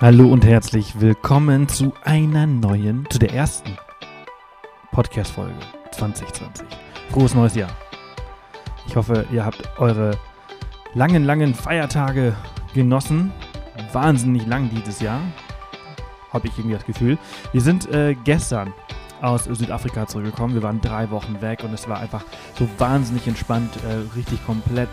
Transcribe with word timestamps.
Hallo 0.00 0.28
und 0.28 0.46
herzlich 0.46 1.00
willkommen 1.00 1.66
zu 1.66 1.92
einer 2.04 2.46
neuen, 2.46 3.04
zu 3.10 3.18
der 3.18 3.34
ersten 3.34 3.76
Podcast-Folge 4.92 5.58
2020. 5.90 6.68
Frohes 7.10 7.34
neues 7.34 7.56
Jahr. 7.56 7.70
Ich 8.86 8.94
hoffe, 8.94 9.26
ihr 9.32 9.44
habt 9.44 9.60
eure 9.80 10.16
langen, 10.94 11.24
langen 11.24 11.52
Feiertage 11.52 12.36
genossen. 12.74 13.32
Wahnsinnig 13.92 14.46
lang 14.46 14.70
dieses 14.70 15.00
Jahr. 15.00 15.20
Habe 16.32 16.46
ich 16.46 16.56
irgendwie 16.56 16.76
das 16.76 16.86
Gefühl. 16.86 17.18
Wir 17.50 17.60
sind 17.60 17.92
äh, 17.92 18.14
gestern 18.22 18.72
aus 19.20 19.46
Südafrika 19.46 20.06
zurückgekommen. 20.06 20.54
Wir 20.54 20.62
waren 20.62 20.80
drei 20.80 21.10
Wochen 21.10 21.40
weg 21.40 21.64
und 21.64 21.74
es 21.74 21.88
war 21.88 21.98
einfach 21.98 22.24
so 22.56 22.68
wahnsinnig 22.78 23.26
entspannt, 23.26 23.72
äh, 23.78 24.16
richtig 24.16 24.46
komplett 24.46 24.90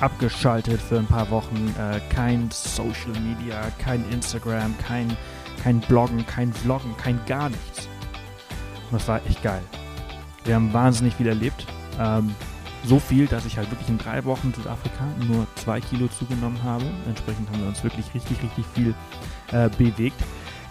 abgeschaltet 0.00 0.80
für 0.80 0.98
ein 0.98 1.06
paar 1.06 1.30
Wochen. 1.30 1.74
Äh, 1.78 2.00
kein 2.14 2.48
Social 2.50 3.12
Media, 3.20 3.60
kein 3.78 4.04
Instagram, 4.10 4.74
kein, 4.86 5.16
kein 5.62 5.80
Bloggen, 5.80 6.26
kein 6.26 6.52
Vloggen, 6.52 6.96
kein 6.96 7.20
gar 7.26 7.48
nichts. 7.48 7.88
Und 8.90 9.00
das 9.00 9.08
war 9.08 9.20
echt 9.26 9.42
geil. 9.42 9.62
Wir 10.44 10.54
haben 10.54 10.72
wahnsinnig 10.72 11.14
viel 11.14 11.26
erlebt. 11.26 11.66
Ähm, 11.98 12.34
so 12.84 13.00
viel, 13.00 13.26
dass 13.26 13.44
ich 13.44 13.56
halt 13.56 13.70
wirklich 13.70 13.88
in 13.88 13.98
drei 13.98 14.24
Wochen 14.24 14.52
Südafrika 14.54 15.04
nur 15.26 15.46
zwei 15.56 15.80
Kilo 15.80 16.06
zugenommen 16.06 16.62
habe. 16.62 16.84
Entsprechend 17.08 17.48
haben 17.50 17.60
wir 17.60 17.68
uns 17.68 17.82
wirklich 17.82 18.06
richtig, 18.14 18.42
richtig 18.42 18.64
viel 18.74 18.94
äh, 19.50 19.68
bewegt. 19.70 20.22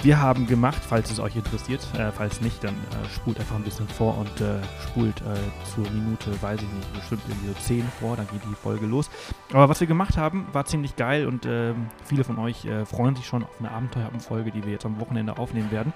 Wir 0.05 0.21
haben 0.21 0.45
gemacht, 0.45 0.83
falls 0.87 1.09
es 1.09 1.19
euch 1.19 1.35
interessiert, 1.35 1.81
äh, 1.97 2.11
falls 2.11 2.39
nicht, 2.39 2.63
dann 2.63 2.75
äh, 2.75 3.09
spult 3.09 3.39
einfach 3.39 3.55
ein 3.55 3.63
bisschen 3.63 3.87
vor 3.87 4.15
und 4.19 4.39
äh, 4.39 4.61
spult 4.83 5.19
äh, 5.21 5.33
zur 5.73 5.89
Minute, 5.89 6.39
weiß 6.43 6.61
ich 6.61 6.71
nicht, 6.73 6.93
bestimmt 6.93 7.23
irgendwie 7.27 7.47
so 7.47 7.53
10 7.55 7.83
vor, 7.99 8.15
dann 8.15 8.27
geht 8.27 8.43
die 8.47 8.53
Folge 8.53 8.85
los. 8.85 9.09
Aber 9.51 9.67
was 9.67 9.79
wir 9.79 9.87
gemacht 9.87 10.15
haben, 10.15 10.45
war 10.53 10.65
ziemlich 10.65 10.95
geil 10.95 11.25
und 11.25 11.47
ähm, 11.47 11.87
viele 12.03 12.23
von 12.23 12.37
euch 12.37 12.65
äh, 12.65 12.85
freuen 12.85 13.15
sich 13.15 13.25
schon 13.25 13.45
auf 13.45 13.49
eine 13.57 13.71
Abenteuerfolge, 13.71 14.51
die 14.51 14.63
wir 14.63 14.73
jetzt 14.73 14.85
am 14.85 14.99
Wochenende 14.99 15.39
aufnehmen 15.39 15.71
werden. 15.71 15.91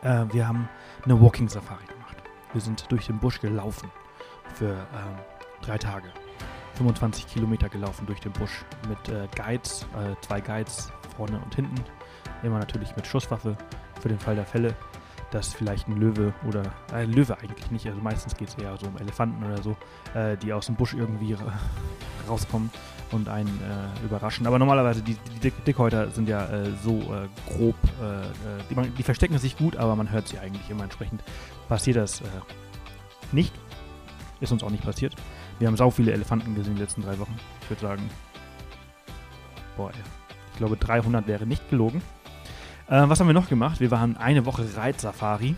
Äh, 0.00 0.24
wir 0.32 0.48
haben 0.48 0.70
eine 1.04 1.20
Walking 1.20 1.50
Safari 1.50 1.84
gemacht. 1.84 2.16
Wir 2.54 2.62
sind 2.62 2.90
durch 2.90 3.04
den 3.04 3.18
Busch 3.18 3.38
gelaufen 3.38 3.90
für 4.54 4.70
ähm, 4.72 5.18
drei 5.60 5.76
Tage. 5.76 6.08
25 6.78 7.26
Kilometer 7.26 7.68
gelaufen 7.68 8.06
durch 8.06 8.20
den 8.20 8.32
Busch 8.32 8.64
mit 8.88 8.98
Guides, 9.36 9.86
zwei 10.22 10.40
Guides 10.40 10.90
vorne 11.16 11.38
und 11.38 11.54
hinten 11.54 11.84
Immer 12.44 12.58
natürlich 12.58 12.94
mit 12.94 13.06
Schusswaffe 13.06 13.56
für 14.00 14.08
den 14.08 14.18
Fall 14.18 14.36
der 14.36 14.44
Fälle, 14.44 14.74
dass 15.30 15.52
vielleicht 15.52 15.88
ein 15.88 15.96
Löwe 15.96 16.32
oder 16.46 16.62
äh, 16.92 17.02
ein 17.02 17.12
Löwe 17.12 17.36
eigentlich 17.38 17.70
nicht, 17.70 17.86
also 17.86 18.00
meistens 18.00 18.36
geht 18.36 18.48
es 18.48 18.54
eher 18.54 18.76
so 18.76 18.86
um 18.86 18.96
Elefanten 18.98 19.42
oder 19.42 19.62
so, 19.62 19.76
äh, 20.14 20.36
die 20.36 20.52
aus 20.52 20.66
dem 20.66 20.76
Busch 20.76 20.94
irgendwie 20.94 21.36
rauskommen 22.28 22.70
und 23.10 23.28
einen 23.28 23.48
äh, 23.48 24.04
überraschen. 24.04 24.46
Aber 24.46 24.58
normalerweise, 24.58 25.02
die, 25.02 25.16
die 25.42 25.50
Dickhäuter 25.50 26.10
sind 26.10 26.28
ja 26.28 26.46
äh, 26.46 26.70
so 26.82 26.98
äh, 27.00 27.28
grob, 27.50 27.74
äh, 28.00 28.62
die, 28.70 28.74
man, 28.74 28.94
die, 28.94 29.02
verstecken 29.02 29.38
sich 29.38 29.56
gut, 29.56 29.76
aber 29.76 29.96
man 29.96 30.10
hört 30.10 30.28
sie 30.28 30.38
eigentlich 30.38 30.68
immer 30.70 30.84
entsprechend. 30.84 31.22
Passiert 31.68 31.96
das 31.96 32.22
nicht. 33.32 33.52
Ist 34.40 34.52
uns 34.52 34.62
auch 34.62 34.70
nicht 34.70 34.84
passiert. 34.84 35.14
Wir 35.58 35.68
haben 35.68 35.76
sau 35.76 35.90
viele 35.90 36.12
Elefanten 36.12 36.54
gesehen 36.54 36.72
in 36.72 36.76
den 36.76 36.84
letzten 36.84 37.02
drei 37.02 37.18
Wochen. 37.18 37.34
Ich 37.62 37.70
würde 37.70 37.80
sagen, 37.82 38.10
boah, 39.76 39.90
ich 39.90 40.58
glaube 40.58 40.76
300 40.76 41.26
wäre 41.26 41.46
nicht 41.46 41.68
gelogen. 41.70 42.02
Äh, 42.88 43.08
was 43.08 43.20
haben 43.20 43.26
wir 43.26 43.34
noch 43.34 43.48
gemacht? 43.48 43.80
Wir 43.80 43.90
waren 43.90 44.16
eine 44.16 44.46
Woche 44.46 44.64
Reitsafari. 44.76 45.56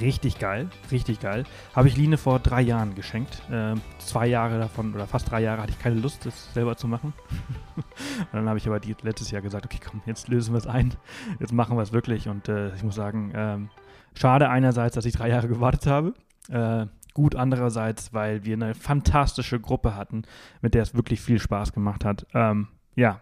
Richtig 0.00 0.38
geil, 0.38 0.68
richtig 0.92 1.18
geil. 1.18 1.44
Habe 1.74 1.88
ich 1.88 1.96
Line 1.96 2.16
vor 2.16 2.38
drei 2.38 2.60
Jahren 2.60 2.94
geschenkt. 2.94 3.42
Äh, 3.50 3.74
zwei 3.98 4.28
Jahre 4.28 4.60
davon, 4.60 4.94
oder 4.94 5.08
fast 5.08 5.28
drei 5.30 5.40
Jahre, 5.40 5.62
hatte 5.62 5.72
ich 5.72 5.78
keine 5.80 5.96
Lust, 5.96 6.24
das 6.24 6.54
selber 6.54 6.76
zu 6.76 6.86
machen. 6.86 7.12
und 7.76 8.32
dann 8.32 8.48
habe 8.48 8.58
ich 8.58 8.66
aber 8.68 8.78
die, 8.78 8.94
letztes 9.02 9.32
Jahr 9.32 9.42
gesagt, 9.42 9.64
okay, 9.64 9.80
komm, 9.84 10.00
jetzt 10.06 10.28
lösen 10.28 10.54
wir 10.54 10.58
es 10.58 10.68
ein. 10.68 10.94
Jetzt 11.40 11.52
machen 11.52 11.76
wir 11.76 11.82
es 11.82 11.92
wirklich. 11.92 12.28
Und 12.28 12.48
äh, 12.48 12.72
ich 12.76 12.84
muss 12.84 12.94
sagen, 12.94 13.32
ähm, 13.34 13.70
schade 14.14 14.48
einerseits, 14.48 14.94
dass 14.94 15.04
ich 15.04 15.14
drei 15.14 15.30
Jahre 15.30 15.48
gewartet 15.48 15.86
habe. 15.86 16.14
Äh, 16.48 16.86
gut 17.12 17.34
andererseits, 17.34 18.14
weil 18.14 18.44
wir 18.44 18.54
eine 18.54 18.74
fantastische 18.74 19.58
Gruppe 19.58 19.96
hatten, 19.96 20.22
mit 20.60 20.74
der 20.74 20.82
es 20.82 20.94
wirklich 20.94 21.20
viel 21.20 21.40
Spaß 21.40 21.72
gemacht 21.72 22.04
hat. 22.04 22.24
Ähm, 22.34 22.68
ja, 22.94 23.20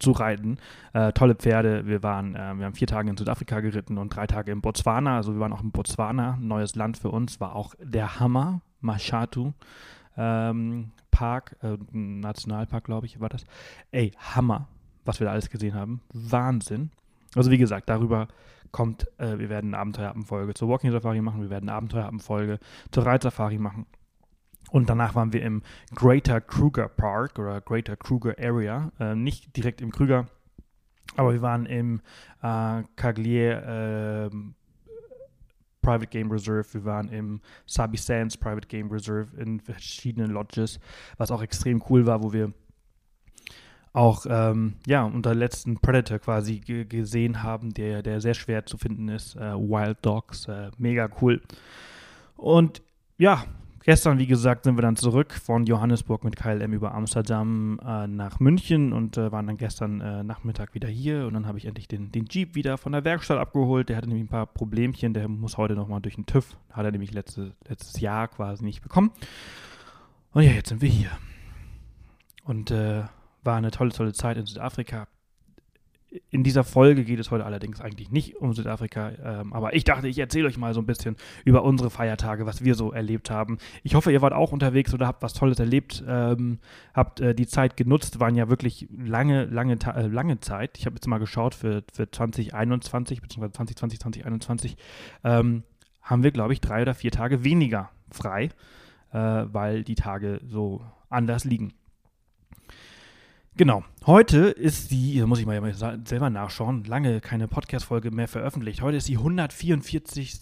zu 0.00 0.12
reiten. 0.12 0.58
Äh, 0.92 1.12
tolle 1.12 1.36
Pferde. 1.36 1.86
Wir 1.86 2.02
waren, 2.02 2.34
äh, 2.34 2.54
wir 2.56 2.66
haben 2.66 2.74
vier 2.74 2.88
Tage 2.88 3.08
in 3.08 3.16
Südafrika 3.16 3.60
geritten 3.60 3.98
und 3.98 4.14
drei 4.14 4.26
Tage 4.26 4.50
in 4.50 4.60
Botswana. 4.60 5.16
Also 5.16 5.34
wir 5.34 5.40
waren 5.40 5.52
auch 5.52 5.62
in 5.62 5.70
Botswana, 5.70 6.36
neues 6.40 6.74
Land 6.74 6.98
für 6.98 7.10
uns. 7.10 7.40
War 7.40 7.54
auch 7.54 7.74
der 7.78 8.18
Hammer, 8.18 8.62
Mashatu 8.80 9.52
ähm, 10.16 10.90
Park, 11.10 11.56
äh, 11.62 11.76
Nationalpark, 11.92 12.84
glaube 12.84 13.06
ich, 13.06 13.20
war 13.20 13.28
das. 13.28 13.44
Ey, 13.90 14.12
Hammer, 14.18 14.68
was 15.04 15.20
wir 15.20 15.26
da 15.26 15.32
alles 15.32 15.50
gesehen 15.50 15.74
haben. 15.74 16.00
Wahnsinn. 16.12 16.90
Also 17.34 17.50
wie 17.50 17.58
gesagt, 17.58 17.88
darüber 17.88 18.28
kommt, 18.72 19.06
äh, 19.18 19.38
wir 19.38 19.48
werden 19.48 19.74
eine 19.74 19.78
Abenteuerabendfolge 19.78 20.54
zur 20.54 20.68
Walking 20.68 20.92
Safari 20.92 21.20
machen, 21.20 21.42
wir 21.42 21.50
werden 21.50 21.68
eine 21.68 21.76
Abenteuerabendfolge 21.76 22.58
zur 22.90 23.06
Reitsafari 23.06 23.58
machen. 23.58 23.86
Und 24.70 24.88
danach 24.88 25.14
waren 25.14 25.32
wir 25.32 25.42
im 25.42 25.62
Greater 25.94 26.40
Kruger 26.40 26.88
Park 26.88 27.38
oder 27.38 27.60
Greater 27.60 27.96
Kruger 27.96 28.34
Area. 28.38 28.92
Äh, 29.00 29.14
nicht 29.14 29.56
direkt 29.56 29.80
im 29.80 29.90
Krüger, 29.90 30.26
aber 31.16 31.32
wir 31.32 31.42
waren 31.42 31.66
im 31.66 32.00
äh, 32.42 32.82
Caglier 32.96 34.30
äh, 34.30 34.36
Private 35.82 36.08
Game 36.08 36.30
Reserve, 36.30 36.66
wir 36.72 36.84
waren 36.84 37.08
im 37.08 37.40
Sabi 37.66 37.96
Sands 37.96 38.36
Private 38.36 38.68
Game 38.68 38.90
Reserve 38.90 39.28
in 39.40 39.60
verschiedenen 39.60 40.30
Lodges, 40.30 40.78
was 41.16 41.30
auch 41.30 41.42
extrem 41.42 41.82
cool 41.88 42.06
war, 42.06 42.22
wo 42.22 42.32
wir 42.32 42.52
auch 43.92 44.24
ähm, 44.28 44.74
ja, 44.86 45.02
unter 45.02 45.34
letzten 45.34 45.80
Predator 45.80 46.18
quasi 46.20 46.60
gesehen 46.60 47.42
haben, 47.42 47.74
der, 47.74 48.02
der 48.02 48.20
sehr 48.20 48.34
schwer 48.34 48.64
zu 48.66 48.78
finden 48.78 49.08
ist. 49.08 49.34
Äh, 49.34 49.54
Wild 49.54 49.98
Dogs, 50.02 50.46
äh, 50.46 50.70
mega 50.78 51.08
cool. 51.20 51.40
Und 52.36 52.82
ja, 53.18 53.44
Gestern, 53.82 54.18
wie 54.18 54.26
gesagt, 54.26 54.64
sind 54.64 54.76
wir 54.76 54.82
dann 54.82 54.96
zurück 54.96 55.32
von 55.32 55.64
Johannesburg 55.64 56.22
mit 56.22 56.36
KLM 56.36 56.74
über 56.74 56.92
Amsterdam 56.94 57.80
äh, 57.82 58.06
nach 58.06 58.38
München 58.38 58.92
und 58.92 59.16
äh, 59.16 59.32
waren 59.32 59.46
dann 59.46 59.56
gestern 59.56 60.02
äh, 60.02 60.22
Nachmittag 60.22 60.74
wieder 60.74 60.88
hier. 60.88 61.26
Und 61.26 61.32
dann 61.32 61.46
habe 61.46 61.56
ich 61.56 61.64
endlich 61.64 61.88
den, 61.88 62.12
den 62.12 62.26
Jeep 62.26 62.54
wieder 62.54 62.76
von 62.76 62.92
der 62.92 63.04
Werkstatt 63.04 63.38
abgeholt. 63.38 63.88
Der 63.88 63.96
hatte 63.96 64.06
nämlich 64.06 64.24
ein 64.24 64.28
paar 64.28 64.46
Problemchen. 64.46 65.14
Der 65.14 65.28
muss 65.28 65.56
heute 65.56 65.74
nochmal 65.74 66.02
durch 66.02 66.16
den 66.16 66.26
TÜV. 66.26 66.58
Hat 66.70 66.84
er 66.84 66.92
nämlich 66.92 67.14
letzte, 67.14 67.54
letztes 67.68 67.98
Jahr 68.00 68.28
quasi 68.28 68.64
nicht 68.64 68.82
bekommen. 68.82 69.12
Und 70.32 70.42
ja, 70.42 70.52
jetzt 70.52 70.68
sind 70.68 70.82
wir 70.82 70.90
hier. 70.90 71.10
Und 72.44 72.70
äh, 72.70 73.04
war 73.42 73.56
eine 73.56 73.70
tolle, 73.70 73.92
tolle 73.92 74.12
Zeit 74.12 74.36
in 74.36 74.44
Südafrika. 74.44 75.08
In 76.30 76.42
dieser 76.42 76.64
Folge 76.64 77.04
geht 77.04 77.20
es 77.20 77.30
heute 77.30 77.44
allerdings 77.44 77.80
eigentlich 77.80 78.10
nicht 78.10 78.36
um 78.36 78.52
Südafrika, 78.52 79.12
ähm, 79.24 79.52
aber 79.52 79.74
ich 79.74 79.84
dachte, 79.84 80.08
ich 80.08 80.18
erzähle 80.18 80.48
euch 80.48 80.58
mal 80.58 80.74
so 80.74 80.80
ein 80.80 80.86
bisschen 80.86 81.16
über 81.44 81.62
unsere 81.62 81.88
Feiertage, 81.88 82.46
was 82.46 82.64
wir 82.64 82.74
so 82.74 82.92
erlebt 82.92 83.30
haben. 83.30 83.58
Ich 83.84 83.94
hoffe, 83.94 84.10
ihr 84.10 84.20
wart 84.20 84.32
auch 84.32 84.50
unterwegs 84.50 84.92
oder 84.92 85.06
habt 85.06 85.22
was 85.22 85.34
Tolles 85.34 85.60
erlebt, 85.60 86.02
ähm, 86.08 86.58
habt 86.94 87.20
äh, 87.20 87.34
die 87.34 87.46
Zeit 87.46 87.76
genutzt, 87.76 88.18
waren 88.18 88.34
ja 88.34 88.48
wirklich 88.48 88.88
lange, 88.90 89.44
lange, 89.44 89.78
äh, 89.94 90.06
lange 90.08 90.40
Zeit. 90.40 90.78
Ich 90.78 90.86
habe 90.86 90.96
jetzt 90.96 91.06
mal 91.06 91.18
geschaut 91.18 91.54
für, 91.54 91.84
für 91.92 92.10
2021 92.10 93.22
bzw. 93.22 93.52
2020, 93.52 94.00
2021 94.00 94.76
ähm, 95.22 95.62
haben 96.02 96.22
wir, 96.24 96.32
glaube 96.32 96.52
ich, 96.52 96.60
drei 96.60 96.82
oder 96.82 96.94
vier 96.94 97.12
Tage 97.12 97.44
weniger 97.44 97.90
frei, 98.10 98.50
äh, 99.12 99.18
weil 99.18 99.84
die 99.84 99.94
Tage 99.94 100.40
so 100.44 100.84
anders 101.08 101.44
liegen. 101.44 101.72
Genau. 103.56 103.82
Heute 104.06 104.48
ist 104.48 104.90
die, 104.90 105.20
muss 105.26 105.40
ich 105.40 105.46
mal 105.46 105.74
selber 106.04 106.30
nachschauen, 106.30 106.84
lange 106.84 107.20
keine 107.20 107.48
Podcast-Folge 107.48 108.10
mehr 108.10 108.28
veröffentlicht. 108.28 108.80
Heute 108.80 108.96
ist 108.96 109.08
die 109.08 109.18
144. 109.18 110.40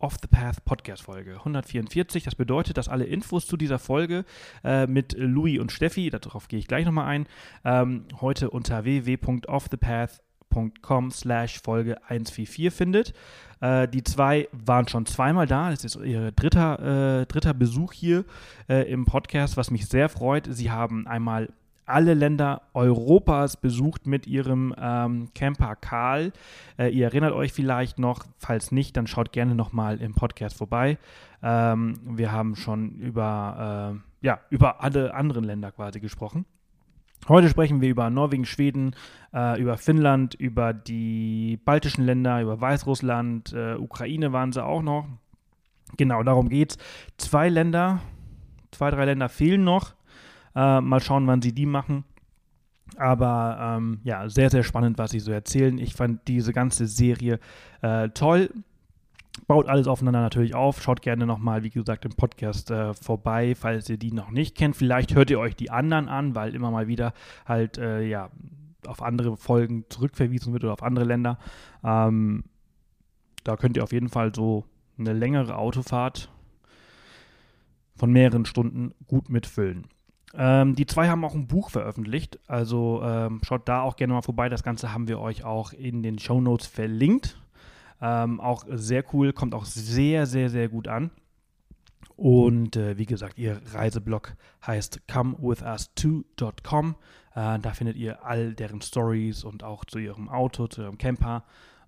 Off 0.00 0.16
the 0.20 0.28
Path 0.28 0.64
Podcast-Folge. 0.64 1.38
144, 1.38 2.22
das 2.22 2.36
bedeutet, 2.36 2.76
dass 2.76 2.88
alle 2.88 3.02
Infos 3.04 3.46
zu 3.46 3.56
dieser 3.56 3.80
Folge 3.80 4.24
äh, 4.62 4.86
mit 4.86 5.16
Louis 5.18 5.58
und 5.58 5.72
Steffi, 5.72 6.08
darauf 6.10 6.46
gehe 6.46 6.60
ich 6.60 6.68
gleich 6.68 6.84
nochmal 6.84 7.06
ein, 7.06 7.26
ähm, 7.64 8.04
heute 8.20 8.50
unter 8.50 8.84
www.offthepath.com 8.84 11.10
slash 11.10 11.60
Folge 11.60 12.00
144 12.04 12.72
findet. 12.72 13.12
Äh, 13.60 13.88
die 13.88 14.04
zwei 14.04 14.48
waren 14.52 14.86
schon 14.86 15.04
zweimal 15.06 15.48
da. 15.48 15.70
Das 15.70 15.84
ist 15.84 15.96
ihr 15.96 16.30
dritter, 16.30 17.22
äh, 17.22 17.26
dritter 17.26 17.54
Besuch 17.54 17.92
hier 17.92 18.24
äh, 18.68 18.88
im 18.88 19.04
Podcast, 19.04 19.56
was 19.56 19.72
mich 19.72 19.86
sehr 19.86 20.08
freut. 20.08 20.46
Sie 20.48 20.70
haben 20.70 21.08
einmal 21.08 21.48
alle 21.88 22.14
Länder 22.14 22.62
Europas 22.74 23.56
besucht 23.56 24.06
mit 24.06 24.26
ihrem 24.26 24.74
ähm, 24.80 25.28
Camper 25.34 25.76
Karl. 25.76 26.32
Äh, 26.78 26.88
ihr 26.88 27.06
erinnert 27.06 27.32
euch 27.32 27.52
vielleicht 27.52 27.98
noch, 27.98 28.24
falls 28.38 28.72
nicht, 28.72 28.96
dann 28.96 29.06
schaut 29.06 29.32
gerne 29.32 29.54
nochmal 29.54 30.00
im 30.00 30.14
Podcast 30.14 30.56
vorbei. 30.56 30.98
Ähm, 31.42 32.00
wir 32.04 32.32
haben 32.32 32.56
schon 32.56 32.96
über, 32.96 34.00
äh, 34.22 34.26
ja, 34.26 34.40
über 34.50 34.82
alle 34.82 35.14
anderen 35.14 35.44
Länder 35.44 35.72
quasi 35.72 36.00
gesprochen. 36.00 36.44
Heute 37.26 37.48
sprechen 37.48 37.80
wir 37.80 37.90
über 37.90 38.08
Norwegen, 38.10 38.46
Schweden, 38.46 38.94
äh, 39.34 39.60
über 39.60 39.76
Finnland, 39.76 40.34
über 40.34 40.72
die 40.72 41.58
baltischen 41.64 42.04
Länder, 42.04 42.40
über 42.40 42.60
Weißrussland, 42.60 43.52
äh, 43.52 43.74
Ukraine 43.74 44.32
waren 44.32 44.52
sie 44.52 44.64
auch 44.64 44.82
noch. 44.82 45.06
Genau, 45.96 46.22
darum 46.22 46.48
geht's. 46.48 46.78
Zwei 47.16 47.48
Länder, 47.48 48.00
zwei, 48.70 48.90
drei 48.90 49.04
Länder 49.04 49.28
fehlen 49.28 49.64
noch. 49.64 49.94
Äh, 50.58 50.80
mal 50.80 50.98
schauen, 51.00 51.28
wann 51.28 51.40
sie 51.40 51.52
die 51.52 51.66
machen. 51.66 52.02
Aber 52.96 53.58
ähm, 53.60 54.00
ja, 54.02 54.28
sehr, 54.28 54.50
sehr 54.50 54.64
spannend, 54.64 54.98
was 54.98 55.12
sie 55.12 55.20
so 55.20 55.30
erzählen. 55.30 55.78
Ich 55.78 55.94
fand 55.94 56.26
diese 56.26 56.52
ganze 56.52 56.88
Serie 56.88 57.38
äh, 57.80 58.08
toll. 58.08 58.50
Baut 59.46 59.68
alles 59.68 59.86
aufeinander 59.86 60.20
natürlich 60.20 60.56
auf. 60.56 60.82
Schaut 60.82 61.00
gerne 61.00 61.26
nochmal, 61.26 61.62
wie 61.62 61.70
gesagt, 61.70 62.04
im 62.04 62.10
Podcast 62.10 62.72
äh, 62.72 62.92
vorbei, 62.92 63.54
falls 63.54 63.88
ihr 63.88 63.98
die 63.98 64.10
noch 64.10 64.30
nicht 64.32 64.56
kennt. 64.56 64.74
Vielleicht 64.74 65.14
hört 65.14 65.30
ihr 65.30 65.38
euch 65.38 65.54
die 65.54 65.70
anderen 65.70 66.08
an, 66.08 66.34
weil 66.34 66.56
immer 66.56 66.72
mal 66.72 66.88
wieder 66.88 67.12
halt, 67.46 67.78
äh, 67.78 68.02
ja, 68.02 68.30
auf 68.84 69.00
andere 69.00 69.36
Folgen 69.36 69.84
zurückverwiesen 69.90 70.52
wird 70.52 70.64
oder 70.64 70.72
auf 70.72 70.82
andere 70.82 71.04
Länder. 71.04 71.38
Ähm, 71.84 72.42
da 73.44 73.56
könnt 73.56 73.76
ihr 73.76 73.84
auf 73.84 73.92
jeden 73.92 74.08
Fall 74.08 74.34
so 74.34 74.64
eine 74.98 75.12
längere 75.12 75.56
Autofahrt 75.56 76.32
von 77.94 78.10
mehreren 78.10 78.44
Stunden 78.44 78.92
gut 79.06 79.28
mitfüllen. 79.28 79.86
Ähm, 80.34 80.74
die 80.74 80.86
zwei 80.86 81.08
haben 81.08 81.24
auch 81.24 81.34
ein 81.34 81.46
Buch 81.46 81.70
veröffentlicht, 81.70 82.38
also 82.46 83.02
ähm, 83.02 83.40
schaut 83.44 83.68
da 83.68 83.80
auch 83.82 83.96
gerne 83.96 84.12
mal 84.12 84.22
vorbei. 84.22 84.48
Das 84.48 84.62
Ganze 84.62 84.92
haben 84.92 85.08
wir 85.08 85.20
euch 85.20 85.44
auch 85.44 85.72
in 85.72 86.02
den 86.02 86.18
Show 86.18 86.40
Notes 86.40 86.66
verlinkt. 86.66 87.38
Ähm, 88.00 88.40
auch 88.40 88.64
sehr 88.68 89.04
cool, 89.12 89.32
kommt 89.32 89.54
auch 89.54 89.64
sehr, 89.64 90.26
sehr, 90.26 90.50
sehr 90.50 90.68
gut 90.68 90.86
an. 90.86 91.10
Und 92.16 92.76
äh, 92.76 92.98
wie 92.98 93.06
gesagt, 93.06 93.38
ihr 93.38 93.60
Reiseblog 93.72 94.34
heißt 94.66 95.02
comewithus2.com. 95.08 96.96
Äh, 97.34 97.58
da 97.60 97.72
findet 97.72 97.96
ihr 97.96 98.24
all 98.24 98.54
deren 98.54 98.82
Stories 98.82 99.44
und 99.44 99.62
auch 99.62 99.84
zu 99.84 99.98
ihrem 99.98 100.28
Auto, 100.28 100.66
zu 100.66 100.82
ihrem 100.82 100.98
Camper. 100.98 101.44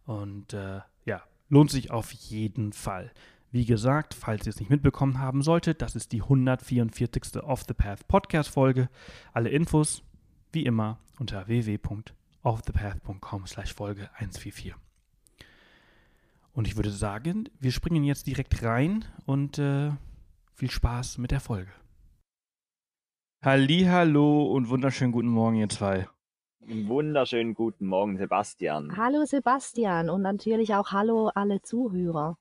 Und 0.07 0.55
äh, 0.55 0.81
ja, 1.05 1.23
lohnt 1.49 1.71
sich 1.71 1.91
auf 1.91 2.13
jeden 2.13 2.73
Fall. 2.73 3.11
Wie 3.53 3.65
gesagt, 3.65 4.15
falls 4.15 4.47
ihr 4.47 4.51
es 4.51 4.61
nicht 4.61 4.71
mitbekommen 4.71 5.19
haben 5.19 5.43
solltet, 5.43 5.83
das 5.83 5.97
ist 5.97 6.13
die 6.13 6.23
144. 6.23 7.43
Off 7.43 7.65
the 7.67 7.75
Path 7.75 8.07
Podcast 8.07 8.49
Folge. 8.49 8.89
Alle 9.33 9.49
Infos, 9.49 10.05
wie 10.53 10.65
immer, 10.65 11.01
unter 11.19 11.49
www.offthepath.com 11.49 13.49
slash 13.49 13.75
Folge 13.75 14.09
144. 14.15 14.77
Und 16.53 16.69
ich 16.69 16.77
würde 16.77 16.93
sagen, 16.93 17.49
wir 17.59 17.73
springen 17.73 18.05
jetzt 18.05 18.29
direkt 18.29 18.63
rein 18.63 19.05
und 19.27 19.59
äh, 19.59 19.91
viel 20.55 20.71
Spaß 20.71 21.19
mit 21.19 21.33
der 21.33 21.41
Folge. 21.41 21.73
Hallo 23.43 24.53
und 24.53 24.69
wunderschönen 24.69 25.11
guten 25.11 25.27
Morgen, 25.27 25.57
ihr 25.57 25.69
zwei. 25.69 26.07
Wunderschönen 26.61 27.55
guten 27.55 27.87
Morgen, 27.87 28.17
Sebastian. 28.17 28.97
Hallo 28.97 29.25
Sebastian 29.25 30.09
und 30.09 30.23
natürlich 30.23 30.73
auch 30.77 30.93
hallo 30.93 31.33
alle 31.35 31.63
Zuhörer. 31.63 32.39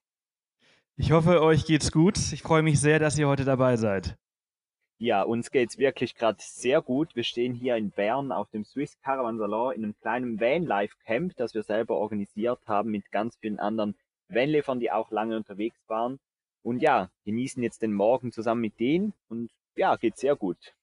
Ich 1.02 1.14
hoffe, 1.14 1.42
euch 1.42 1.66
geht's 1.66 1.94
gut. 1.94 2.18
Ich 2.34 2.42
freue 2.42 2.62
mich 2.62 2.82
sehr, 2.82 3.00
dass 3.00 3.18
ihr 3.18 3.30
heute 3.30 3.46
dabei 3.46 3.78
seid. 3.78 4.18
Ja, 4.98 5.22
uns 5.22 5.50
geht's 5.50 5.78
wirklich 5.78 6.14
gerade 6.14 6.40
sehr 6.42 6.82
gut. 6.82 7.16
Wir 7.16 7.24
stehen 7.24 7.54
hier 7.54 7.78
in 7.78 7.90
Bern 7.92 8.34
auf 8.34 8.50
dem 8.50 8.66
Swiss 8.66 9.00
Caravan 9.00 9.38
Salon 9.38 9.74
in 9.74 9.86
einem 9.86 9.96
kleinen 10.02 10.42
Vanlife 10.42 10.98
Camp, 11.06 11.38
das 11.38 11.54
wir 11.54 11.64
selber 11.64 11.96
organisiert 11.96 12.60
haben 12.68 12.92
mit 12.92 13.10
ganz 13.12 13.38
vielen 13.38 13.60
anderen 13.60 13.96
Vanlifern, 14.28 14.82
die 14.82 14.92
auch 14.92 15.10
lange 15.10 15.38
unterwegs 15.38 15.80
waren. 15.88 16.20
Und 16.64 16.82
ja, 16.82 17.10
genießen 17.24 17.64
jetzt 17.64 17.82
den 17.82 17.94
Morgen 17.94 18.34
zusammen 18.34 18.60
mit 18.60 18.78
denen 18.78 19.14
und 19.30 19.52
ja, 19.78 19.96
geht 19.96 20.18
sehr 20.18 20.36
gut. 20.36 20.76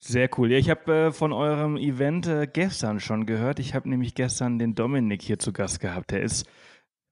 Sehr 0.00 0.28
cool. 0.36 0.50
Ja, 0.50 0.58
ich 0.58 0.70
habe 0.70 0.92
äh, 0.92 1.12
von 1.12 1.32
eurem 1.32 1.76
Event 1.76 2.26
äh, 2.26 2.48
gestern 2.52 2.98
schon 2.98 3.26
gehört. 3.26 3.60
Ich 3.60 3.74
habe 3.76 3.88
nämlich 3.88 4.16
gestern 4.16 4.58
den 4.58 4.74
Dominik 4.74 5.22
hier 5.22 5.38
zu 5.38 5.52
Gast 5.52 5.78
gehabt. 5.78 6.10
Der 6.10 6.20
ist 6.20 6.46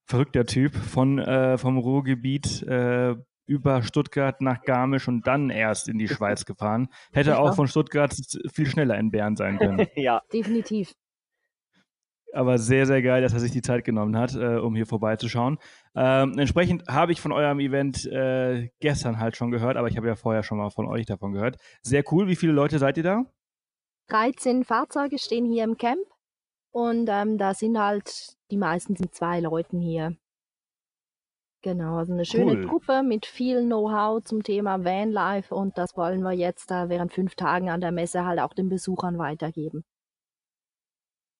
verrückter 0.04 0.44
Typ 0.44 0.74
von 0.74 1.18
äh, 1.18 1.58
vom 1.58 1.78
Ruhrgebiet 1.78 2.62
äh, 2.62 3.14
über 3.46 3.82
Stuttgart 3.82 4.40
nach 4.40 4.62
Garmisch 4.62 5.08
und 5.08 5.26
dann 5.26 5.50
erst 5.50 5.88
in 5.88 5.98
die 5.98 6.08
Schweiz 6.08 6.44
gefahren. 6.44 6.88
Hätte 7.12 7.38
auch 7.38 7.54
von 7.54 7.68
Stuttgart 7.68 8.14
viel 8.52 8.66
schneller 8.66 8.98
in 8.98 9.10
Bern 9.10 9.36
sein 9.36 9.58
können. 9.58 9.86
ja, 9.96 10.22
definitiv. 10.32 10.92
Aber 12.34 12.56
sehr, 12.56 12.86
sehr 12.86 13.02
geil, 13.02 13.20
dass 13.20 13.34
er 13.34 13.40
sich 13.40 13.52
die 13.52 13.60
Zeit 13.60 13.84
genommen 13.84 14.16
hat, 14.16 14.34
äh, 14.34 14.56
um 14.56 14.74
hier 14.74 14.86
vorbeizuschauen. 14.86 15.58
Ähm, 15.94 16.38
entsprechend 16.38 16.88
habe 16.88 17.12
ich 17.12 17.20
von 17.20 17.30
eurem 17.30 17.60
Event 17.60 18.06
äh, 18.06 18.70
gestern 18.80 19.20
halt 19.20 19.36
schon 19.36 19.50
gehört, 19.50 19.76
aber 19.76 19.88
ich 19.88 19.98
habe 19.98 20.06
ja 20.06 20.14
vorher 20.14 20.42
schon 20.42 20.56
mal 20.56 20.70
von 20.70 20.86
euch 20.86 21.04
davon 21.04 21.32
gehört. 21.32 21.58
Sehr 21.82 22.02
cool. 22.10 22.28
Wie 22.28 22.36
viele 22.36 22.52
Leute 22.52 22.78
seid 22.78 22.96
ihr 22.96 23.02
da? 23.02 23.24
13 24.08 24.64
Fahrzeuge 24.64 25.18
stehen 25.18 25.44
hier 25.44 25.64
im 25.64 25.76
Camp 25.76 26.00
und 26.72 27.08
ähm, 27.10 27.38
da 27.38 27.54
sind 27.54 27.78
halt 27.78 28.36
die 28.50 28.56
meisten 28.56 28.96
sind 28.96 29.14
zwei 29.14 29.40
Leuten 29.40 29.80
hier. 29.80 30.16
Genau, 31.62 31.98
also 31.98 32.12
eine 32.12 32.24
schöne 32.24 32.54
cool. 32.54 32.66
Truppe 32.66 33.02
mit 33.04 33.24
viel 33.24 33.62
Know-how 33.62 34.22
zum 34.24 34.42
Thema 34.42 34.84
Vanlife 34.84 35.54
und 35.54 35.78
das 35.78 35.96
wollen 35.96 36.22
wir 36.22 36.32
jetzt 36.32 36.70
da 36.70 36.88
während 36.88 37.12
fünf 37.12 37.36
Tagen 37.36 37.70
an 37.70 37.80
der 37.80 37.92
Messe 37.92 38.26
halt 38.26 38.40
auch 38.40 38.52
den 38.52 38.68
Besuchern 38.68 39.16
weitergeben. 39.18 39.84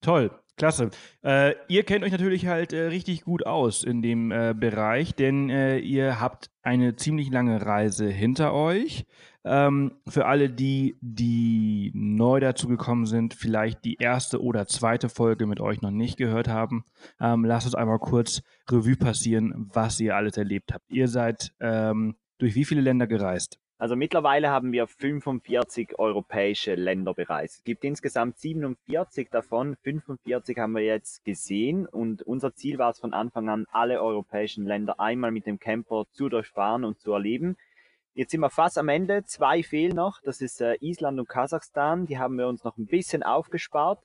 Toll, 0.01 0.31
klasse. 0.57 0.91
Äh, 1.23 1.55
ihr 1.69 1.83
kennt 1.85 2.05
euch 2.05 2.13
natürlich 2.13 2.47
halt 2.47 2.73
äh, 2.73 2.87
richtig 2.87 3.23
gut 3.23 3.47
aus 3.47 3.85
in 3.85 4.01
dem 4.01 4.31
äh, 4.31 4.55
Bereich, 4.57 5.15
denn 5.15 5.51
äh, 5.51 5.79
ihr 5.79 6.21
habt 6.21 6.51
eine 6.63 6.97
ziemlich 6.97 7.31
lange 7.31 7.65
Reise 7.65 8.09
hinter 8.09 8.55
euch. 8.55 9.05
Ähm, 9.45 9.93
für 10.07 10.27
alle, 10.27 10.49
die, 10.49 10.97
die 11.01 11.91
neu 11.95 12.39
dazu 12.39 12.69
gekommen 12.69 13.07
sind, 13.07 13.35
vielleicht 13.35 13.85
die 13.85 13.97
erste 13.97 14.41
oder 14.41 14.67
zweite 14.67 15.09
Folge 15.09 15.47
mit 15.47 15.61
euch 15.61 15.83
noch 15.83 15.91
nicht 15.91 16.17
gehört 16.17 16.49
haben, 16.49 16.85
ähm, 17.21 17.45
lasst 17.45 17.67
uns 17.67 17.75
einmal 17.75 17.99
kurz 17.99 18.43
Revue 18.71 18.97
passieren, 18.97 19.69
was 19.73 19.99
ihr 19.99 20.15
alles 20.15 20.37
erlebt 20.37 20.73
habt. 20.73 20.85
Ihr 20.89 21.09
seid 21.09 21.53
ähm, 21.61 22.15
durch 22.39 22.55
wie 22.55 22.65
viele 22.65 22.81
Länder 22.81 23.07
gereist? 23.07 23.59
Also 23.83 23.97
mittlerweile 23.97 24.49
haben 24.49 24.71
wir 24.71 24.87
45 24.87 25.99
europäische 25.99 26.77
Länder 26.77 27.15
bereist. 27.15 27.57
Es 27.57 27.65
gibt 27.65 27.83
insgesamt 27.83 28.39
47 28.39 29.29
davon. 29.29 29.75
45 29.83 30.57
haben 30.57 30.75
wir 30.75 30.85
jetzt 30.85 31.25
gesehen 31.25 31.87
und 31.87 32.23
unser 32.23 32.55
Ziel 32.55 32.79
war 32.79 32.91
es 32.91 33.01
von 33.01 33.13
Anfang 33.13 33.49
an, 33.49 33.67
alle 33.73 34.01
europäischen 34.01 34.67
Länder 34.67 35.01
einmal 35.01 35.33
mit 35.33 35.47
dem 35.47 35.59
Camper 35.59 36.05
zu 36.13 36.29
durchfahren 36.29 36.85
und 36.85 37.01
zu 37.01 37.13
erleben. 37.13 37.57
Jetzt 38.15 38.33
sind 38.33 38.41
wir 38.41 38.51
fast 38.51 38.77
am 38.77 38.89
Ende. 38.89 39.25
Zwei 39.25 39.63
fehlen 39.63 39.97
noch. 39.97 40.21
Das 40.23 40.43
ist 40.43 40.61
äh, 40.61 40.77
Island 40.81 41.19
und 41.19 41.29
Kasachstan. 41.29 42.05
Die 42.07 42.19
haben 42.19 42.37
wir 42.37 42.47
uns 42.47 42.63
noch 42.63 42.77
ein 42.77 42.87
bisschen 42.87 43.23
aufgespart. 43.23 44.03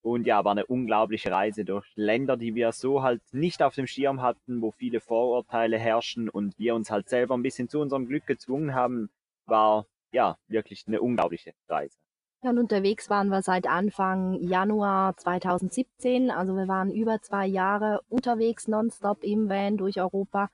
Und 0.00 0.26
ja, 0.26 0.44
war 0.44 0.52
eine 0.52 0.64
unglaubliche 0.66 1.32
Reise 1.32 1.64
durch 1.64 1.84
Länder, 1.96 2.36
die 2.36 2.54
wir 2.54 2.70
so 2.70 3.02
halt 3.02 3.20
nicht 3.32 3.62
auf 3.62 3.74
dem 3.74 3.88
Schirm 3.88 4.22
hatten, 4.22 4.62
wo 4.62 4.70
viele 4.70 5.00
Vorurteile 5.00 5.76
herrschen 5.76 6.28
und 6.28 6.56
wir 6.56 6.76
uns 6.76 6.90
halt 6.90 7.08
selber 7.08 7.36
ein 7.36 7.42
bisschen 7.42 7.68
zu 7.68 7.80
unserem 7.80 8.06
Glück 8.06 8.24
gezwungen 8.26 8.74
haben, 8.74 9.10
war 9.46 9.86
ja 10.12 10.38
wirklich 10.46 10.84
eine 10.86 11.00
unglaubliche 11.00 11.52
Reise. 11.68 11.98
Ja, 12.42 12.50
und 12.50 12.58
unterwegs 12.58 13.10
waren 13.10 13.28
wir 13.28 13.42
seit 13.42 13.66
Anfang 13.66 14.34
Januar 14.40 15.16
2017. 15.16 16.30
Also 16.30 16.54
wir 16.54 16.68
waren 16.68 16.92
über 16.92 17.20
zwei 17.20 17.48
Jahre 17.48 18.00
unterwegs, 18.08 18.68
nonstop 18.68 19.24
im 19.24 19.48
Van 19.48 19.76
durch 19.76 20.00
Europa 20.00 20.48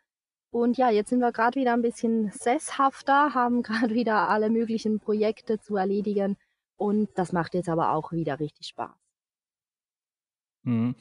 und 0.54 0.76
ja, 0.76 0.88
jetzt 0.88 1.10
sind 1.10 1.18
wir 1.18 1.32
gerade 1.32 1.58
wieder 1.58 1.72
ein 1.72 1.82
bisschen 1.82 2.30
sesshafter, 2.30 3.34
haben 3.34 3.62
gerade 3.64 3.92
wieder 3.92 4.28
alle 4.28 4.50
möglichen 4.50 5.00
Projekte 5.00 5.58
zu 5.58 5.76
erledigen. 5.76 6.36
Und 6.76 7.08
das 7.16 7.32
macht 7.32 7.54
jetzt 7.54 7.68
aber 7.68 7.90
auch 7.90 8.12
wieder 8.12 8.38
richtig 8.38 8.68
Spaß. 8.68 8.94
Mhm. 10.62 10.94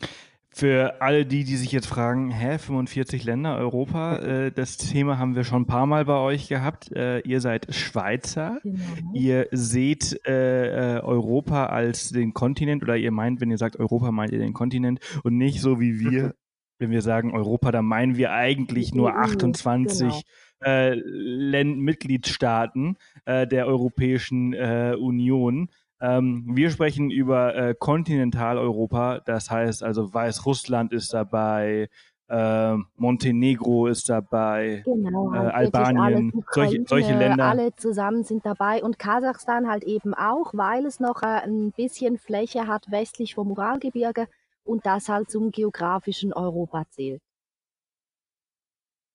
Für 0.49 1.01
alle 1.01 1.25
die, 1.25 1.43
die 1.43 1.55
sich 1.55 1.71
jetzt 1.71 1.87
fragen, 1.87 2.29
hä, 2.29 2.59
45 2.59 3.23
Länder, 3.23 3.55
Europa, 3.57 4.17
äh, 4.47 4.51
das 4.51 4.77
Thema 4.77 5.19
haben 5.19 5.35
wir 5.35 5.43
schon 5.43 5.63
ein 5.63 5.67
paar 5.67 5.85
Mal 5.85 6.05
bei 6.05 6.17
euch 6.17 6.47
gehabt. 6.47 6.91
Äh, 6.91 7.19
ihr 7.19 7.39
seid 7.39 7.73
Schweizer, 7.73 8.59
genau. 8.63 8.79
ihr 9.13 9.47
seht 9.51 10.19
äh, 10.25 10.97
äh 10.97 10.99
Europa 11.01 11.67
als 11.67 12.09
den 12.09 12.33
Kontinent 12.33 12.81
oder 12.81 12.97
ihr 12.97 13.11
meint, 13.11 13.39
wenn 13.39 13.51
ihr 13.51 13.57
sagt 13.57 13.77
Europa, 13.77 14.11
meint 14.11 14.31
ihr 14.31 14.39
den 14.39 14.53
Kontinent 14.53 14.99
und 15.23 15.37
nicht 15.37 15.61
so 15.61 15.79
wie 15.79 15.99
wir 15.99 16.33
wenn 16.79 16.91
wir 16.91 17.01
sagen 17.01 17.33
Europa, 17.33 17.71
dann 17.71 17.85
meinen 17.85 18.17
wir 18.17 18.31
eigentlich 18.31 18.93
nur 18.93 19.15
28 19.15 19.99
genau. 19.99 20.21
äh, 20.63 21.63
Mitgliedstaaten 21.63 22.97
äh, 23.25 23.47
der 23.47 23.67
Europäischen 23.67 24.53
äh, 24.53 24.95
Union. 24.99 25.69
Ähm, 26.01 26.45
wir 26.53 26.69
sprechen 26.69 27.11
über 27.11 27.55
äh, 27.55 27.75
Kontinentaleuropa, 27.77 29.19
das 29.19 29.49
heißt 29.49 29.83
also 29.83 30.13
Weißrussland 30.13 30.91
ist 30.91 31.13
dabei, 31.13 31.87
äh, 32.27 32.75
Montenegro 32.95 33.87
ist 33.87 34.09
dabei, 34.09 34.81
genau, 34.85 35.33
äh, 35.33 35.37
Albanien, 35.37 36.33
solche, 36.51 36.83
solche, 36.87 37.17
Länder. 37.17 37.45
Alle 37.45 37.75
zusammen 37.75 38.23
sind 38.23 38.45
dabei 38.45 38.83
und 38.83 38.97
Kasachstan 38.97 39.69
halt 39.69 39.83
eben 39.83 40.13
auch, 40.13 40.53
weil 40.53 40.85
es 40.85 40.99
noch 40.99 41.21
ein 41.21 41.71
bisschen 41.71 42.17
Fläche 42.17 42.67
hat 42.67 42.89
westlich 42.89 43.35
vom 43.35 43.51
Uralgebirge 43.51 44.27
und 44.63 44.85
das 44.85 45.09
halt 45.09 45.29
zum 45.29 45.51
geografischen 45.51 46.33
Europa 46.33 46.85
zählt. 46.89 47.21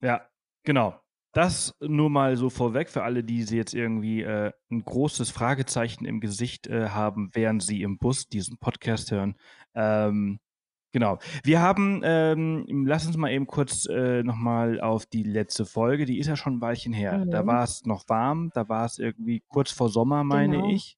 Ja, 0.00 0.28
genau. 0.64 1.00
Das 1.32 1.74
nur 1.80 2.10
mal 2.10 2.36
so 2.36 2.50
vorweg 2.50 2.88
für 2.88 3.02
alle, 3.02 3.22
die 3.22 3.40
jetzt 3.44 3.74
irgendwie 3.74 4.22
äh, 4.22 4.50
ein 4.70 4.84
großes 4.84 5.30
Fragezeichen 5.30 6.04
im 6.04 6.20
Gesicht 6.20 6.66
äh, 6.66 6.88
haben, 6.88 7.30
während 7.32 7.62
sie 7.62 7.82
im 7.82 7.98
Bus 7.98 8.28
diesen 8.28 8.58
Podcast 8.58 9.10
hören. 9.10 9.36
Ähm, 9.74 10.40
genau. 10.90 11.18
Wir 11.44 11.60
haben, 11.60 12.00
ähm, 12.02 12.86
lass 12.86 13.06
uns 13.06 13.16
mal 13.16 13.30
eben 13.30 13.46
kurz 13.46 13.86
äh, 13.86 14.22
nochmal 14.22 14.80
auf 14.80 15.06
die 15.06 15.22
letzte 15.22 15.66
Folge, 15.66 16.06
die 16.06 16.18
ist 16.18 16.28
ja 16.28 16.36
schon 16.36 16.54
ein 16.54 16.60
Weilchen 16.60 16.92
her. 16.92 17.18
Mhm. 17.18 17.30
Da 17.30 17.46
war 17.46 17.62
es 17.62 17.84
noch 17.84 18.08
warm, 18.08 18.50
da 18.54 18.68
war 18.68 18.86
es 18.86 18.98
irgendwie 18.98 19.42
kurz 19.48 19.70
vor 19.70 19.90
Sommer, 19.90 20.24
meine 20.24 20.56
genau. 20.56 20.70
ich. 20.70 20.97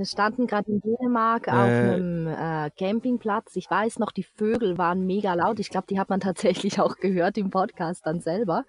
Wir 0.00 0.06
standen 0.06 0.46
gerade 0.46 0.72
in 0.72 0.80
Dänemark 0.80 1.46
auf 1.46 1.68
Äh, 1.68 1.92
einem 1.92 2.26
äh, 2.26 2.70
Campingplatz. 2.70 3.54
Ich 3.56 3.70
weiß 3.70 3.98
noch, 3.98 4.12
die 4.12 4.22
Vögel 4.22 4.78
waren 4.78 5.04
mega 5.04 5.34
laut. 5.34 5.60
Ich 5.60 5.68
glaube, 5.68 5.88
die 5.90 6.00
hat 6.00 6.08
man 6.08 6.20
tatsächlich 6.20 6.80
auch 6.80 6.96
gehört 6.96 7.36
im 7.36 7.50
Podcast 7.50 8.06
dann 8.06 8.18
selber. 8.20 8.64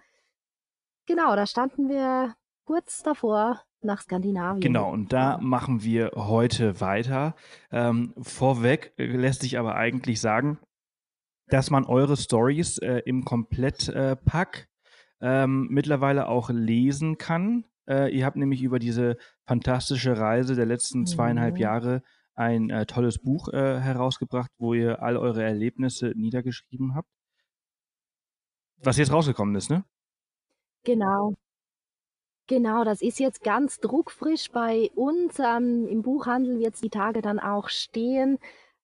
Genau, 1.06 1.34
da 1.38 1.48
standen 1.48 1.88
wir 1.88 2.36
kurz 2.66 3.02
davor, 3.02 3.62
nach 3.82 4.02
Skandinavien. 4.02 4.60
Genau, 4.60 4.92
und 4.92 5.14
da 5.14 5.38
machen 5.38 5.84
wir 5.84 6.12
heute 6.16 6.82
weiter. 6.82 7.36
Ähm, 7.72 8.14
vorweg 8.22 8.92
äh, 8.98 9.06
lässt 9.06 9.44
sich 9.44 9.58
aber 9.58 9.76
eigentlich 9.76 10.20
sagen, 10.20 10.60
dass 11.48 11.70
man 11.70 11.86
eure 11.86 12.18
Stories 12.18 12.78
äh, 12.80 13.04
im 13.06 13.24
Komplettpack 13.24 14.68
ähm, 15.22 15.68
mittlerweile 15.70 16.28
auch 16.28 16.50
lesen 16.50 17.18
kann. 17.18 17.64
Äh, 17.88 18.16
ihr 18.16 18.26
habt 18.26 18.38
nämlich 18.38 18.62
über 18.64 18.80
diese 18.80 19.18
fantastische 19.46 20.18
Reise 20.18 20.56
der 20.56 20.66
letzten 20.66 21.06
zweieinhalb 21.06 21.56
Mhm. 21.56 21.60
Jahre 21.62 22.02
ein 22.36 22.70
äh, 22.70 22.86
tolles 22.86 23.20
Buch 23.20 23.50
äh, 23.50 23.80
herausgebracht, 23.80 24.52
wo 24.58 24.74
ihr 24.74 25.02
all 25.02 25.18
eure 25.18 25.44
Erlebnisse 25.44 26.14
niedergeschrieben 26.16 26.96
habt. 26.96 27.10
Was 28.78 28.98
jetzt 28.98 29.12
rausgekommen 29.12 29.56
ist, 29.56 29.70
ne? 29.70 29.84
Genau. 30.84 31.36
Genau, 32.48 32.84
das 32.84 33.02
ist 33.02 33.20
jetzt 33.20 33.44
ganz 33.44 33.80
druckfrisch 33.80 34.52
bei 34.52 34.90
uns. 34.96 35.40
Ähm, 35.40 35.88
Im 35.88 36.02
Buchhandel 36.02 36.60
wird 36.60 36.76
es 36.76 36.82
die 36.82 36.90
Tage 36.90 37.22
dann 37.22 37.40
auch 37.40 37.70
stehen. 37.70 38.40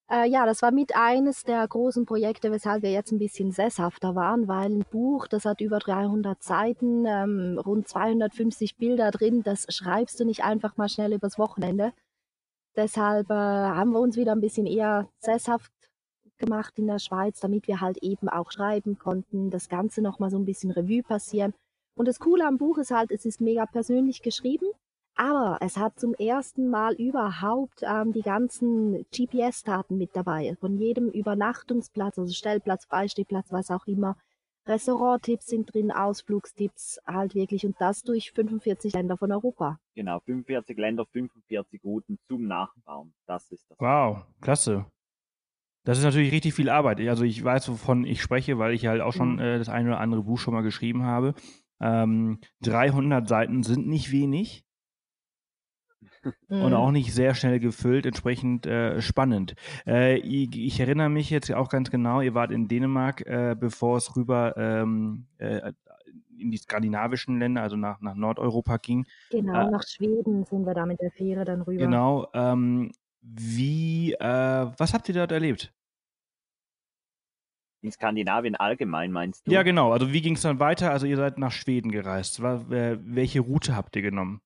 Äh, 0.10 0.30
ja, 0.30 0.46
das 0.46 0.62
war 0.62 0.72
mit 0.72 0.96
eines 0.96 1.44
der 1.44 1.68
großen 1.68 2.06
Projekte, 2.06 2.52
weshalb 2.52 2.82
wir 2.82 2.92
jetzt 2.92 3.12
ein 3.12 3.20
bisschen 3.20 3.52
sesshafter 3.52 4.16
waren, 4.16 4.48
weil 4.48 4.72
ein 4.72 4.86
Buch, 4.90 5.28
das 5.28 5.44
hat 5.44 5.60
über 5.60 5.80
300 5.80 6.42
Seiten, 6.42 7.06
ähm, 7.06 7.60
rund 7.60 7.90
250 7.90 8.78
Bilder 8.78 9.12
drin, 9.12 9.44
das 9.44 9.66
schreibst 9.70 10.20
du 10.20 10.26
nicht 10.26 10.44
einfach 10.46 10.78
mal 10.78 10.88
schnell 10.88 11.14
übers 11.14 11.38
Wochenende. 11.38 11.92
Deshalb 12.78 13.30
äh, 13.30 13.34
haben 13.34 13.92
wir 13.92 14.00
uns 14.00 14.16
wieder 14.16 14.32
ein 14.34 14.42
bisschen 14.42 14.66
eher 14.66 15.10
sesshaft 15.20 15.72
gemacht 16.38 16.78
in 16.78 16.88
der 16.88 17.00
Schweiz, 17.00 17.40
damit 17.42 17.68
wir 17.68 17.82
halt 17.82 17.98
eben 17.98 18.30
auch 18.30 18.52
schreiben 18.52 18.98
konnten, 18.98 19.50
das 19.50 19.68
Ganze 19.68 20.02
nochmal 20.02 20.30
so 20.30 20.38
ein 20.38 20.46
bisschen 20.46 20.72
Revue 20.72 21.04
passieren. 21.04 21.54
Und 21.96 22.08
das 22.08 22.20
Coole 22.20 22.46
am 22.46 22.58
Buch 22.58 22.78
ist 22.78 22.92
halt, 22.92 23.12
es 23.12 23.26
ist 23.26 23.42
mega 23.42 23.66
persönlich 23.66 24.22
geschrieben, 24.22 24.68
aber 25.17 25.57
es 25.62 25.77
hat 25.77 26.00
zum 26.00 26.13
ersten 26.13 26.69
Mal 26.69 26.93
überhaupt 26.95 27.81
ähm, 27.83 28.13
die 28.13 28.21
ganzen 28.21 29.05
GPS-Daten 29.12 29.97
mit 29.97 30.15
dabei. 30.15 30.55
Von 30.59 30.77
jedem 30.77 31.09
Übernachtungsplatz, 31.09 32.17
also 32.19 32.33
Stellplatz, 32.33 32.86
Freistehplatz, 32.86 33.51
was 33.51 33.71
auch 33.71 33.86
immer. 33.88 34.15
Restauranttipps 34.67 35.47
sind 35.47 35.74
drin, 35.74 35.91
Ausflugstipps 35.91 37.00
halt 37.07 37.36
wirklich 37.36 37.65
und 37.65 37.75
das 37.79 38.03
durch 38.03 38.31
45 38.31 38.93
Länder 38.93 39.15
von 39.17 39.31
Europa. 39.31 39.79
Genau, 39.95 40.19
45 40.19 40.77
Länder, 40.77 41.05
45 41.05 41.83
Routen 41.83 42.19
zum 42.27 42.47
Nachbauen. 42.47 43.13
Das 43.25 43.50
ist 43.51 43.65
das. 43.69 43.77
Wow, 43.79 44.25
klasse. 44.41 44.86
Das 45.86 45.97
ist 45.97 46.03
natürlich 46.03 46.33
richtig 46.33 46.53
viel 46.53 46.69
Arbeit. 46.69 47.00
Also 47.07 47.24
ich 47.24 47.41
weiß, 47.41 47.69
wovon 47.69 48.03
ich 48.03 48.21
spreche, 48.21 48.59
weil 48.59 48.74
ich 48.74 48.88
halt 48.88 49.01
auch 49.01 49.13
schon 49.13 49.36
Mhm. 49.36 49.39
äh, 49.39 49.57
das 49.57 49.69
eine 49.69 49.89
oder 49.89 50.00
andere 50.01 50.24
Buch 50.24 50.38
schon 50.38 50.53
mal 50.53 50.63
geschrieben 50.63 51.03
habe. 51.03 51.33
Ähm, 51.79 52.39
300 52.62 53.25
Seiten 53.25 53.63
sind 53.63 53.88
nicht 53.88 54.12
wenig 54.12 54.65
und 56.50 56.69
Mhm. 56.69 56.74
auch 56.74 56.91
nicht 56.91 57.13
sehr 57.13 57.36
schnell 57.36 57.60
gefüllt, 57.60 58.05
entsprechend 58.05 58.65
äh, 58.65 59.01
spannend. 59.01 59.55
Äh, 59.86 60.17
ich, 60.19 60.55
ich 60.55 60.79
erinnere 60.79 61.10
mich 61.10 61.29
jetzt 61.29 61.51
auch 61.51 61.69
ganz 61.69 61.91
genau, 61.91 62.22
ihr 62.22 62.34
wart 62.34 62.51
in 62.51 62.67
Dänemark, 62.67 63.22
äh, 63.25 63.55
bevor 63.60 63.98
es 63.98 64.15
rüber 64.15 64.55
ähm, 64.57 65.27
äh, 65.38 65.74
in 66.39 66.51
die 66.51 66.57
skandinavischen 66.57 67.39
Länder, 67.39 67.63
also 67.63 67.75
nach, 67.77 68.00
nach 68.00 68.15
Nordeuropa 68.15 68.77
ging. 68.77 69.05
Genau, 69.31 69.67
Äh, 69.67 69.72
nach 69.72 69.84
Schweden 69.88 70.43
sind 70.46 70.65
wir 70.65 70.74
da 70.74 70.86
mit 70.86 71.01
der 71.01 71.12
Fähre 71.12 71.46
dann 71.46 71.62
rüber. 71.63 71.79
Genau. 71.84 72.27
Ähm, 72.34 72.91
wie, 73.22 74.13
äh, 74.13 74.67
was 74.77 74.93
habt 74.93 75.10
ihr 75.10 75.15
dort 75.15 75.31
erlebt? 75.31 75.74
In 77.81 77.91
Skandinavien 77.91 78.55
allgemein 78.55 79.12
meinst 79.12 79.48
du? 79.48 79.51
Ja, 79.51 79.63
genau. 79.63 79.91
Also 79.91 80.12
wie 80.12 80.22
ging 80.22 80.36
es 80.36 80.41
dann 80.41 80.60
weiter? 80.60 80.91
Also 80.91 81.05
ihr 81.05 81.15
seid 81.17 81.38
nach 81.38 81.51
Schweden 81.51 81.91
gereist. 81.91 82.41
War, 82.41 82.69
welche 82.69 83.39
Route 83.39 83.75
habt 83.75 83.96
ihr 83.96 84.01
genommen? 84.01 84.41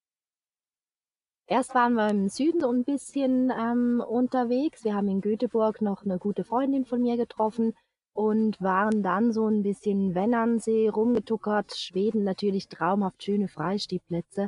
Erst 1.51 1.75
waren 1.75 1.95
wir 1.95 2.09
im 2.09 2.29
Süden 2.29 2.63
ein 2.63 2.85
bisschen 2.85 3.51
ähm, 3.51 4.01
unterwegs. 4.07 4.85
Wir 4.85 4.95
haben 4.95 5.09
in 5.09 5.19
Göteborg 5.19 5.81
noch 5.81 6.05
eine 6.05 6.17
gute 6.17 6.45
Freundin 6.45 6.85
von 6.85 7.01
mir 7.01 7.17
getroffen 7.17 7.73
und 8.13 8.61
waren 8.61 9.03
dann 9.03 9.33
so 9.33 9.47
ein 9.47 9.61
bisschen 9.61 10.15
Wennernsee 10.15 10.87
rumgetuckert. 10.87 11.75
Schweden 11.75 12.23
natürlich 12.23 12.69
traumhaft 12.69 13.21
schöne 13.21 13.49
Freistehplätze. 13.49 14.47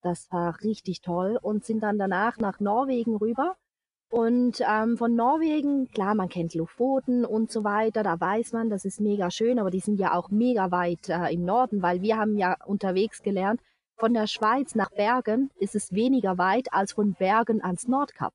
Das 0.00 0.30
war 0.30 0.62
richtig 0.62 1.00
toll 1.00 1.40
und 1.42 1.64
sind 1.64 1.82
dann 1.82 1.98
danach 1.98 2.38
nach 2.38 2.60
Norwegen 2.60 3.16
rüber. 3.16 3.56
Und 4.08 4.60
ähm, 4.60 4.96
von 4.96 5.16
Norwegen, 5.16 5.90
klar, 5.90 6.14
man 6.14 6.28
kennt 6.28 6.54
Lofoten 6.54 7.24
und 7.24 7.50
so 7.50 7.64
weiter, 7.64 8.04
da 8.04 8.20
weiß 8.20 8.52
man, 8.52 8.70
das 8.70 8.84
ist 8.84 9.00
mega 9.00 9.32
schön, 9.32 9.58
aber 9.58 9.72
die 9.72 9.80
sind 9.80 9.98
ja 9.98 10.14
auch 10.14 10.30
mega 10.30 10.70
weit 10.70 11.08
äh, 11.08 11.34
im 11.34 11.44
Norden, 11.44 11.82
weil 11.82 12.00
wir 12.00 12.16
haben 12.16 12.36
ja 12.36 12.56
unterwegs 12.64 13.24
gelernt, 13.24 13.60
von 13.96 14.12
der 14.12 14.26
Schweiz 14.26 14.74
nach 14.74 14.90
Bergen 14.90 15.50
ist 15.56 15.74
es 15.74 15.92
weniger 15.92 16.36
weit 16.38 16.72
als 16.72 16.92
von 16.92 17.14
Bergen 17.14 17.62
ans 17.62 17.88
Nordkap, 17.88 18.34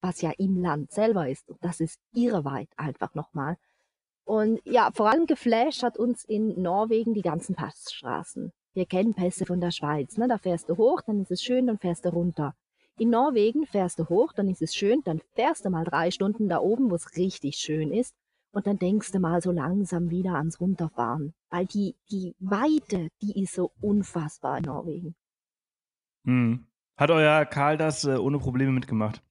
was 0.00 0.20
ja 0.22 0.32
im 0.38 0.60
Land 0.60 0.90
selber 0.90 1.28
ist. 1.28 1.48
Und 1.48 1.58
das 1.62 1.80
ist 1.80 2.00
irre 2.12 2.44
weit 2.44 2.68
einfach 2.76 3.14
nochmal. 3.14 3.56
Und 4.24 4.60
ja, 4.64 4.90
vor 4.92 5.08
allem 5.08 5.26
geflasht 5.26 5.82
hat 5.82 5.96
uns 5.96 6.24
in 6.24 6.60
Norwegen 6.60 7.14
die 7.14 7.22
ganzen 7.22 7.54
Passstraßen. 7.54 8.52
Wir 8.74 8.86
kennen 8.86 9.14
Pässe 9.14 9.46
von 9.46 9.60
der 9.60 9.70
Schweiz. 9.70 10.18
Ne? 10.18 10.28
Da 10.28 10.36
fährst 10.36 10.68
du 10.68 10.76
hoch, 10.76 11.00
dann 11.00 11.22
ist 11.22 11.30
es 11.30 11.42
schön, 11.42 11.66
dann 11.66 11.78
fährst 11.78 12.04
du 12.04 12.10
runter. 12.10 12.54
In 12.98 13.10
Norwegen 13.10 13.64
fährst 13.64 14.00
du 14.00 14.08
hoch, 14.08 14.32
dann 14.32 14.48
ist 14.48 14.60
es 14.60 14.74
schön, 14.74 15.02
dann 15.04 15.20
fährst 15.34 15.64
du 15.64 15.70
mal 15.70 15.84
drei 15.84 16.10
Stunden 16.10 16.48
da 16.48 16.58
oben, 16.58 16.90
wo 16.90 16.96
es 16.96 17.16
richtig 17.16 17.56
schön 17.56 17.92
ist. 17.92 18.14
Und 18.50 18.66
dann 18.66 18.78
denkst 18.78 19.12
du 19.12 19.20
mal 19.20 19.40
so 19.40 19.50
langsam 19.50 20.10
wieder 20.10 20.34
ans 20.34 20.60
Runterfahren. 20.60 21.34
Weil 21.50 21.66
die, 21.66 21.96
die 22.10 22.34
Weite, 22.38 23.08
die 23.22 23.42
ist 23.42 23.54
so 23.54 23.72
unfassbar 23.80 24.58
in 24.58 24.64
Norwegen. 24.64 25.14
Hm. 26.24 26.66
Hat 26.96 27.10
euer 27.10 27.44
Karl 27.44 27.76
das 27.76 28.04
äh, 28.04 28.16
ohne 28.16 28.38
Probleme 28.38 28.72
mitgemacht? 28.72 29.22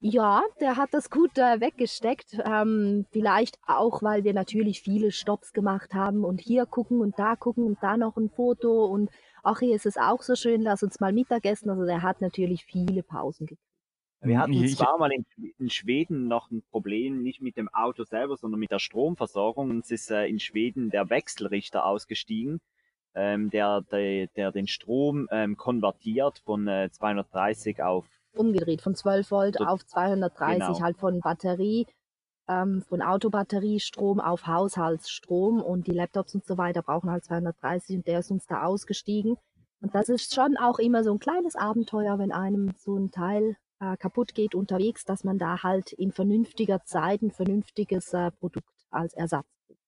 Ja, 0.00 0.42
der 0.60 0.76
hat 0.76 0.92
das 0.92 1.10
gut 1.10 1.38
äh, 1.38 1.60
weggesteckt. 1.60 2.36
Ähm, 2.44 3.06
vielleicht 3.10 3.58
auch, 3.66 4.02
weil 4.02 4.24
wir 4.24 4.34
natürlich 4.34 4.82
viele 4.82 5.10
Stops 5.10 5.52
gemacht 5.52 5.94
haben 5.94 6.24
und 6.24 6.40
hier 6.40 6.66
gucken 6.66 7.00
und 7.00 7.18
da 7.18 7.36
gucken 7.36 7.64
und 7.64 7.78
da 7.82 7.96
noch 7.96 8.16
ein 8.16 8.28
Foto 8.28 8.84
und 8.86 9.10
ach, 9.42 9.60
hier 9.60 9.74
ist 9.74 9.86
es 9.86 9.96
auch 9.96 10.22
so 10.22 10.34
schön, 10.34 10.62
lass 10.62 10.82
uns 10.82 11.00
mal 11.00 11.12
Mittagessen. 11.12 11.70
Also 11.70 11.84
der 11.84 12.02
hat 12.02 12.20
natürlich 12.20 12.64
viele 12.64 13.02
Pausen 13.02 13.46
gekriegt. 13.46 13.73
Wir 14.24 14.38
hatten 14.38 14.52
Ich- 14.52 14.76
zwar 14.76 14.98
mal 14.98 15.10
in, 15.12 15.24
in 15.58 15.70
Schweden 15.70 16.28
noch 16.28 16.50
ein 16.50 16.62
Problem, 16.70 17.22
nicht 17.22 17.40
mit 17.42 17.56
dem 17.56 17.68
Auto 17.72 18.04
selber, 18.04 18.36
sondern 18.36 18.58
mit 18.60 18.70
der 18.70 18.78
Stromversorgung. 18.78 19.70
Uns 19.70 19.90
ist 19.90 20.10
äh, 20.10 20.26
in 20.26 20.40
Schweden 20.40 20.90
der 20.90 21.10
Wechselrichter 21.10 21.84
ausgestiegen, 21.86 22.60
ähm, 23.14 23.50
der, 23.50 23.82
der, 23.82 24.26
der 24.28 24.50
den 24.52 24.66
Strom 24.66 25.28
ähm, 25.30 25.56
konvertiert 25.56 26.38
von 26.44 26.66
äh, 26.66 26.90
230 26.90 27.82
auf 27.82 28.06
Umgedreht 28.34 28.82
von 28.82 28.94
12 28.96 29.30
Volt 29.30 29.54
So- 29.58 29.64
auf 29.64 29.86
230, 29.86 30.58
genau. 30.66 30.80
halt 30.80 30.96
von 30.96 31.20
Batterie, 31.20 31.86
ähm, 32.48 32.82
von 32.88 33.00
Autobatteriestrom 33.00 34.18
auf 34.20 34.46
Haushaltsstrom 34.48 35.62
und 35.62 35.86
die 35.86 35.92
Laptops 35.92 36.34
und 36.34 36.44
so 36.44 36.58
weiter 36.58 36.82
brauchen 36.82 37.10
halt 37.10 37.24
230 37.24 37.96
und 37.98 38.06
der 38.08 38.18
ist 38.18 38.30
uns 38.32 38.46
da 38.46 38.64
ausgestiegen. 38.64 39.36
Und 39.80 39.94
das 39.94 40.08
ist 40.08 40.34
schon 40.34 40.56
auch 40.56 40.78
immer 40.78 41.04
so 41.04 41.12
ein 41.12 41.18
kleines 41.20 41.54
Abenteuer, 41.56 42.18
wenn 42.18 42.32
einem 42.32 42.72
so 42.76 42.96
ein 42.96 43.10
Teil 43.12 43.56
äh, 43.80 43.96
kaputt 43.96 44.34
geht 44.34 44.54
unterwegs, 44.54 45.04
dass 45.04 45.24
man 45.24 45.38
da 45.38 45.62
halt 45.62 45.92
in 45.92 46.12
vernünftiger 46.12 46.84
Zeit 46.84 47.22
ein 47.22 47.30
vernünftiges 47.30 48.12
äh, 48.12 48.30
Produkt 48.30 48.86
als 48.90 49.14
Ersatz 49.14 49.46
kriegt. 49.66 49.80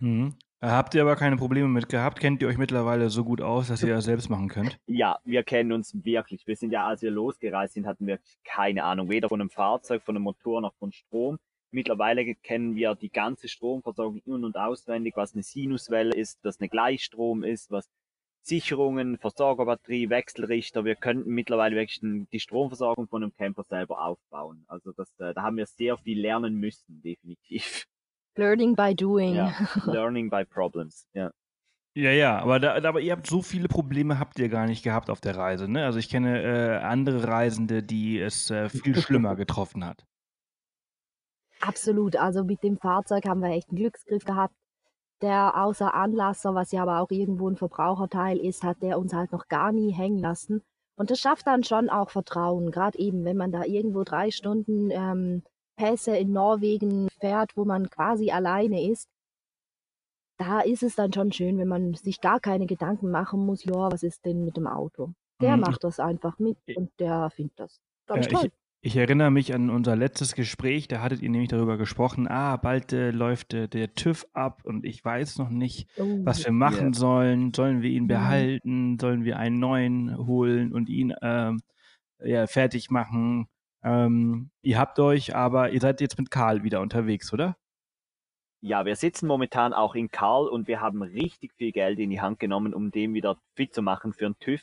Hm. 0.00 0.34
Habt 0.62 0.94
ihr 0.94 1.02
aber 1.02 1.16
keine 1.16 1.36
Probleme 1.36 1.68
mit 1.68 1.88
gehabt? 1.88 2.18
Kennt 2.18 2.40
ihr 2.40 2.48
euch 2.48 2.56
mittlerweile 2.56 3.10
so 3.10 3.24
gut 3.24 3.42
aus, 3.42 3.68
dass 3.68 3.82
ihr 3.82 3.94
das 3.94 4.06
selbst 4.06 4.30
machen 4.30 4.48
könnt? 4.48 4.78
Ja, 4.86 5.18
wir 5.24 5.42
kennen 5.42 5.70
uns 5.70 5.94
wirklich. 6.04 6.46
Wir 6.46 6.56
sind 6.56 6.72
ja, 6.72 6.86
als 6.86 7.02
wir 7.02 7.10
losgereist 7.10 7.74
sind, 7.74 7.86
hatten 7.86 8.06
wir 8.06 8.18
keine 8.42 8.84
Ahnung, 8.84 9.10
weder 9.10 9.28
von 9.28 9.40
einem 9.40 9.50
Fahrzeug, 9.50 10.02
von 10.02 10.16
einem 10.16 10.24
Motor 10.24 10.62
noch 10.62 10.74
von 10.76 10.92
Strom. 10.92 11.38
Mittlerweile 11.70 12.34
kennen 12.36 12.74
wir 12.74 12.94
die 12.94 13.10
ganze 13.10 13.48
Stromversorgung 13.48 14.22
in- 14.24 14.44
und 14.44 14.56
auswendig, 14.56 15.14
was 15.16 15.34
eine 15.34 15.42
Sinuswelle 15.42 16.14
ist, 16.14 16.38
was 16.42 16.58
eine 16.58 16.70
Gleichstrom 16.70 17.44
ist, 17.44 17.70
was 17.70 17.90
Sicherungen, 18.46 19.18
Versorgerbatterie, 19.18 20.08
Wechselrichter. 20.08 20.84
Wir 20.84 20.94
könnten 20.94 21.30
mittlerweile 21.30 21.76
wirklich 21.76 22.00
die 22.00 22.40
Stromversorgung 22.40 23.08
von 23.08 23.22
einem 23.22 23.34
Camper 23.34 23.64
selber 23.64 24.04
aufbauen. 24.04 24.64
Also 24.68 24.92
das, 24.92 25.08
äh, 25.18 25.34
da 25.34 25.42
haben 25.42 25.56
wir 25.56 25.66
sehr 25.66 25.96
viel 25.98 26.20
lernen 26.20 26.54
müssen, 26.54 27.02
definitiv. 27.02 27.86
Learning 28.36 28.76
by 28.76 28.94
doing. 28.94 29.34
Ja. 29.34 29.52
Learning 29.86 30.30
by 30.30 30.44
problems. 30.44 31.08
Ja. 31.12 31.32
Ja, 31.94 32.10
ja, 32.10 32.38
aber, 32.38 32.60
da, 32.60 32.74
aber 32.74 33.00
ihr 33.00 33.12
habt 33.12 33.26
so 33.26 33.40
viele 33.40 33.68
Probleme 33.68 34.18
habt 34.18 34.38
ihr 34.38 34.50
gar 34.50 34.66
nicht 34.66 34.82
gehabt 34.82 35.08
auf 35.08 35.22
der 35.22 35.34
Reise, 35.34 35.66
ne? 35.66 35.86
Also 35.86 35.98
ich 35.98 36.10
kenne 36.10 36.42
äh, 36.42 36.76
andere 36.84 37.26
Reisende, 37.26 37.82
die 37.82 38.20
es 38.20 38.50
äh, 38.50 38.68
viel 38.68 38.94
schlimmer 39.00 39.34
getroffen 39.34 39.84
hat. 39.84 40.04
Absolut. 41.60 42.16
Also 42.16 42.44
mit 42.44 42.62
dem 42.62 42.76
Fahrzeug 42.76 43.24
haben 43.26 43.40
wir 43.40 43.48
echt 43.48 43.70
einen 43.70 43.78
Glücksgriff 43.78 44.24
gehabt. 44.24 44.54
Der 45.22 45.56
außer 45.56 45.94
Anlasser, 45.94 46.54
was 46.54 46.72
ja 46.72 46.82
aber 46.82 47.00
auch 47.00 47.10
irgendwo 47.10 47.48
ein 47.48 47.56
Verbraucherteil 47.56 48.38
ist, 48.38 48.62
hat 48.62 48.82
der 48.82 48.98
uns 48.98 49.14
halt 49.14 49.32
noch 49.32 49.48
gar 49.48 49.72
nie 49.72 49.92
hängen 49.92 50.18
lassen. 50.18 50.62
Und 50.98 51.10
das 51.10 51.18
schafft 51.20 51.46
dann 51.46 51.64
schon 51.64 51.88
auch 51.90 52.10
Vertrauen, 52.10 52.70
gerade 52.70 52.98
eben, 52.98 53.24
wenn 53.24 53.36
man 53.36 53.52
da 53.52 53.64
irgendwo 53.64 54.04
drei 54.04 54.30
Stunden 54.30 54.90
ähm, 54.90 55.42
Pässe 55.76 56.16
in 56.16 56.32
Norwegen 56.32 57.08
fährt, 57.20 57.56
wo 57.56 57.64
man 57.64 57.90
quasi 57.90 58.30
alleine 58.30 58.90
ist. 58.90 59.08
Da 60.38 60.60
ist 60.60 60.82
es 60.82 60.94
dann 60.96 61.12
schon 61.12 61.32
schön, 61.32 61.58
wenn 61.58 61.68
man 61.68 61.94
sich 61.94 62.20
gar 62.20 62.40
keine 62.40 62.66
Gedanken 62.66 63.10
machen 63.10 63.44
muss, 63.44 63.64
ja, 63.64 63.90
was 63.90 64.02
ist 64.02 64.24
denn 64.24 64.44
mit 64.44 64.56
dem 64.56 64.66
Auto? 64.66 65.12
Der 65.40 65.56
Mhm. 65.56 65.60
macht 65.60 65.84
das 65.84 65.98
einfach 65.98 66.38
mit 66.38 66.58
und 66.74 66.90
der 66.98 67.30
findet 67.30 67.58
das 67.58 67.80
ganz 68.06 68.26
Ja, 68.26 68.32
toll. 68.32 68.46
ich, 68.46 68.52
ich 68.86 68.96
erinnere 68.96 69.32
mich 69.32 69.52
an 69.52 69.68
unser 69.68 69.96
letztes 69.96 70.36
Gespräch, 70.36 70.86
da 70.86 71.00
hattet 71.02 71.20
ihr 71.20 71.28
nämlich 71.28 71.48
darüber 71.48 71.76
gesprochen, 71.76 72.28
ah, 72.28 72.56
bald 72.56 72.92
äh, 72.92 73.10
läuft 73.10 73.52
äh, 73.52 73.66
der 73.68 73.94
TÜV 73.94 74.24
ab 74.32 74.62
und 74.64 74.84
ich 74.84 75.04
weiß 75.04 75.38
noch 75.38 75.50
nicht, 75.50 75.88
Oh, 75.98 76.20
was 76.24 76.44
wir 76.44 76.52
machen 76.52 76.92
sollen. 76.92 77.52
Sollen 77.52 77.82
wir 77.82 77.90
ihn 77.90 78.04
Mhm. 78.04 78.08
behalten? 78.08 78.98
Sollen 79.00 79.24
wir 79.24 79.38
einen 79.38 79.58
neuen 79.58 80.16
holen 80.26 80.72
und 80.72 80.88
ihn 80.88 81.12
ähm, 81.20 81.60
ja, 82.22 82.46
fertig 82.46 82.88
machen? 82.90 83.48
Ähm, 83.82 84.50
ihr 84.62 84.78
habt 84.78 85.00
euch, 85.00 85.34
aber 85.34 85.70
ihr 85.72 85.80
seid 85.80 86.00
jetzt 86.00 86.16
mit 86.18 86.30
Karl 86.30 86.62
wieder 86.62 86.80
unterwegs, 86.80 87.32
oder? 87.32 87.56
Ja, 88.62 88.84
wir 88.84 88.96
sitzen 88.96 89.26
momentan 89.26 89.72
auch 89.72 89.94
in 89.94 90.10
Karl 90.10 90.48
und 90.48 90.68
wir 90.68 90.80
haben 90.80 91.02
richtig 91.02 91.52
viel 91.54 91.72
Geld 91.72 91.98
in 91.98 92.10
die 92.10 92.20
Hand 92.20 92.38
genommen, 92.40 92.72
um 92.74 92.90
den 92.90 93.14
wieder 93.14 93.38
fit 93.54 93.74
zu 93.74 93.82
machen 93.82 94.12
für 94.12 94.24
den 94.24 94.38
TÜV. 94.38 94.62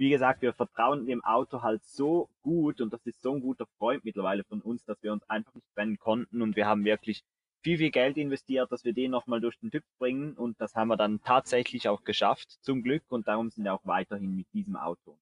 Wie 0.00 0.08
gesagt, 0.08 0.40
wir 0.40 0.54
vertrauen 0.54 1.04
dem 1.04 1.22
Auto 1.22 1.60
halt 1.60 1.84
so 1.84 2.30
gut 2.42 2.80
und 2.80 2.90
das 2.90 3.04
ist 3.04 3.20
so 3.20 3.34
ein 3.34 3.42
guter 3.42 3.66
Freund 3.76 4.02
mittlerweile 4.02 4.44
von 4.44 4.62
uns, 4.62 4.82
dass 4.86 4.96
wir 5.02 5.12
uns 5.12 5.28
einfach 5.28 5.52
nicht 5.54 5.66
trennen 5.74 5.98
konnten 5.98 6.40
und 6.40 6.56
wir 6.56 6.66
haben 6.66 6.86
wirklich 6.86 7.22
viel, 7.62 7.76
viel 7.76 7.90
Geld 7.90 8.16
investiert, 8.16 8.72
dass 8.72 8.82
wir 8.82 8.94
den 8.94 9.10
nochmal 9.10 9.42
durch 9.42 9.58
den 9.58 9.70
TÜV 9.70 9.82
bringen 9.98 10.32
und 10.38 10.58
das 10.58 10.74
haben 10.74 10.88
wir 10.88 10.96
dann 10.96 11.20
tatsächlich 11.22 11.86
auch 11.86 12.02
geschafft, 12.02 12.50
zum 12.62 12.82
Glück 12.82 13.02
und 13.10 13.28
darum 13.28 13.50
sind 13.50 13.64
wir 13.64 13.74
auch 13.74 13.84
weiterhin 13.84 14.34
mit 14.36 14.46
diesem 14.54 14.74
Auto. 14.76 15.18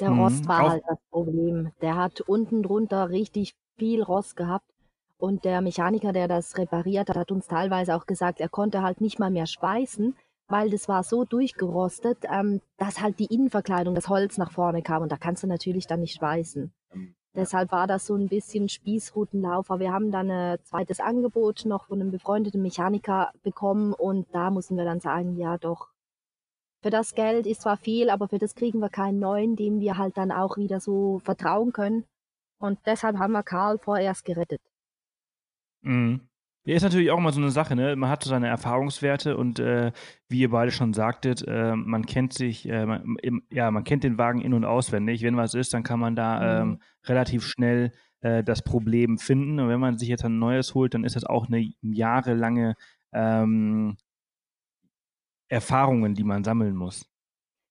Der 0.00 0.10
Mhm. 0.10 0.20
Rost 0.20 0.48
war 0.48 0.64
Auch- 0.64 0.70
halt 0.70 0.84
das 0.88 0.98
Problem. 1.10 1.70
Der 1.82 1.96
hat 1.96 2.22
unten 2.22 2.62
drunter 2.62 3.10
richtig 3.10 3.54
viel 3.78 4.02
Rost 4.02 4.36
gehabt. 4.36 4.70
Und 5.18 5.44
der 5.44 5.60
Mechaniker, 5.60 6.12
der 6.14 6.28
das 6.28 6.56
repariert 6.56 7.10
hat, 7.10 7.16
hat 7.16 7.30
uns 7.30 7.46
teilweise 7.46 7.94
auch 7.94 8.06
gesagt, 8.06 8.40
er 8.40 8.48
konnte 8.50 8.82
halt 8.82 9.00
nicht 9.02 9.18
mal 9.18 9.30
mehr 9.30 9.46
schweißen, 9.46 10.14
weil 10.48 10.70
das 10.70 10.88
war 10.88 11.02
so 11.02 11.24
durchgerostet, 11.24 12.18
ähm, 12.30 12.60
dass 12.76 13.00
halt 13.00 13.18
die 13.18 13.32
Innenverkleidung, 13.32 13.94
das 13.94 14.08
Holz 14.08 14.38
nach 14.38 14.52
vorne 14.52 14.82
kam. 14.82 15.02
Und 15.02 15.12
da 15.12 15.16
kannst 15.16 15.42
du 15.42 15.46
natürlich 15.46 15.86
dann 15.86 16.00
nicht 16.00 16.16
schweißen. 16.16 16.72
Ähm, 16.92 17.14
Deshalb 17.34 17.70
war 17.70 17.86
das 17.86 18.06
so 18.06 18.14
ein 18.14 18.28
bisschen 18.28 18.68
Spießrutenlauf. 18.68 19.70
Aber 19.70 19.80
wir 19.80 19.92
haben 19.92 20.10
dann 20.10 20.30
ein 20.30 20.58
zweites 20.64 21.00
Angebot 21.00 21.66
noch 21.66 21.86
von 21.86 22.00
einem 22.00 22.10
befreundeten 22.10 22.62
Mechaniker 22.62 23.32
bekommen. 23.42 23.92
Und 23.92 24.26
da 24.32 24.50
mussten 24.50 24.76
wir 24.76 24.84
dann 24.84 25.00
sagen, 25.00 25.36
ja 25.36 25.58
doch, 25.58 25.90
für 26.82 26.90
das 26.90 27.14
Geld 27.14 27.46
ist 27.46 27.62
zwar 27.62 27.76
viel, 27.76 28.10
aber 28.10 28.28
für 28.28 28.38
das 28.38 28.54
kriegen 28.54 28.78
wir 28.78 28.88
keinen 28.88 29.18
neuen, 29.18 29.56
dem 29.56 29.80
wir 29.80 29.98
halt 29.98 30.16
dann 30.16 30.32
auch 30.32 30.56
wieder 30.56 30.80
so 30.80 31.18
vertrauen 31.24 31.72
können. 31.72 32.04
Und 32.58 32.78
deshalb 32.86 33.18
haben 33.18 33.32
wir 33.32 33.42
Karl 33.42 33.78
vorerst 33.78 34.24
gerettet. 34.24 34.60
Mhm. 35.82 36.28
Ja, 36.66 36.74
ist 36.74 36.82
natürlich 36.82 37.12
auch 37.12 37.18
immer 37.18 37.30
so 37.30 37.40
eine 37.40 37.52
Sache, 37.52 37.76
ne? 37.76 37.94
Man 37.94 38.10
hat 38.10 38.24
so 38.24 38.30
seine 38.30 38.48
Erfahrungswerte 38.48 39.36
und 39.36 39.60
äh, 39.60 39.92
wie 40.28 40.40
ihr 40.40 40.50
beide 40.50 40.72
schon 40.72 40.92
sagtet, 40.94 41.44
äh, 41.46 41.76
man 41.76 42.06
kennt 42.06 42.32
sich, 42.32 42.68
äh, 42.68 42.84
man, 42.84 43.16
im, 43.22 43.44
ja, 43.50 43.70
man 43.70 43.84
kennt 43.84 44.02
den 44.02 44.18
Wagen 44.18 44.40
in- 44.40 44.52
und 44.52 44.64
auswendig. 44.64 45.22
Wenn 45.22 45.36
was 45.36 45.54
ist, 45.54 45.72
dann 45.74 45.84
kann 45.84 46.00
man 46.00 46.16
da 46.16 46.64
Mhm. 46.64 46.72
ähm, 46.72 46.82
relativ 47.04 47.44
schnell 47.46 47.92
äh, 48.20 48.42
das 48.42 48.62
Problem 48.62 49.16
finden. 49.18 49.60
Und 49.60 49.68
wenn 49.68 49.78
man 49.78 49.96
sich 49.96 50.08
jetzt 50.08 50.24
ein 50.24 50.40
neues 50.40 50.74
holt, 50.74 50.94
dann 50.94 51.04
ist 51.04 51.14
das 51.14 51.24
auch 51.24 51.46
eine 51.46 51.70
jahrelange 51.82 52.74
ähm, 53.12 53.96
Erfahrungen, 55.48 56.14
die 56.14 56.24
man 56.24 56.42
sammeln 56.42 56.74
muss. 56.74 57.08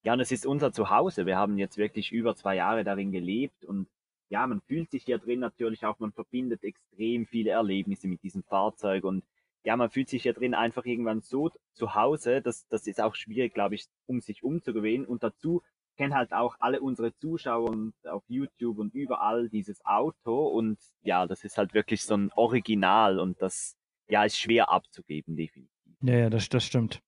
Ja, 0.03 0.13
und 0.13 0.21
es 0.21 0.31
ist 0.31 0.45
unser 0.45 0.71
Zuhause. 0.71 1.25
Wir 1.25 1.35
haben 1.35 1.57
jetzt 1.57 1.77
wirklich 1.77 2.13
über 2.13 2.35
zwei 2.35 2.55
Jahre 2.55 2.85
darin 2.85 3.11
gelebt 3.11 3.65
und 3.65 3.87
ja, 4.29 4.45
man 4.47 4.61
fühlt 4.61 4.91
sich 4.91 5.03
hier 5.03 5.17
drin 5.17 5.39
natürlich 5.39 5.85
auch, 5.85 5.99
man 5.99 6.11
verbindet 6.11 6.63
extrem 6.63 7.25
viele 7.25 7.51
Erlebnisse 7.51 8.07
mit 8.07 8.23
diesem 8.23 8.43
Fahrzeug 8.43 9.03
und 9.03 9.23
ja, 9.63 9.75
man 9.75 9.89
fühlt 9.89 10.09
sich 10.09 10.23
hier 10.23 10.33
drin 10.33 10.53
einfach 10.53 10.85
irgendwann 10.85 11.21
so 11.21 11.49
zu 11.73 11.95
Hause, 11.95 12.41
dass 12.41 12.67
das 12.67 12.85
ist 12.85 13.01
auch 13.01 13.15
schwierig, 13.15 13.53
glaube 13.53 13.75
ich, 13.75 13.85
um 14.05 14.21
sich 14.21 14.43
umzugewöhnen 14.43 15.05
und 15.05 15.23
dazu 15.23 15.63
kennen 15.97 16.13
halt 16.13 16.33
auch 16.33 16.55
alle 16.59 16.81
unsere 16.81 17.15
Zuschauer 17.15 17.69
und 17.69 17.93
auf 18.05 18.23
YouTube 18.27 18.77
und 18.79 18.93
überall 18.93 19.49
dieses 19.49 19.83
Auto 19.85 20.47
und 20.47 20.77
ja, 21.01 21.25
das 21.25 21.43
ist 21.43 21.57
halt 21.57 21.73
wirklich 21.73 22.03
so 22.03 22.15
ein 22.15 22.31
Original 22.33 23.19
und 23.19 23.41
das 23.41 23.77
ja 24.07 24.23
ist 24.23 24.37
schwer 24.37 24.69
abzugeben, 24.69 25.35
definitiv. 25.35 25.71
Ja, 26.01 26.15
ja, 26.15 26.29
das, 26.29 26.49
das 26.49 26.65
stimmt. 26.65 27.01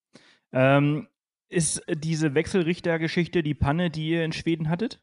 Ähm, 0.52 1.08
ist 1.50 1.84
diese 1.90 2.34
Wechselrichtergeschichte 2.34 3.44
die 3.44 3.54
Panne, 3.54 3.90
die 3.90 4.10
ihr 4.10 4.24
in 4.24 4.34
Schweden 4.34 4.70
hattet? 4.70 5.02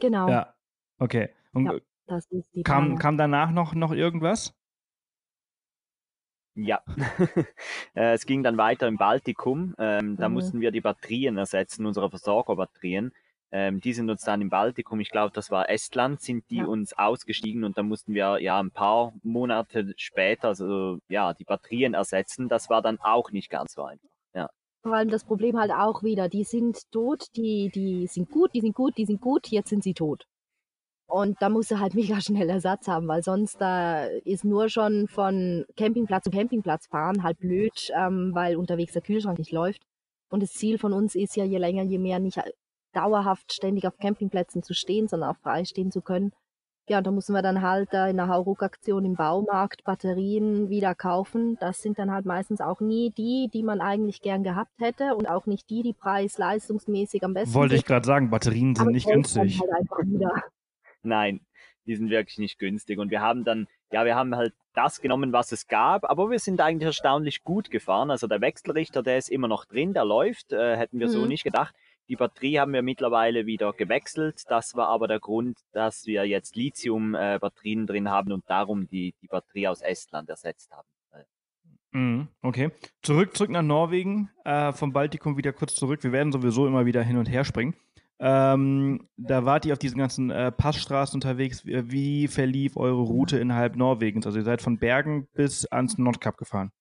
Genau, 0.00 0.28
Ja. 0.30 0.54
Okay. 0.98 1.30
Und 1.52 1.66
Ja, 1.66 1.78
das 2.06 2.26
ist 2.30 2.54
die 2.54 2.62
kam, 2.62 2.98
kam 2.98 3.16
danach 3.18 3.50
noch, 3.50 3.74
noch 3.74 3.92
irgendwas? 3.92 4.54
Ja, 6.56 6.82
Äh, 7.94 8.12
es 8.14 8.26
ging 8.26 8.42
dann 8.42 8.56
weiter 8.58 8.88
im 8.88 8.96
Baltikum. 8.96 9.74
Ähm, 9.78 10.16
da 10.16 10.28
Mhm. 10.28 10.34
mussten 10.34 10.60
wir 10.60 10.70
die 10.72 10.80
Batterien 10.80 11.36
ersetzen, 11.36 11.86
unsere 11.86 12.10
Versorgerbatterien. 12.10 13.12
Ähm, 13.50 13.80
die 13.80 13.92
sind 13.94 14.10
uns 14.10 14.22
dann 14.24 14.42
im 14.42 14.50
Baltikum, 14.50 15.00
ich 15.00 15.10
glaube, 15.10 15.32
das 15.34 15.50
war 15.50 15.70
Estland, 15.70 16.20
sind 16.20 16.44
die 16.50 16.58
Ja. 16.58 16.64
uns 16.64 16.92
ausgestiegen 16.98 17.64
und 17.64 17.78
dann 17.78 17.88
mussten 17.88 18.12
wir 18.14 18.40
ja 18.42 18.58
ein 18.60 18.70
paar 18.70 19.14
Monate 19.22 19.94
später, 19.96 20.48
also 20.48 20.98
ja, 21.08 21.32
die 21.32 21.44
Batterien 21.44 21.94
ersetzen. 21.94 22.48
Das 22.48 22.68
war 22.68 22.82
dann 22.82 22.98
auch 23.00 23.30
nicht 23.30 23.48
ganz 23.50 23.72
so 23.74 23.84
einfach. 23.84 24.08
Vor 24.88 24.96
allem 24.96 25.10
das 25.10 25.24
Problem 25.24 25.58
halt 25.58 25.70
auch 25.70 26.02
wieder, 26.02 26.28
die 26.28 26.44
sind 26.44 26.90
tot, 26.90 27.26
die, 27.36 27.70
die 27.74 28.06
sind 28.06 28.30
gut, 28.30 28.54
die 28.54 28.60
sind 28.60 28.74
gut, 28.74 28.96
die 28.96 29.04
sind 29.04 29.20
gut, 29.20 29.48
jetzt 29.48 29.68
sind 29.68 29.84
sie 29.84 29.92
tot. 29.92 30.24
Und 31.06 31.40
da 31.40 31.50
musst 31.50 31.70
du 31.70 31.78
halt 31.78 31.94
mega 31.94 32.20
schnell 32.20 32.48
Ersatz 32.48 32.88
haben, 32.88 33.06
weil 33.06 33.22
sonst 33.22 33.60
da 33.60 34.04
ist 34.24 34.44
nur 34.44 34.68
schon 34.70 35.06
von 35.08 35.66
Campingplatz 35.76 36.24
zu 36.24 36.30
Campingplatz 36.30 36.86
fahren 36.86 37.22
halt 37.22 37.38
blöd, 37.38 37.90
ähm, 37.94 38.30
weil 38.34 38.56
unterwegs 38.56 38.94
der 38.94 39.02
Kühlschrank 39.02 39.38
nicht 39.38 39.52
läuft. 39.52 39.82
Und 40.30 40.42
das 40.42 40.52
Ziel 40.52 40.78
von 40.78 40.94
uns 40.94 41.14
ist 41.14 41.36
ja 41.36 41.44
je 41.44 41.58
länger, 41.58 41.82
je 41.82 41.98
mehr 41.98 42.18
nicht 42.18 42.40
dauerhaft 42.94 43.52
ständig 43.52 43.86
auf 43.86 43.98
Campingplätzen 43.98 44.62
zu 44.62 44.72
stehen, 44.72 45.06
sondern 45.06 45.30
auch 45.30 45.40
frei 45.42 45.64
stehen 45.64 45.90
zu 45.90 46.00
können. 46.00 46.32
Ja, 46.88 46.98
und 46.98 47.06
da 47.06 47.10
müssen 47.10 47.34
wir 47.34 47.42
dann 47.42 47.60
halt 47.60 47.92
äh, 47.92 48.08
in 48.08 48.16
der 48.16 48.28
Hauruck-Aktion 48.28 49.04
im 49.04 49.14
Baumarkt 49.14 49.84
Batterien 49.84 50.70
wieder 50.70 50.94
kaufen. 50.94 51.58
Das 51.60 51.82
sind 51.82 51.98
dann 51.98 52.10
halt 52.10 52.24
meistens 52.24 52.60
auch 52.62 52.80
nie 52.80 53.10
die, 53.10 53.50
die 53.52 53.62
man 53.62 53.80
eigentlich 53.82 54.22
gern 54.22 54.42
gehabt 54.42 54.72
hätte 54.80 55.14
und 55.14 55.26
auch 55.28 55.44
nicht 55.46 55.68
die, 55.68 55.82
die 55.82 55.92
preis-leistungsmäßig 55.92 57.22
am 57.24 57.34
besten 57.34 57.54
Wollte 57.54 57.74
ich 57.74 57.80
sind. 57.82 57.88
gerade 57.88 58.06
sagen, 58.06 58.30
Batterien 58.30 58.74
sind 58.74 58.82
Aber 58.86 58.90
nicht 58.92 59.06
günstig. 59.06 59.60
Halt 59.60 59.86
nein, 61.02 61.40
die 61.86 61.96
sind 61.96 62.10
wirklich 62.10 62.38
nicht 62.38 62.58
günstig. 62.58 62.98
Und 62.98 63.10
wir 63.10 63.20
haben 63.20 63.44
dann, 63.44 63.66
ja, 63.92 64.04
wir 64.04 64.14
haben 64.16 64.34
halt 64.34 64.54
das 64.74 65.00
genommen, 65.00 65.32
was 65.32 65.52
es 65.52 65.66
gab, 65.66 66.04
aber 66.08 66.30
wir 66.30 66.38
sind 66.38 66.60
eigentlich 66.60 66.86
erstaunlich 66.86 67.42
gut 67.44 67.70
gefahren. 67.70 68.10
Also 68.10 68.26
der 68.26 68.40
Wechselrichter, 68.40 69.02
der 69.02 69.18
ist 69.18 69.28
immer 69.28 69.48
noch 69.48 69.64
drin, 69.64 69.92
der 69.92 70.04
läuft, 70.04 70.52
äh, 70.52 70.76
hätten 70.76 71.00
wir 71.00 71.08
so 71.08 71.22
Mhm. 71.22 71.28
nicht 71.28 71.44
gedacht. 71.44 71.74
Die 72.08 72.16
Batterie 72.16 72.58
haben 72.58 72.72
wir 72.72 72.82
mittlerweile 72.82 73.46
wieder 73.46 73.72
gewechselt. 73.72 74.42
Das 74.48 74.74
war 74.74 74.88
aber 74.88 75.08
der 75.08 75.20
Grund, 75.20 75.58
dass 75.72 76.06
wir 76.06 76.24
jetzt 76.26 76.56
Lithium-Batterien 76.56 77.86
drin 77.86 78.08
haben 78.08 78.32
und 78.32 78.48
darum 78.48 78.88
die, 78.88 79.14
die 79.20 79.28
Batterie 79.28 79.68
aus 79.68 79.82
Estland 79.82 80.28
ersetzt 80.28 80.70
haben. 80.72 80.88
Mhm, 81.92 82.28
okay. 82.42 82.70
Zurück, 83.02 83.36
zurück 83.36 83.50
nach 83.50 83.62
Norwegen, 83.62 84.30
äh, 84.44 84.72
vom 84.72 84.92
Baltikum 84.92 85.36
wieder 85.36 85.52
kurz 85.52 85.74
zurück. 85.74 86.02
Wir 86.02 86.12
werden 86.12 86.32
sowieso 86.32 86.66
immer 86.66 86.84
wieder 86.84 87.02
hin 87.02 87.16
und 87.16 87.26
her 87.26 87.44
springen. 87.44 87.74
Ähm, 88.20 89.08
da 89.16 89.44
wart 89.44 89.64
ihr 89.64 89.72
auf 89.72 89.78
diesen 89.78 89.98
ganzen 89.98 90.30
äh, 90.30 90.50
Passstraßen 90.50 91.16
unterwegs. 91.16 91.64
Wie, 91.64 91.90
wie 91.90 92.28
verlief 92.28 92.76
eure 92.76 93.00
Route 93.00 93.38
innerhalb 93.38 93.76
Norwegens? 93.76 94.26
Also 94.26 94.38
ihr 94.38 94.44
seid 94.44 94.60
von 94.60 94.78
Bergen 94.78 95.28
bis 95.34 95.64
ans 95.66 95.98
Nordkap 95.98 96.36
gefahren. 96.36 96.72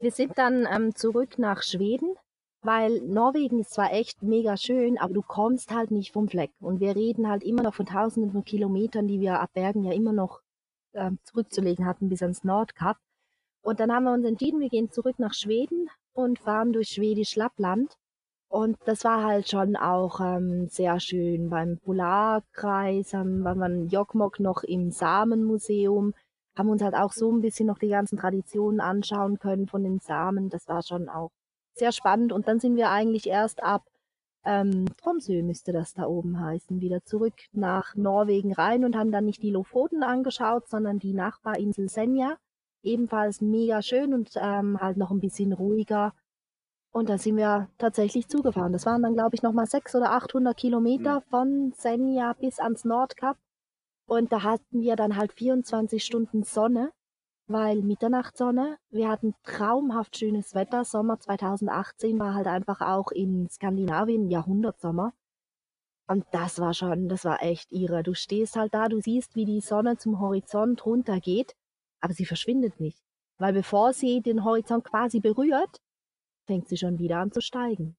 Wir 0.00 0.10
sind 0.10 0.36
dann 0.36 0.66
ähm, 0.70 0.94
zurück 0.94 1.38
nach 1.38 1.62
Schweden, 1.62 2.14
weil 2.62 3.00
Norwegen 3.02 3.60
ist 3.60 3.72
zwar 3.72 3.92
echt 3.92 4.22
mega 4.22 4.56
schön, 4.56 4.98
aber 4.98 5.14
du 5.14 5.22
kommst 5.22 5.72
halt 5.72 5.90
nicht 5.90 6.12
vom 6.12 6.28
Fleck. 6.28 6.50
Und 6.60 6.80
wir 6.80 6.96
reden 6.96 7.28
halt 7.28 7.44
immer 7.44 7.62
noch 7.62 7.74
von 7.74 7.86
tausenden 7.86 8.32
von 8.32 8.44
Kilometern, 8.44 9.06
die 9.06 9.20
wir 9.20 9.40
ab 9.40 9.50
Bergen 9.54 9.84
ja 9.84 9.92
immer 9.92 10.12
noch 10.12 10.40
ähm, 10.94 11.18
zurückzulegen 11.24 11.86
hatten 11.86 12.08
bis 12.08 12.22
ans 12.22 12.44
Nordkap. 12.44 12.98
Und 13.62 13.80
dann 13.80 13.92
haben 13.92 14.04
wir 14.04 14.12
uns 14.12 14.24
entschieden, 14.24 14.60
wir 14.60 14.68
gehen 14.70 14.90
zurück 14.90 15.18
nach 15.18 15.34
Schweden 15.34 15.88
und 16.12 16.38
fahren 16.38 16.72
durch 16.72 16.88
Schwedisch 16.88 17.36
Lappland. 17.36 17.96
Und 18.50 18.78
das 18.86 19.04
war 19.04 19.24
halt 19.24 19.48
schon 19.48 19.76
auch 19.76 20.20
ähm, 20.20 20.68
sehr 20.68 21.00
schön. 21.00 21.50
Beim 21.50 21.78
Polarkreis 21.78 23.12
ähm, 23.12 23.44
waren 23.44 23.58
wir 23.58 23.66
in 23.66 23.88
Jokkmokk 23.88 24.40
noch 24.40 24.62
im 24.62 24.90
Samenmuseum, 24.90 26.14
haben 26.56 26.70
uns 26.70 26.82
halt 26.82 26.94
auch 26.94 27.12
so 27.12 27.30
ein 27.30 27.42
bisschen 27.42 27.66
noch 27.66 27.78
die 27.78 27.88
ganzen 27.88 28.18
Traditionen 28.18 28.80
anschauen 28.80 29.38
können 29.38 29.66
von 29.68 29.84
den 29.84 30.00
Samen. 30.00 30.48
Das 30.48 30.66
war 30.66 30.82
schon 30.82 31.08
auch 31.08 31.30
sehr 31.78 31.92
spannend. 31.92 32.32
Und 32.32 32.48
dann 32.48 32.60
sind 32.60 32.76
wir 32.76 32.90
eigentlich 32.90 33.26
erst 33.28 33.62
ab 33.62 33.84
ähm, 34.44 34.86
Tromsø, 34.96 35.42
müsste 35.42 35.72
das 35.72 35.94
da 35.94 36.06
oben 36.06 36.40
heißen, 36.40 36.80
wieder 36.80 37.04
zurück 37.04 37.34
nach 37.52 37.94
Norwegen 37.96 38.52
rein 38.52 38.84
und 38.84 38.96
haben 38.96 39.12
dann 39.12 39.24
nicht 39.24 39.42
die 39.42 39.50
Lofoten 39.50 40.02
angeschaut, 40.02 40.68
sondern 40.68 40.98
die 40.98 41.12
Nachbarinsel 41.12 41.88
Senja. 41.88 42.36
Ebenfalls 42.82 43.40
mega 43.40 43.82
schön 43.82 44.14
und 44.14 44.30
ähm, 44.36 44.80
halt 44.80 44.96
noch 44.96 45.10
ein 45.10 45.20
bisschen 45.20 45.52
ruhiger. 45.52 46.14
Und 46.92 47.08
da 47.10 47.18
sind 47.18 47.36
wir 47.36 47.68
tatsächlich 47.76 48.28
zugefahren. 48.28 48.72
Das 48.72 48.86
waren 48.86 49.02
dann, 49.02 49.14
glaube 49.14 49.34
ich, 49.34 49.42
nochmal 49.42 49.66
600 49.66 50.08
oder 50.08 50.16
800 50.16 50.56
Kilometer 50.56 51.16
Mhm. 51.20 51.24
von 51.28 51.72
Senja 51.76 52.32
bis 52.34 52.60
ans 52.60 52.84
Nordkap. 52.84 53.36
Und 54.06 54.32
da 54.32 54.42
hatten 54.42 54.80
wir 54.80 54.96
dann 54.96 55.16
halt 55.16 55.32
24 55.34 56.02
Stunden 56.02 56.42
Sonne, 56.44 56.90
weil 57.48 57.82
Mitternachtssonne. 57.82 58.78
Wir 58.90 59.08
hatten 59.08 59.34
traumhaft 59.42 60.16
schönes 60.18 60.54
Wetter. 60.54 60.84
Sommer 60.84 61.18
2018 61.18 62.18
war 62.18 62.34
halt 62.34 62.46
einfach 62.46 62.80
auch 62.80 63.10
in 63.10 63.48
Skandinavien 63.50 64.30
Jahrhundertsommer. 64.30 65.12
Und 66.06 66.24
das 66.32 66.58
war 66.58 66.74
schon, 66.74 67.08
das 67.08 67.24
war 67.24 67.42
echt 67.42 67.70
irre. 67.72 68.02
Du 68.02 68.14
stehst 68.14 68.56
halt 68.56 68.72
da, 68.74 68.88
du 68.88 69.00
siehst, 69.00 69.34
wie 69.36 69.44
die 69.44 69.60
Sonne 69.60 69.96
zum 69.98 70.20
Horizont 70.20 70.84
runtergeht, 70.86 71.54
aber 72.00 72.14
sie 72.14 72.24
verschwindet 72.24 72.80
nicht. 72.80 73.02
Weil 73.38 73.52
bevor 73.52 73.92
sie 73.92 74.20
den 74.22 74.44
Horizont 74.44 74.84
quasi 74.84 75.20
berührt, 75.20 75.80
fängt 76.46 76.68
sie 76.68 76.76
schon 76.78 76.98
wieder 76.98 77.18
an 77.18 77.30
zu 77.32 77.40
steigen. 77.40 77.96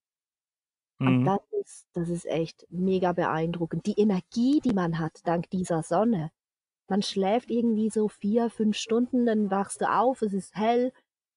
Und 0.98 1.22
Mhm. 1.22 1.24
das 1.24 1.40
ist, 1.62 1.86
das 1.94 2.08
ist 2.08 2.26
echt 2.26 2.66
mega 2.70 3.12
beeindruckend. 3.12 3.86
Die 3.86 3.98
Energie, 3.98 4.60
die 4.60 4.72
man 4.74 4.98
hat 4.98 5.20
dank 5.24 5.48
dieser 5.50 5.82
Sonne. 5.82 6.30
Man 6.90 7.02
schläft 7.02 7.52
irgendwie 7.52 7.88
so 7.88 8.08
vier, 8.08 8.50
fünf 8.50 8.76
Stunden, 8.76 9.24
dann 9.24 9.48
wachst 9.48 9.80
du 9.80 9.88
auf, 9.88 10.22
es 10.22 10.32
ist 10.32 10.56
hell. 10.56 10.92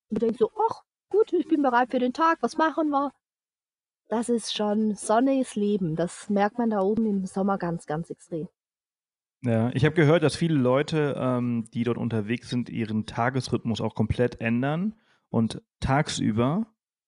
Und 0.10 0.20
du 0.20 0.26
denkst 0.26 0.40
so, 0.40 0.52
ach, 0.68 0.82
gut, 1.10 1.32
ich 1.32 1.48
bin 1.48 1.62
bereit 1.62 1.92
für 1.92 2.00
den 2.00 2.12
Tag, 2.12 2.40
was 2.42 2.58
machen 2.58 2.90
wir? 2.90 3.12
Das 4.10 4.30
ist 4.30 4.56
schon 4.56 4.96
Sonne 4.96 5.40
ist 5.40 5.56
Leben. 5.56 5.96
Das 5.96 6.28
merkt 6.28 6.58
man 6.58 6.72
da 6.72 6.82
oben 6.82 7.06
im 7.06 7.26
Sommer 7.28 7.60
ganz, 7.60 7.86
ganz 7.86 8.10
extrem. 8.10 8.48
Ja, 9.44 9.70
ich 9.76 9.86
habe 9.86 9.94
gehört, 9.94 10.24
dass 10.24 10.36
viele 10.36 10.56
Leute, 10.56 11.16
ähm, 11.20 11.66
die 11.72 11.84
dort 11.84 12.00
unterwegs 12.00 12.50
sind, 12.50 12.70
ihren 12.70 13.06
Tagesrhythmus 13.06 13.80
auch 13.80 13.94
komplett 13.94 14.42
ändern 14.42 14.96
und 15.30 15.62
tagsüber 15.80 16.66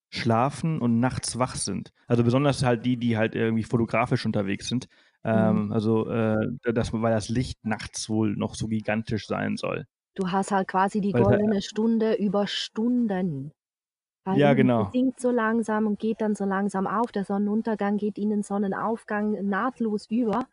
schlafen 0.10 0.80
und 0.82 1.00
nachts 1.00 1.40
wach 1.40 1.56
sind. 1.56 1.94
Also 2.06 2.24
besonders 2.24 2.64
halt 2.64 2.86
die, 2.86 2.98
die 2.98 3.18
halt 3.18 3.34
irgendwie 3.34 3.64
fotografisch 3.64 4.24
unterwegs 4.24 4.68
sind. 4.68 4.88
Ähm, 5.26 5.72
Also 5.74 6.08
äh, 6.10 6.48
das, 6.74 6.94
weil 6.94 7.12
das 7.14 7.30
Licht 7.30 7.66
nachts 7.66 8.10
wohl 8.10 8.36
noch 8.38 8.56
so 8.56 8.68
gigantisch 8.68 9.28
sein 9.28 9.58
soll. 9.58 9.86
Du 10.16 10.32
hast 10.32 10.52
halt 10.52 10.68
quasi 10.68 11.02
die 11.02 11.14
Weil 11.14 11.26
da- 11.26 11.38
goldene 11.38 11.62
Stunde 11.62 12.16
über 12.16 12.48
Stunden. 12.48 13.52
Weil 14.26 14.42
Ja, 14.42 14.54
genau. 14.54 14.94
sinkt 14.94 15.20
so 15.22 15.32
langsam 15.32 15.88
und 15.88 16.00
geht 16.00 16.22
dann 16.22 16.36
so 16.36 16.46
langsam 16.46 16.88
auf. 16.88 17.12
Der 17.12 17.26
Sonnenuntergang 17.26 17.98
geht 17.98 18.18
in 18.18 18.30
den 18.32 18.44
Sonnenaufgang 18.44 19.34
nahtlos 19.48 20.08
über. 20.10 20.48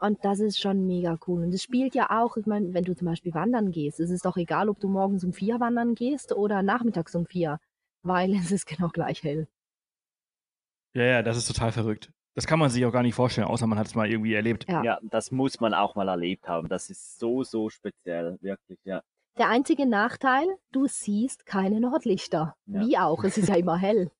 Und 0.00 0.24
das 0.24 0.40
ist 0.40 0.60
schon 0.60 0.86
mega 0.86 1.18
cool. 1.28 1.44
Und 1.44 1.54
es 1.54 1.62
spielt 1.62 1.94
ja 1.94 2.10
auch, 2.22 2.36
ich 2.36 2.46
meine, 2.46 2.74
wenn 2.74 2.84
du 2.84 2.94
zum 2.96 3.06
Beispiel 3.08 3.34
wandern 3.34 3.72
gehst, 3.72 4.00
es 4.00 4.10
ist 4.10 4.24
doch 4.26 4.36
egal, 4.38 4.68
ob 4.70 4.80
du 4.80 4.88
morgens 4.88 5.24
um 5.24 5.32
vier 5.32 5.60
wandern 5.60 5.94
gehst 5.94 6.32
oder 6.34 6.62
nachmittags 6.62 7.14
um 7.16 7.26
vier, 7.26 7.60
weil 8.02 8.34
es 8.36 8.52
ist 8.52 8.66
genau 8.66 8.88
gleich 8.88 9.22
hell. 9.24 9.48
Ja, 10.94 11.02
ja, 11.04 11.22
das 11.22 11.36
ist 11.36 11.46
total 11.48 11.70
verrückt. 11.72 12.10
Das 12.34 12.46
kann 12.46 12.58
man 12.58 12.70
sich 12.70 12.84
auch 12.86 12.92
gar 12.92 13.02
nicht 13.02 13.14
vorstellen, 13.14 13.46
außer 13.46 13.66
man 13.66 13.78
hat 13.78 13.86
es 13.86 13.94
mal 13.94 14.10
irgendwie 14.10 14.34
erlebt. 14.34 14.66
Ja. 14.68 14.82
Ja, 14.82 14.98
das 15.02 15.30
muss 15.30 15.60
man 15.60 15.74
auch 15.74 15.94
mal 15.94 16.08
erlebt 16.08 16.48
haben. 16.48 16.68
Das 16.68 16.88
ist 16.88 17.18
so, 17.18 17.42
so 17.42 17.68
speziell, 17.68 18.38
wirklich, 18.40 18.78
ja. 18.84 19.02
Der 19.38 19.48
einzige 19.48 19.86
Nachteil, 19.86 20.46
du 20.72 20.86
siehst 20.86 21.46
keine 21.46 21.80
Nordlichter. 21.80 22.54
Ja. 22.66 22.80
Wie 22.80 22.98
auch, 22.98 23.24
es 23.24 23.38
ist 23.38 23.48
ja 23.48 23.56
immer 23.56 23.76
hell. 23.76 24.10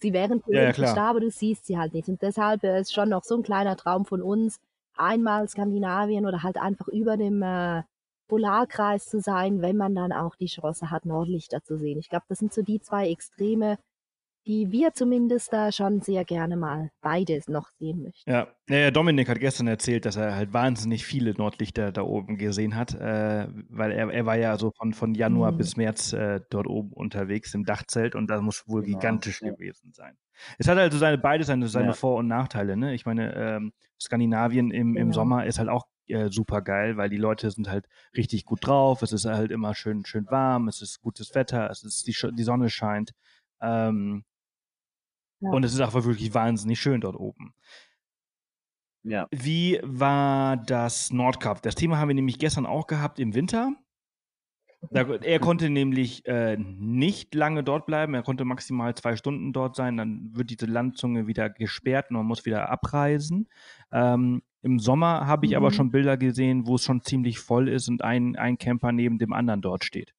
Sie 0.00 0.12
wären 0.12 0.42
Ja, 0.46 0.54
ja, 0.54 0.60
theoretisch 0.72 0.82
klar. 0.84 0.94
da, 0.94 1.10
aber 1.10 1.20
du 1.20 1.30
siehst 1.30 1.66
sie 1.66 1.78
halt 1.78 1.94
nicht. 1.94 2.08
Und 2.08 2.20
deshalb 2.22 2.62
äh, 2.64 2.80
ist 2.80 2.92
schon 2.92 3.08
noch 3.08 3.24
so 3.24 3.36
ein 3.36 3.42
kleiner 3.42 3.76
Traum 3.76 4.04
von 4.04 4.20
uns, 4.22 4.58
einmal 4.94 5.48
Skandinavien 5.48 6.26
oder 6.26 6.42
halt 6.42 6.58
einfach 6.58 6.88
über 6.88 7.16
dem 7.16 7.42
äh, 7.42 7.82
Polarkreis 8.28 9.06
zu 9.06 9.20
sein, 9.20 9.62
wenn 9.62 9.76
man 9.76 9.94
dann 9.94 10.12
auch 10.12 10.36
die 10.36 10.46
Chance 10.46 10.90
hat, 10.90 11.06
Nordlichter 11.06 11.62
zu 11.62 11.76
sehen. 11.78 11.98
Ich 11.98 12.08
glaube, 12.08 12.24
das 12.28 12.38
sind 12.38 12.52
so 12.52 12.62
die 12.62 12.80
zwei 12.80 13.08
Extreme, 13.08 13.78
die 14.46 14.70
wir 14.70 14.92
zumindest 14.94 15.52
da 15.52 15.72
schon 15.72 16.00
sehr 16.00 16.24
gerne 16.24 16.56
mal 16.56 16.90
beides 17.00 17.48
noch 17.48 17.68
sehen 17.78 18.02
möchten. 18.02 18.30
Ja, 18.30 18.48
ja, 18.68 18.90
Dominik 18.90 19.28
hat 19.28 19.40
gestern 19.40 19.66
erzählt, 19.66 20.04
dass 20.04 20.16
er 20.16 20.34
halt 20.36 20.52
wahnsinnig 20.52 21.04
viele 21.04 21.32
Nordlichter 21.34 21.92
da 21.92 22.02
oben 22.02 22.36
gesehen 22.38 22.76
hat, 22.76 22.94
äh, 22.94 23.48
weil 23.68 23.92
er, 23.92 24.10
er 24.12 24.26
war 24.26 24.36
ja 24.36 24.56
so 24.56 24.70
von, 24.70 24.92
von 24.94 25.14
Januar 25.14 25.52
Mhm. 25.52 25.56
bis 25.58 25.76
März 25.76 26.12
äh, 26.12 26.40
dort 26.50 26.66
oben 26.66 26.92
unterwegs 26.92 27.54
im 27.54 27.64
Dachzelt 27.64 28.14
und 28.14 28.28
das 28.28 28.40
muss 28.40 28.68
wohl 28.68 28.82
Genau, 28.82 28.98
gigantisch 28.98 29.42
ja. 29.42 29.50
gewesen 29.50 29.92
sein. 29.92 30.16
Es 30.58 30.68
hat 30.68 30.78
also 30.78 30.98
seine, 30.98 31.18
beide 31.18 31.44
seine, 31.44 31.66
seine 31.68 31.88
Ja. 31.88 31.92
Vor- 31.94 32.16
und 32.18 32.28
Nachteile. 32.28 32.76
Ne? 32.76 32.94
Ich 32.94 33.06
meine, 33.06 33.34
ähm, 33.34 33.72
Skandinavien 34.00 34.70
im, 34.70 34.88
im 34.90 34.94
Genau. 34.94 35.12
Sommer 35.12 35.46
ist 35.46 35.58
halt 35.58 35.68
auch 35.68 35.86
äh, 36.08 36.28
super 36.30 36.62
geil, 36.62 36.96
weil 36.96 37.08
die 37.08 37.16
Leute 37.16 37.50
sind 37.50 37.68
halt 37.68 37.86
richtig 38.16 38.44
gut 38.44 38.64
drauf, 38.66 39.02
es 39.02 39.12
ist 39.12 39.24
halt 39.24 39.50
immer 39.50 39.74
schön, 39.74 40.04
schön 40.04 40.26
warm, 40.30 40.68
es 40.68 40.82
ist 40.82 41.00
gutes 41.00 41.34
Wetter, 41.34 41.68
es 41.70 41.82
ist 41.82 42.06
die, 42.06 42.14
die 42.34 42.42
Sonne 42.44 42.70
scheint. 42.70 43.12
Ähm, 43.60 44.24
Ja. 45.40 45.50
Und 45.50 45.64
es 45.64 45.74
ist 45.74 45.80
auch 45.80 45.92
wirklich 45.94 46.32
wahnsinnig 46.34 46.80
schön 46.80 47.00
dort 47.00 47.16
oben. 47.16 47.54
Ja, 49.02 49.28
Wie 49.30 49.78
war 49.84 50.56
das 50.56 51.12
Nordkap? 51.12 51.62
Das 51.62 51.74
Thema 51.76 51.98
haben 51.98 52.08
wir 52.08 52.14
nämlich 52.14 52.38
gestern 52.38 52.66
auch 52.66 52.86
gehabt 52.88 53.20
im 53.20 53.34
Winter. 53.34 53.72
Da, 54.90 55.02
er 55.02 55.38
konnte 55.40 55.70
nämlich 55.70 56.26
äh, 56.26 56.56
nicht 56.58 57.34
lange 57.34 57.62
dort 57.62 57.86
bleiben. 57.86 58.14
Er 58.14 58.22
konnte 58.24 58.44
maximal 58.44 58.94
zwei 58.96 59.14
Stunden 59.14 59.52
dort 59.52 59.76
sein. 59.76 59.96
Dann 59.96 60.30
wird 60.34 60.50
diese 60.50 60.66
Landzunge 60.66 61.26
wieder 61.28 61.50
gesperrt 61.50 62.10
und 62.10 62.16
man 62.16 62.26
muss 62.26 62.44
wieder 62.46 62.68
abreisen. 62.68 63.48
Ähm, 63.92 64.42
Im 64.62 64.80
Sommer 64.80 65.26
habe 65.28 65.46
ich 65.46 65.56
aber 65.56 65.68
Mhm. 65.70 65.74
schon 65.74 65.90
Bilder 65.92 66.16
gesehen, 66.16 66.66
wo 66.66 66.74
es 66.74 66.82
schon 66.84 67.02
ziemlich 67.02 67.38
voll 67.38 67.68
ist 67.68 67.88
und 67.88 68.02
ein, 68.02 68.34
ein 68.36 68.58
Camper 68.58 68.90
neben 68.90 69.18
dem 69.18 69.32
anderen 69.32 69.62
dort 69.62 69.84
steht. 69.84 70.14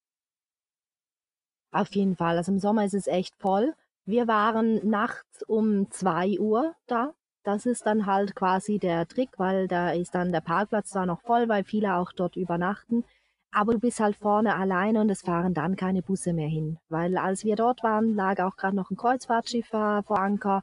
Auf 1.70 1.94
jeden 1.94 2.16
Fall. 2.16 2.38
Also 2.38 2.52
im 2.52 2.58
Sommer 2.58 2.84
ist 2.86 2.94
es 2.94 3.06
echt 3.06 3.36
voll. 3.36 3.74
Wir 4.08 4.26
waren 4.26 4.80
nachts 4.88 5.42
um 5.42 5.90
2 5.90 6.40
Uhr 6.40 6.74
da. 6.86 7.12
Das 7.44 7.66
ist 7.66 7.84
dann 7.84 8.06
halt 8.06 8.34
quasi 8.34 8.78
der 8.78 9.06
Trick, 9.06 9.28
weil 9.36 9.68
da 9.68 9.90
ist 9.90 10.14
dann 10.14 10.32
der 10.32 10.40
Parkplatz 10.40 10.88
zwar 10.88 11.04
noch 11.04 11.20
voll, 11.20 11.46
weil 11.50 11.62
viele 11.62 11.94
auch 11.94 12.12
dort 12.12 12.34
übernachten. 12.34 13.04
Aber 13.50 13.74
du 13.74 13.80
bist 13.80 14.00
halt 14.00 14.16
vorne 14.16 14.56
alleine 14.56 15.02
und 15.02 15.10
es 15.10 15.20
fahren 15.20 15.52
dann 15.52 15.76
keine 15.76 16.00
Busse 16.00 16.32
mehr 16.32 16.48
hin. 16.48 16.78
Weil 16.88 17.18
als 17.18 17.44
wir 17.44 17.54
dort 17.54 17.82
waren, 17.82 18.14
lag 18.14 18.40
auch 18.40 18.56
gerade 18.56 18.76
noch 18.76 18.90
ein 18.90 18.96
Kreuzfahrtschiff 18.96 19.70
äh, 19.74 20.02
vor 20.02 20.18
Anker. 20.18 20.62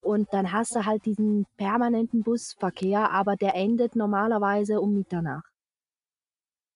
Und 0.00 0.32
dann 0.32 0.50
hast 0.50 0.74
du 0.74 0.86
halt 0.86 1.04
diesen 1.04 1.44
permanenten 1.58 2.22
Busverkehr, 2.22 3.10
aber 3.10 3.36
der 3.36 3.54
endet 3.56 3.94
normalerweise 3.94 4.80
um 4.80 4.94
Mitternacht. 4.94 5.52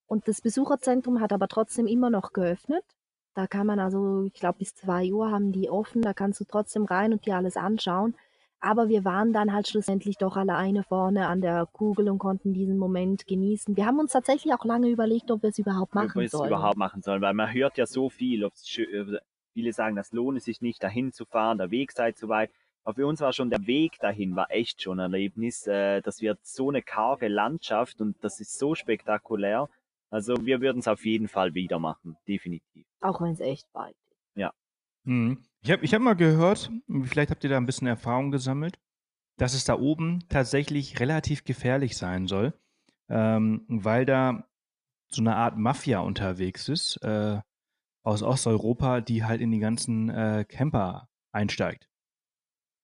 Und 0.06 0.28
das 0.28 0.42
Besucherzentrum 0.42 1.18
hat 1.18 1.32
aber 1.32 1.48
trotzdem 1.48 1.86
immer 1.86 2.10
noch 2.10 2.34
geöffnet. 2.34 2.84
Da 3.34 3.46
kann 3.46 3.66
man 3.66 3.78
also, 3.78 4.24
ich 4.24 4.34
glaube, 4.34 4.58
bis 4.58 4.74
zwei 4.74 5.12
Uhr 5.12 5.30
haben 5.30 5.52
die 5.52 5.70
offen, 5.70 6.02
da 6.02 6.12
kannst 6.12 6.40
du 6.40 6.44
trotzdem 6.44 6.84
rein 6.84 7.12
und 7.12 7.26
dir 7.26 7.36
alles 7.36 7.56
anschauen. 7.56 8.14
Aber 8.62 8.88
wir 8.88 9.04
waren 9.06 9.32
dann 9.32 9.54
halt 9.54 9.68
schlussendlich 9.68 10.18
doch 10.18 10.36
alleine 10.36 10.82
vorne 10.82 11.28
an 11.28 11.40
der 11.40 11.66
Kugel 11.72 12.10
und 12.10 12.18
konnten 12.18 12.52
diesen 12.52 12.76
Moment 12.76 13.26
genießen. 13.26 13.74
Wir 13.76 13.86
haben 13.86 13.98
uns 13.98 14.12
tatsächlich 14.12 14.52
auch 14.52 14.64
lange 14.66 14.88
überlegt, 14.90 15.30
ob 15.30 15.42
wir 15.42 15.48
es 15.50 15.58
überhaupt 15.58 15.92
ob 15.92 15.94
machen 15.94 16.20
wir 16.20 16.26
es 16.26 16.32
sollen. 16.32 16.48
überhaupt 16.48 16.76
machen 16.76 17.00
sollen, 17.00 17.22
weil 17.22 17.32
man 17.32 17.52
hört 17.54 17.78
ja 17.78 17.86
so 17.86 18.10
viel. 18.10 18.42
äh, 18.44 19.18
Viele 19.54 19.72
sagen, 19.72 19.96
das 19.96 20.12
lohnt 20.12 20.38
es 20.38 20.44
sich 20.44 20.60
nicht, 20.60 20.82
dahin 20.82 21.12
zu 21.12 21.24
fahren, 21.24 21.58
der 21.58 21.70
Weg 21.70 21.92
sei 21.92 22.12
zu 22.12 22.28
weit. 22.28 22.50
Aber 22.84 22.94
für 22.94 23.06
uns 23.06 23.20
war 23.20 23.32
schon 23.32 23.50
der 23.50 23.66
Weg 23.66 23.98
dahin, 24.00 24.36
war 24.36 24.50
echt 24.50 24.82
schon 24.82 25.00
ein 25.00 25.12
Erlebnis. 25.12 25.66
Äh, 25.66 26.02
Das 26.02 26.20
wird 26.20 26.38
so 26.42 26.68
eine 26.68 26.82
karge 26.82 27.28
Landschaft 27.28 28.00
und 28.00 28.22
das 28.22 28.40
ist 28.40 28.58
so 28.58 28.74
spektakulär. 28.74 29.68
Also 30.10 30.34
wir 30.44 30.60
würden 30.60 30.78
es 30.80 30.88
auf 30.88 31.04
jeden 31.04 31.28
Fall 31.28 31.54
wieder 31.54 31.78
machen, 31.78 32.16
definitiv. 32.26 32.84
Auch 33.00 33.20
wenn 33.20 33.32
es 33.32 33.40
echt 33.40 33.66
weit 33.74 33.94
ist. 33.94 34.50
Mhm. 35.04 35.38
Ich 35.62 35.70
habe 35.70 35.82
ich 35.82 35.94
hab 35.94 36.02
mal 36.02 36.12
gehört, 36.14 36.70
vielleicht 37.04 37.30
habt 37.30 37.42
ihr 37.42 37.48
da 37.48 37.56
ein 37.56 37.64
bisschen 37.64 37.86
Erfahrung 37.86 38.30
gesammelt, 38.30 38.78
dass 39.38 39.54
es 39.54 39.64
da 39.64 39.78
oben 39.78 40.18
tatsächlich 40.28 41.00
relativ 41.00 41.44
gefährlich 41.44 41.96
sein 41.96 42.26
soll, 42.26 42.52
ähm, 43.08 43.64
weil 43.68 44.04
da 44.04 44.46
so 45.08 45.22
eine 45.22 45.36
Art 45.36 45.56
Mafia 45.56 46.00
unterwegs 46.00 46.68
ist 46.68 46.98
äh, 46.98 47.40
aus 48.02 48.22
Osteuropa, 48.22 49.00
die 49.00 49.24
halt 49.24 49.40
in 49.40 49.50
die 49.52 49.58
ganzen 49.58 50.10
äh, 50.10 50.44
Camper 50.46 51.08
einsteigt. 51.32 51.88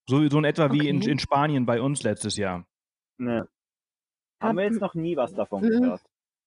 So, 0.08 0.26
so 0.30 0.38
in 0.38 0.44
etwa 0.44 0.72
wie 0.72 0.88
in, 0.88 0.98
Okay. 0.98 1.10
in 1.10 1.18
Spanien 1.18 1.66
bei 1.66 1.82
uns 1.82 2.02
letztes 2.02 2.38
Jahr. 2.38 2.66
Ne. 3.18 3.46
Haben 4.40 4.56
wir 4.56 4.64
jetzt 4.64 4.80
noch 4.80 4.94
nie 4.94 5.16
was 5.18 5.34
davon 5.34 5.62
Mhm. 5.62 5.68
gehört? 5.82 6.02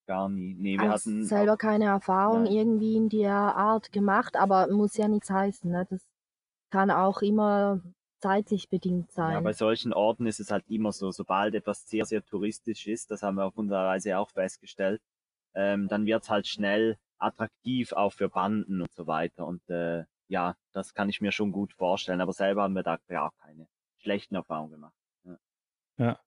Gar 0.09 0.27
nie. 0.27 0.55
Nee, 0.55 0.75
wir 0.79 0.85
Ich 0.85 0.91
hatten 0.91 1.23
selber 1.23 1.55
keine 1.55 1.85
Erfahrung 1.85 2.45
Nein. 2.45 2.51
irgendwie 2.53 2.95
in 2.95 3.09
der 3.09 3.31
Art 3.31 3.91
gemacht, 3.91 4.37
aber 4.37 4.67
muss 4.71 4.97
ja 4.97 5.07
nichts 5.07 5.29
heißen. 5.29 5.69
Ne? 5.69 5.85
Das 5.87 6.01
kann 6.71 6.89
auch 6.89 7.21
immer 7.21 7.79
zeitlich 8.19 8.69
bedingt 8.69 9.11
Ja, 9.11 9.13
sein. 9.13 9.43
bei 9.43 9.53
solchen 9.53 9.93
Orten 9.93 10.25
ist 10.25 10.39
es 10.39 10.49
halt 10.49 10.67
immer 10.67 10.91
so, 10.93 11.11
sobald 11.11 11.53
etwas 11.53 11.87
sehr, 11.87 12.05
sehr 12.05 12.25
touristisch 12.25 12.87
ist, 12.87 13.11
das 13.11 13.21
haben 13.21 13.35
wir 13.35 13.45
auf 13.45 13.55
unserer 13.55 13.85
Reise 13.85 14.17
auch 14.17 14.31
festgestellt, 14.31 14.99
ähm, 15.53 15.87
dann 15.89 16.07
wird 16.07 16.23
es 16.23 16.29
halt 16.31 16.47
schnell 16.47 16.97
attraktiv 17.19 17.93
auch 17.93 18.11
für 18.13 18.29
Banden 18.29 18.81
und 18.81 18.91
so 18.91 19.05
weiter. 19.05 19.45
Und 19.45 19.61
äh, 19.69 20.05
ja, 20.27 20.55
das 20.71 20.95
kann 20.95 21.09
ich 21.09 21.21
mir 21.21 21.31
schon 21.31 21.51
gut 21.51 21.71
vorstellen. 21.73 22.21
Aber 22.21 22.33
selber 22.33 22.63
haben 22.63 22.73
wir 22.73 22.81
da 22.81 22.97
gar 23.07 23.31
keine 23.43 23.67
schlechten 23.99 24.33
Erfahrungen 24.33 24.71
gemacht. 24.71 24.95
Ja. 25.23 25.37
Ja, 25.97 26.19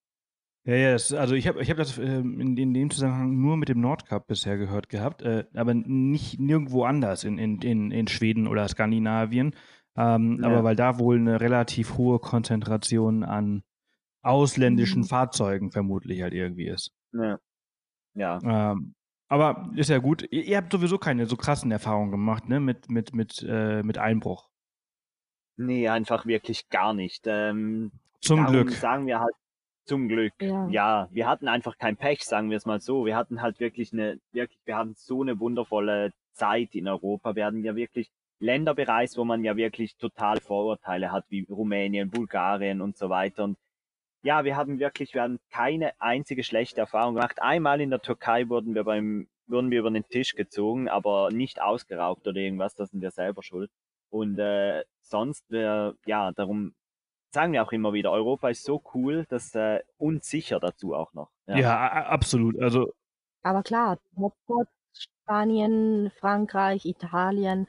ja, 0.64 0.92
das, 0.92 1.12
also 1.12 1.35
ich 1.35 1.48
habe 1.48 1.61
ich 1.62 1.70
hab 1.70 1.77
das 1.77 1.98
ähm, 1.98 2.40
in, 2.40 2.57
in 2.57 2.72
dem 2.75 2.90
Zusammenhang 2.90 3.40
nur 3.40 3.57
mit 3.57 3.68
dem 3.68 3.81
Nordkap 3.81 4.27
bisher 4.27 4.57
gehört 4.59 4.88
gehabt, 4.88 5.22
äh, 5.22 5.44
aber 5.55 5.75
nicht 5.75 6.38
nirgendwo 6.38 6.85
anders 6.85 7.25
in, 7.25 7.38
in, 7.38 7.61
in, 7.62 7.90
in 7.90 8.07
Schweden 8.09 8.46
oder 8.46 8.68
Skandinavien. 8.68 9.55
Ähm, 9.96 10.38
Ja. 10.40 10.48
Aber 10.48 10.64
weil 10.64 10.77
da 10.77 10.98
wohl 10.98 11.18
eine 11.18 11.40
relativ 11.40 11.96
hohe 11.98 12.18
Konzentration 12.18 13.25
an 13.25 13.62
ausländischen 14.22 15.03
Mhm. 15.03 15.07
Fahrzeugen 15.07 15.72
vermutlich 15.72 16.22
halt 16.22 16.33
irgendwie 16.33 16.68
ist. 16.68 16.92
Ja. 17.12 17.38
Ja. 18.14 18.72
Ähm, 18.72 18.94
aber 19.29 19.70
ist 19.75 19.90
ja 19.90 19.98
gut. 19.98 20.22
Ihr, 20.31 20.44
ihr 20.44 20.57
habt 20.59 20.70
sowieso 20.72 20.96
keine 20.98 21.27
so 21.27 21.37
krassen 21.37 21.70
Erfahrungen 21.72 22.11
gemacht, 22.12 22.48
ne? 22.48 22.61
Mit, 22.61 22.88
mit, 22.90 23.14
mit, 23.14 23.44
äh, 23.48 23.83
mit 23.83 23.98
Einbruch. 23.98 24.48
Nee, 25.57 25.88
einfach 25.88 26.25
wirklich 26.27 26.68
gar 26.68 26.94
nicht. 26.94 27.25
Ähm, 27.27 27.90
Zum 28.20 28.46
Glück. 28.46 28.70
sagen 28.72 29.07
wir 29.07 29.20
halt 29.20 29.35
zum 29.85 30.09
Glück. 30.09 30.33
Ja. 30.40 30.68
Ja. 30.68 31.09
wir 31.12 31.27
hatten 31.27 31.49
einfach 31.49 31.79
kein 31.79 31.97
Pech, 31.97 32.25
sagen 32.25 32.51
wir 32.51 32.57
es 32.57 32.66
mal 32.66 32.81
so. 32.81 33.07
Wir 33.07 33.16
hatten 33.16 33.42
halt 33.42 33.61
wirklich 33.61 33.92
eine, 33.92 34.18
wirklich, 34.33 34.59
wir 34.64 34.77
hatten 34.77 34.95
so 34.97 35.23
eine 35.23 35.38
wundervolle 35.40 36.12
Zeit 36.33 36.75
in 36.75 36.88
Europa. 36.88 37.35
Wir 37.35 37.47
hatten 37.47 37.64
ja 37.64 37.77
wirklich 37.77 38.11
Länder 38.38 38.75
bereist, 38.75 39.16
wo 39.16 39.25
man 39.25 39.45
ja 39.45 39.57
wirklich 39.57 39.97
total 39.97 40.40
Vorurteile 40.40 41.12
hat, 41.12 41.25
wie 41.29 41.47
Rumänien, 41.49 42.11
Bulgarien 42.11 42.81
und 42.81 42.97
so 42.97 43.09
weiter. 43.09 43.45
Und 43.45 43.57
ja, 44.23 44.45
wir 44.45 44.57
haben 44.57 44.79
wirklich, 44.79 45.14
wir 45.14 45.23
haben 45.23 45.38
keine 45.51 45.92
einzige 46.01 46.45
schlechte 46.45 46.81
Erfahrung 46.81 47.14
gemacht. 47.14 47.40
Einmal 47.40 47.81
in 47.81 47.90
der 47.90 48.01
Türkei 48.01 48.49
wurden 48.49 48.75
wir 48.75 48.85
beim, 48.85 49.29
wurden 49.47 49.71
wir 49.71 49.81
über 49.81 49.90
den 49.90 50.05
Tisch 50.09 50.35
gezogen, 50.35 50.88
aber 50.88 51.31
nicht 51.31 51.61
ausgeraubt 51.61 52.27
oder 52.27 52.40
irgendwas, 52.40 52.75
da 52.75 52.87
sind 52.87 53.01
wir 53.01 53.11
selber 53.11 53.42
schuld. 53.42 53.71
Und 54.11 54.38
äh, 54.38 54.85
sonst, 55.01 55.45
wir, 55.51 55.97
ja, 56.07 56.33
darum 56.33 56.75
sagen 57.33 57.53
wir 57.53 57.62
auch 57.62 57.73
immer 57.73 57.92
wieder, 57.92 58.11
Europa 58.12 58.49
ist 58.51 58.64
so 58.64 58.83
cool, 58.95 59.25
dass 59.29 59.55
äh, 59.55 59.81
und 59.99 60.25
sicher 60.25 60.61
dazu 60.61 60.95
auch 60.95 61.12
noch. 61.14 61.31
Ja, 61.47 61.77
a- 61.77 61.88
a- 61.88 62.07
absolut. 62.07 62.61
Also, 62.61 62.92
Aber 63.42 63.62
klar, 63.62 63.99
Hotspots, 64.16 64.71
Spanien, 64.92 66.11
Frankreich, 66.21 66.85
Italien, 66.85 67.66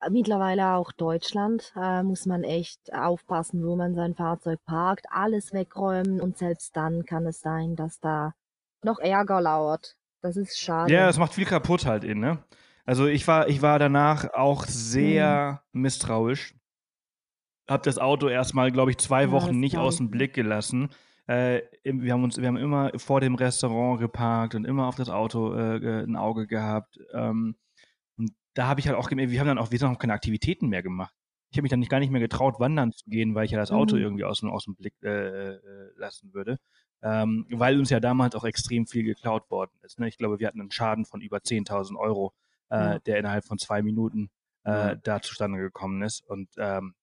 äh, 0.00 0.10
mittlerweile 0.10 0.72
auch 0.74 0.92
Deutschland, 0.92 1.72
äh, 1.76 2.02
muss 2.02 2.26
man 2.26 2.42
echt 2.44 2.92
aufpassen, 2.94 3.64
wo 3.66 3.76
man 3.76 3.94
sein 3.94 4.14
Fahrzeug 4.14 4.58
parkt, 4.64 5.06
alles 5.10 5.52
wegräumen 5.52 6.20
und 6.20 6.38
selbst 6.38 6.76
dann 6.76 7.04
kann 7.04 7.26
es 7.26 7.40
sein, 7.40 7.76
dass 7.76 8.00
da 8.00 8.34
noch 8.82 8.98
Ärger 8.98 9.40
lauert. 9.40 9.96
Das 10.22 10.36
ist 10.36 10.58
schade. 10.58 10.92
ja, 10.92 11.08
es 11.08 11.18
macht 11.18 11.34
viel 11.34 11.44
kaputt 11.46 11.84
halt 11.86 12.04
in, 12.04 12.20
ne? 12.20 12.42
Also 12.86 13.06
ich 13.06 13.26
war, 13.28 13.48
ich 13.48 13.62
war 13.62 13.78
danach 13.78 14.32
auch 14.34 14.64
sehr 14.66 15.62
misstrauisch. 15.72 16.54
Hab 17.68 17.82
das 17.84 17.98
Auto 17.98 18.28
erstmal, 18.28 18.70
glaube 18.70 18.90
ich, 18.90 18.98
zwei 18.98 19.22
Ja, 19.24 19.30
Wochen 19.30 19.46
das 19.48 19.56
nicht 19.56 19.78
aus 19.78 19.96
dem 19.96 20.10
Blick 20.10 20.34
gelassen. 20.34 20.90
Äh, 21.26 21.62
wir 21.84 22.12
haben 22.12 22.22
uns, 22.24 22.36
wir 22.38 22.46
haben 22.46 22.58
immer 22.58 22.90
vor 22.96 23.20
dem 23.20 23.34
Restaurant 23.34 23.98
geparkt 24.00 24.54
und 24.54 24.66
immer 24.66 24.86
auf 24.86 24.96
das 24.96 25.08
Auto 25.08 25.54
äh, 25.54 25.80
ge- 25.80 26.02
ein 26.02 26.16
Auge 26.16 26.46
gehabt. 26.46 26.98
Ähm, 27.14 27.56
und 28.18 28.32
da 28.52 28.66
habe 28.66 28.80
ich 28.80 28.86
halt 28.88 28.98
auch 28.98 29.08
gemerkt, 29.08 29.32
wir 29.32 29.40
haben 29.40 29.46
dann 29.46 29.58
auch, 29.58 29.70
wir 29.70 29.78
haben 29.80 29.94
auch 29.94 29.98
keine 29.98 30.12
Aktivitäten 30.12 30.68
mehr 30.68 30.82
gemacht. 30.82 31.14
Ich 31.50 31.56
habe 31.56 31.62
mich 31.62 31.70
dann 31.70 31.80
nicht, 31.80 31.88
gar 31.90 32.00
nicht 32.00 32.10
mehr 32.10 32.20
getraut, 32.20 32.60
wandern 32.60 32.92
zu 32.92 33.08
gehen, 33.08 33.34
weil 33.34 33.46
ich 33.46 33.52
ja 33.52 33.58
das 33.58 33.70
Auto 33.70 33.96
Mhm. 33.96 34.02
irgendwie 34.02 34.24
aus, 34.24 34.40
dem- 34.40 34.50
aus 34.50 34.64
dem 34.64 34.74
Blick 34.76 34.94
äh, 35.02 35.54
äh, 35.54 35.60
lassen 35.96 36.34
würde. 36.34 36.58
Ähm, 37.02 37.46
weil 37.50 37.78
uns 37.78 37.88
ja 37.90 38.00
damals 38.00 38.34
auch 38.34 38.44
extrem 38.44 38.86
viel 38.86 39.04
geklaut 39.04 39.50
worden 39.50 39.72
ist. 39.82 39.98
Ne? 39.98 40.08
Ich 40.08 40.18
glaube, 40.18 40.38
wir 40.40 40.46
hatten 40.46 40.60
einen 40.60 40.70
Schaden 40.70 41.04
von 41.06 41.20
über 41.22 41.38
10.000 41.38 41.96
Euro, 41.98 42.34
äh, 42.70 42.76
Ja. 42.76 42.98
der 42.98 43.18
innerhalb 43.18 43.44
von 43.46 43.58
zwei 43.58 43.82
Minuten 43.82 44.30
äh, 44.66 44.70
Ja. 44.70 44.94
da 44.94 45.20
zustande 45.22 45.58
gekommen 45.58 46.02
ist. 46.02 46.22
Und 46.26 46.48
ähm, 46.58 46.94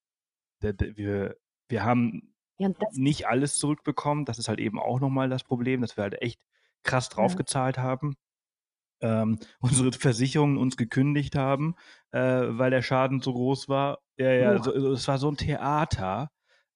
der, 0.62 0.74
der, 0.74 0.98
wir, 0.98 1.38
wir 1.68 1.84
haben 1.84 2.34
Ja, 2.58 2.70
nicht 2.92 3.28
alles 3.28 3.56
zurückbekommen. 3.56 4.26
Das 4.26 4.40
ist 4.40 4.48
halt 4.48 4.60
eben 4.60 4.80
auch 4.80 5.00
nochmal 5.00 5.30
das 5.30 5.44
Problem, 5.44 5.82
dass 5.82 5.98
wir 5.98 6.04
halt 6.04 6.22
echt 6.22 6.40
krass 6.84 7.10
draufgezahlt 7.10 7.78
haben. 7.78 8.16
Ähm, 9.02 9.40
unsere 9.60 9.92
Versicherungen 9.92 10.58
uns 10.58 10.78
gekündigt 10.78 11.36
haben, 11.36 11.76
äh, 12.12 12.20
weil 12.20 12.72
der 12.72 12.82
Schaden 12.82 13.22
so 13.22 13.34
groß 13.34 13.70
war. 13.70 14.00
Ja, 14.18 14.32
ja, 14.32 14.54
Uah. 14.54 14.64
so, 14.64 14.72
es 14.94 15.08
war 15.08 15.18
so 15.18 15.30
ein 15.30 15.38
Theater, 15.38 16.30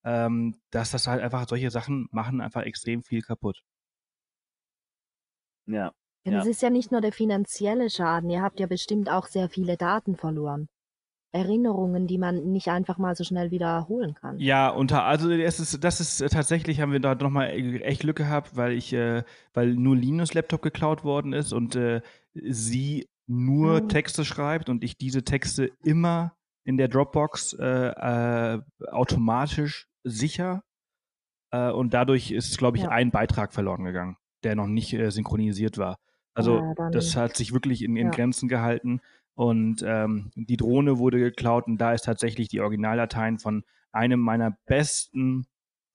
ähm, 0.03 0.55
dass 0.71 0.91
das 0.91 1.07
halt 1.07 1.21
einfach 1.21 1.47
solche 1.47 1.71
Sachen 1.71 2.07
machen 2.11 2.41
einfach 2.41 2.63
extrem 2.63 3.03
viel 3.03 3.21
kaputt. 3.21 3.61
Ja. 5.67 5.91
ja, 6.25 6.31
ja. 6.31 6.31
das 6.37 6.47
ist 6.47 6.61
ja 6.61 6.69
nicht 6.69 6.91
nur 6.91 7.01
der 7.01 7.11
finanzielle 7.11 7.89
Schaden, 7.89 8.29
ihr 8.29 8.41
habt 8.41 8.59
ja 8.59 8.67
bestimmt 8.67 9.09
auch 9.09 9.27
sehr 9.27 9.49
viele 9.49 9.77
Daten 9.77 10.15
verloren. 10.15 10.67
Erinnerungen, 11.35 12.07
die 12.07 12.17
man 12.17 12.51
nicht 12.51 12.69
einfach 12.69 12.97
mal 12.97 13.15
so 13.15 13.23
schnell 13.23 13.51
wiederholen 13.51 14.13
kann. 14.15 14.39
Ja, 14.39 14.69
unter, 14.69 15.03
also 15.03 15.29
es 15.29 15.59
ist, 15.59 15.83
das 15.83 15.99
ist 15.99 16.21
äh, 16.21 16.29
tatsächlich, 16.29 16.79
haben 16.79 16.91
wir 16.93 16.99
da 17.01 17.13
nochmal 17.15 17.49
echt 17.83 18.01
Glück 18.01 18.15
gehabt, 18.17 18.55
weil 18.55 18.71
ich, 18.71 18.93
äh, 18.93 19.23
weil 19.53 19.75
nur 19.75 19.95
Linus 19.95 20.33
Laptop 20.33 20.61
geklaut 20.61 21.03
worden 21.03 21.33
ist 21.33 21.51
und 21.53 21.75
äh, 21.75 22.01
sie 22.33 23.07
nur 23.27 23.75
Oh. 23.83 23.87
Texte 23.87 24.23
schreibt 24.23 24.69
und 24.69 24.83
ich 24.83 24.97
diese 24.97 25.23
Texte 25.23 25.71
immer 25.83 26.33
in 26.63 26.77
der 26.77 26.87
Dropbox 26.87 27.53
äh, 27.59 27.65
äh, 28.55 28.61
automatisch 28.91 29.87
sicher 30.03 30.63
äh, 31.51 31.69
und 31.71 31.93
dadurch 31.93 32.31
ist, 32.31 32.57
glaube 32.57 32.77
ich, 32.77 32.83
Ja. 32.83 32.89
ein 32.89 33.11
Beitrag 33.11 33.53
verloren 33.53 33.83
gegangen, 33.83 34.17
der 34.43 34.55
noch 34.55 34.67
nicht 34.67 34.93
äh, 34.93 35.09
synchronisiert 35.11 35.77
war. 35.77 35.97
Also 36.33 36.57
Ja, 36.59 36.73
dann- 36.75 36.91
das 36.91 37.15
hat 37.15 37.35
sich 37.37 37.53
wirklich 37.53 37.83
in, 37.83 37.95
in 37.97 38.07
Ja. 38.07 38.11
Grenzen 38.11 38.49
gehalten 38.49 38.99
und 39.35 39.83
ähm, 39.85 40.31
die 40.35 40.57
Drohne 40.57 40.97
wurde 40.97 41.19
geklaut 41.19 41.67
und 41.67 41.77
da 41.77 41.93
ist 41.93 42.05
tatsächlich 42.05 42.47
die 42.47 42.61
Originaldateien 42.61 43.37
von 43.37 43.63
einem 43.91 44.19
meiner 44.19 44.57
besten 44.65 45.45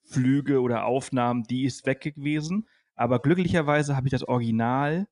Flüge 0.04 0.60
oder 0.60 0.84
Aufnahmen, 0.84 1.44
die 1.44 1.64
ist 1.64 1.86
weg 1.86 2.00
gewesen. 2.00 2.68
Aber 2.94 3.20
glücklicherweise 3.20 3.96
habe 3.96 4.08
ich 4.08 4.12
das 4.12 4.24
Original 4.26 5.08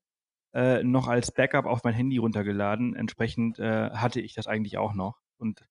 äh, 0.52 0.82
noch 0.82 1.08
als 1.08 1.32
Backup 1.32 1.66
auf 1.66 1.84
mein 1.84 1.94
Handy 1.94 2.18
runtergeladen. 2.18 2.94
Entsprechend 2.96 3.58
äh, 3.58 3.90
hatte 3.90 4.20
ich 4.20 4.34
das 4.34 4.46
eigentlich 4.46 4.76
auch 4.78 4.94
noch. 4.94 5.20
Und 5.38 5.66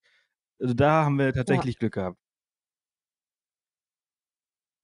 also 0.60 0.74
da 0.74 1.06
haben 1.06 1.20
wir 1.20 1.34
tatsächlich 1.34 1.78
Glück 1.78 1.94
gehabt. 1.94 2.18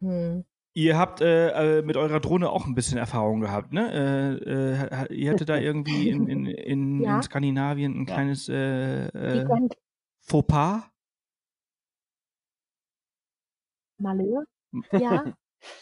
Hm. 0.01 0.43
Ihr 0.75 0.97
habt 0.97 1.21
äh, 1.21 1.79
äh, 1.79 1.81
mit 1.83 1.97
eurer 1.97 2.19
Drohne 2.19 2.49
auch 2.49 2.65
ein 2.65 2.73
bisschen 2.73 2.97
Erfahrung 2.97 3.41
gehabt, 3.41 3.73
ne? 3.73 3.91
Äh, 3.93 5.05
äh, 5.11 5.13
ihr 5.13 5.29
hattet 5.29 5.49
da 5.49 5.57
irgendwie 5.59 6.09
in, 6.09 6.27
in, 6.27 6.45
in, 6.47 7.03
Ja. 7.03 7.17
in 7.17 7.21
Skandinavien 7.23 7.93
ein 7.93 8.07
Ja. 8.07 8.13
kleines 8.15 8.49
äh, 8.49 9.07
äh, 9.07 9.45
Fauxpas. 10.21 10.89
Malheur. 13.99 14.45
Ja, 14.91 15.33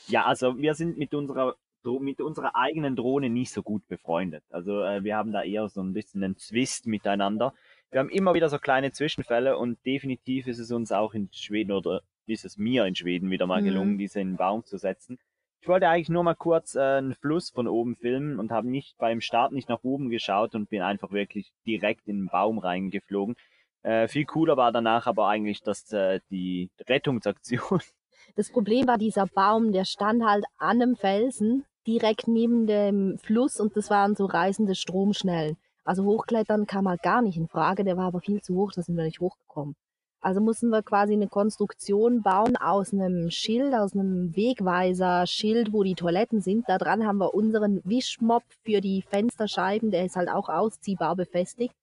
Ja, 0.07 0.25
also 0.25 0.57
wir 0.57 0.73
sind 0.75 0.97
mit 0.97 1.13
unserer 1.13 1.55
mit 1.99 2.21
unserer 2.21 2.55
eigenen 2.55 2.95
Drohne 2.95 3.29
nicht 3.29 3.51
so 3.51 3.63
gut 3.63 3.87
befreundet. 3.87 4.43
Also 4.51 4.83
äh, 4.83 5.03
wir 5.03 5.15
haben 5.17 5.31
da 5.31 5.41
eher 5.41 5.67
so 5.67 5.81
ein 5.81 5.93
bisschen 5.93 6.23
einen 6.23 6.37
Zwist 6.37 6.85
miteinander. 6.85 7.55
Wir 7.89 7.99
haben 8.01 8.09
immer 8.09 8.35
wieder 8.35 8.49
so 8.49 8.59
kleine 8.59 8.91
Zwischenfälle 8.91 9.57
und 9.57 9.83
definitiv 9.85 10.45
ist 10.45 10.59
es 10.59 10.71
uns 10.71 10.91
auch 10.91 11.15
in 11.15 11.29
Schweden 11.33 11.71
oder 11.71 12.03
ist 12.27 12.45
es 12.45 12.57
mir 12.57 12.85
in 12.85 12.95
Schweden 12.95 13.29
wieder 13.29 13.47
mal 13.47 13.61
Mhm. 13.61 13.65
gelungen, 13.65 13.97
diese 13.97 14.19
in 14.21 14.29
den 14.31 14.37
Baum 14.37 14.63
zu 14.65 14.77
setzen. 14.77 15.17
Ich 15.61 15.67
wollte 15.67 15.87
eigentlich 15.89 16.09
nur 16.09 16.23
mal 16.23 16.35
kurz 16.35 16.75
äh, 16.75 16.79
einen 16.81 17.13
Fluss 17.15 17.51
von 17.51 17.67
oben 17.67 17.95
filmen 17.95 18.39
und 18.39 18.51
habe 18.51 18.67
nicht 18.67 18.97
beim 18.97 19.21
Start 19.21 19.51
nicht 19.51 19.69
nach 19.69 19.83
oben 19.83 20.09
geschaut 20.09 20.55
und 20.55 20.69
bin 20.69 20.81
einfach 20.81 21.11
wirklich 21.11 21.51
direkt 21.67 22.07
in 22.07 22.17
den 22.17 22.27
Baum 22.27 22.57
reingeflogen. 22.57 23.35
Äh, 23.83 24.07
viel 24.07 24.25
cooler 24.25 24.57
war 24.57 24.71
danach 24.71 25.05
aber 25.07 25.27
eigentlich, 25.27 25.61
dass 25.61 25.91
äh, 25.91 26.19
die 26.29 26.69
Rettungsaktion 26.87 27.79
das 28.35 28.51
Problem 28.51 28.87
war 28.87 28.97
dieser 28.97 29.27
Baum, 29.27 29.71
der 29.71 29.85
stand 29.85 30.23
halt 30.23 30.45
an 30.57 30.81
einem 30.81 30.95
Felsen 30.95 31.65
direkt 31.87 32.27
neben 32.27 32.67
dem 32.67 33.17
Fluss 33.17 33.59
und 33.59 33.75
das 33.75 33.89
waren 33.89 34.15
so 34.15 34.25
reißende 34.25 34.75
Stromschnellen. 34.75 35.57
Also 35.83 36.03
hochklettern 36.05 36.67
kam 36.67 36.87
halt 36.87 37.01
gar 37.01 37.21
nicht 37.21 37.37
in 37.37 37.47
Frage, 37.47 37.83
der 37.83 37.97
war 37.97 38.05
aber 38.05 38.21
viel 38.21 38.41
zu 38.41 38.55
hoch, 38.55 38.71
da 38.71 38.81
sind 38.83 38.95
wir 38.95 39.03
nicht 39.03 39.19
hochgekommen. 39.19 39.75
Also 40.23 40.39
mussten 40.39 40.69
wir 40.69 40.83
quasi 40.83 41.13
eine 41.13 41.27
Konstruktion 41.27 42.21
bauen 42.21 42.55
aus 42.55 42.93
einem 42.93 43.31
Schild, 43.31 43.73
aus 43.73 43.93
einem 43.93 44.35
Wegweiser-Schild, 44.35 45.73
wo 45.73 45.81
die 45.81 45.95
Toiletten 45.95 46.41
sind. 46.41 46.69
Da 46.69 46.77
dran 46.77 47.07
haben 47.07 47.17
wir 47.17 47.33
unseren 47.33 47.81
Wischmopp 47.83 48.43
für 48.63 48.81
die 48.81 49.01
Fensterscheiben, 49.01 49.89
der 49.89 50.05
ist 50.05 50.15
halt 50.15 50.29
auch 50.29 50.47
ausziehbar 50.47 51.15
befestigt. 51.15 51.73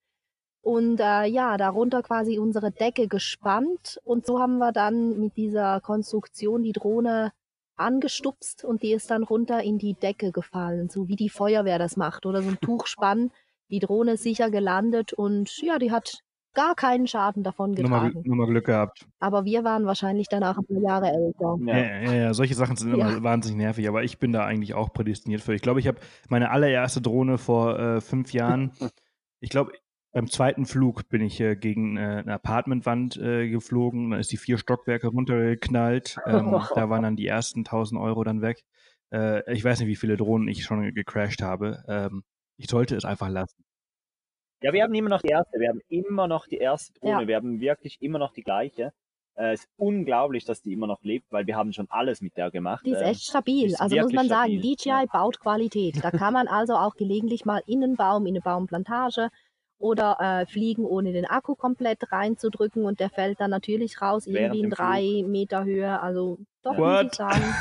Und 0.62 1.01
äh, 1.01 1.24
ja, 1.24 1.57
darunter 1.57 2.03
quasi 2.03 2.38
unsere 2.38 2.70
Decke 2.70 3.09
gespannt. 3.09 3.98
Und 4.05 4.24
so 4.24 4.38
haben 4.38 4.59
wir 4.59 4.70
dann 4.70 5.18
mit 5.18 5.37
dieser 5.37 5.81
Konstruktion 5.81 6.62
die 6.62 6.72
Drohne 6.72 7.33
angestupst 7.77 8.64
und 8.64 8.83
die 8.83 8.92
ist 8.92 9.11
dann 9.11 9.22
runter 9.22 9.62
in 9.62 9.79
die 9.79 9.94
Decke 9.94 10.31
gefallen, 10.33 10.88
so 10.88 11.09
wie 11.09 11.16
die 11.16 11.29
Feuerwehr 11.29 11.79
das 11.79 11.96
macht. 11.96 12.27
Oder 12.27 12.42
so 12.42 12.51
ein 12.51 12.61
Tuchspann, 12.61 13.31
die 13.70 13.81
Drohne 13.81 14.12
ist 14.12 14.22
sicher 14.22 14.51
gelandet 14.51 15.12
und 15.12 15.61
ja, 15.62 15.79
die 15.79 15.92
hat 15.92 16.22
gar 16.55 16.75
keinen 16.75 17.07
Schaden 17.07 17.43
davon 17.43 17.73
Nur 17.73 17.89
mal, 17.89 18.07
getragen. 18.09 18.27
nur 18.27 18.37
mal 18.37 18.47
Glück 18.47 18.67
gehabt. 18.67 19.07
Aber 19.21 19.45
wir 19.45 19.65
waren 19.65 19.87
wahrscheinlich 19.87 20.29
danach 20.29 20.59
ein 20.59 20.67
paar 20.67 20.83
Jahre 20.83 21.09
älter. 21.09 21.57
Ja, 21.65 21.77
ja, 21.79 22.13
ja, 22.15 22.35
solche 22.35 22.55
Sachen 22.55 22.77
sind 22.77 22.93
immer 22.93 23.11
Ja. 23.11 23.23
wahnsinnig 23.23 23.59
nervig, 23.59 23.89
aber 23.89 24.03
ich 24.05 24.19
bin 24.19 24.33
da 24.33 24.45
eigentlich 24.45 24.75
auch 24.75 24.93
prädestiniert 24.93 25.41
für. 25.41 25.55
Ich 25.55 25.63
glaube, 25.63 25.81
ich 25.81 25.87
habe 25.87 25.99
meine 26.29 26.51
allererste 26.51 27.01
Drohne 27.01 27.39
vor 27.39 27.79
äh, 27.79 28.01
fünf 28.01 28.33
Jahren, 28.33 28.73
ich 29.41 29.51
glaube, 29.51 29.73
beim 30.13 30.29
zweiten 30.31 30.65
Flug 30.67 31.09
bin 31.11 31.21
ich 31.21 31.39
äh, 31.41 31.55
gegen 31.55 31.97
äh, 31.97 32.23
eine 32.25 32.33
Apartmentwand 32.35 33.17
äh, 33.19 33.49
geflogen, 33.51 34.11
dann 34.11 34.21
ist 34.21 34.33
die 34.33 34.39
vier 34.39 34.59
Stockwerke 34.59 35.09
runtergeknallt. 35.09 36.19
Ähm, 36.27 36.51
da 36.75 36.89
waren 36.91 37.03
dann 37.03 37.17
die 37.17 37.27
ersten 37.27 37.61
1000 37.61 38.01
Euro 38.01 38.25
dann 38.25 38.41
weg. 38.41 38.65
Äh, 39.13 39.53
ich 39.53 39.63
weiß 39.63 39.79
nicht, 39.81 39.89
wie 39.89 39.97
viele 39.97 40.17
Drohnen 40.17 40.49
ich 40.49 40.65
schon 40.65 40.93
gecrashed 40.95 41.43
habe. 41.43 41.85
Ähm, 41.87 42.25
ich 42.57 42.69
sollte 42.69 42.97
es 42.97 43.05
einfach 43.05 43.29
lassen. 43.29 43.63
Ja, 44.62 44.73
wir 44.73 44.83
haben 44.83 44.94
immer 44.94 45.09
noch 45.11 45.23
die 45.23 45.29
erste. 45.29 45.59
Wir 45.61 45.68
haben 45.68 45.81
immer 45.88 46.27
noch 46.27 46.47
die 46.47 46.57
erste 46.59 46.92
Drohne. 46.99 47.23
Ja. 47.23 47.29
Wir 47.29 47.37
haben 47.37 47.61
wirklich 47.61 47.97
immer 48.01 48.18
noch 48.18 48.33
die 48.33 48.42
gleiche. 48.42 48.92
Äh, 49.37 49.53
Es 49.53 49.61
ist 49.61 49.68
unglaublich, 49.77 50.44
dass 50.44 50.62
die 50.62 50.73
immer 50.73 50.87
noch 50.88 51.03
lebt, 51.03 51.31
weil 51.31 51.47
wir 51.47 51.57
haben 51.57 51.73
schon 51.73 51.87
alles 51.90 52.21
mit 52.21 52.37
der 52.37 52.51
gemacht. 52.51 52.85
Die 52.85 52.90
ist 52.90 53.01
Ähm, 53.01 53.09
echt 53.09 53.23
stabil. 53.23 53.66
ist 53.66 53.81
Also 53.81 53.97
muss 53.97 54.12
man 54.12 54.29
sagen, 54.29 54.53
stabil, 54.59 54.77
DJI 54.77 54.88
ja. 54.88 55.05
baut 55.12 55.38
Qualität. 55.38 56.03
Da 56.03 56.11
kann 56.11 56.33
man 56.33 56.49
also 56.49 56.75
auch 56.75 56.94
gelegentlich 56.97 57.44
mal 57.44 57.62
in 57.66 57.85
einen 57.85 57.94
Baum, 57.97 58.27
in 58.27 58.35
eine 58.35 58.40
Baumplantage 58.40 59.29
oder 59.79 60.16
äh, 60.18 60.47
fliegen, 60.47 60.85
ohne 60.85 61.12
den 61.12 61.25
Akku 61.25 61.55
komplett 61.55 62.11
reinzudrücken 62.11 62.85
und 62.85 62.99
der 62.99 63.11
fällt 63.11 63.38
dann 63.40 63.51
natürlich 63.51 64.03
raus, 64.03 64.27
Während 64.27 64.57
irgendwie 64.57 64.61
in 64.64 64.71
drei 64.71 65.23
Meter 65.25 65.64
Höhe. 65.64 66.01
Also 66.03 66.38
doch 66.64 66.73
muss 66.77 66.81
What? 66.81 67.07
ich 67.07 67.14
sagen, 67.14 67.55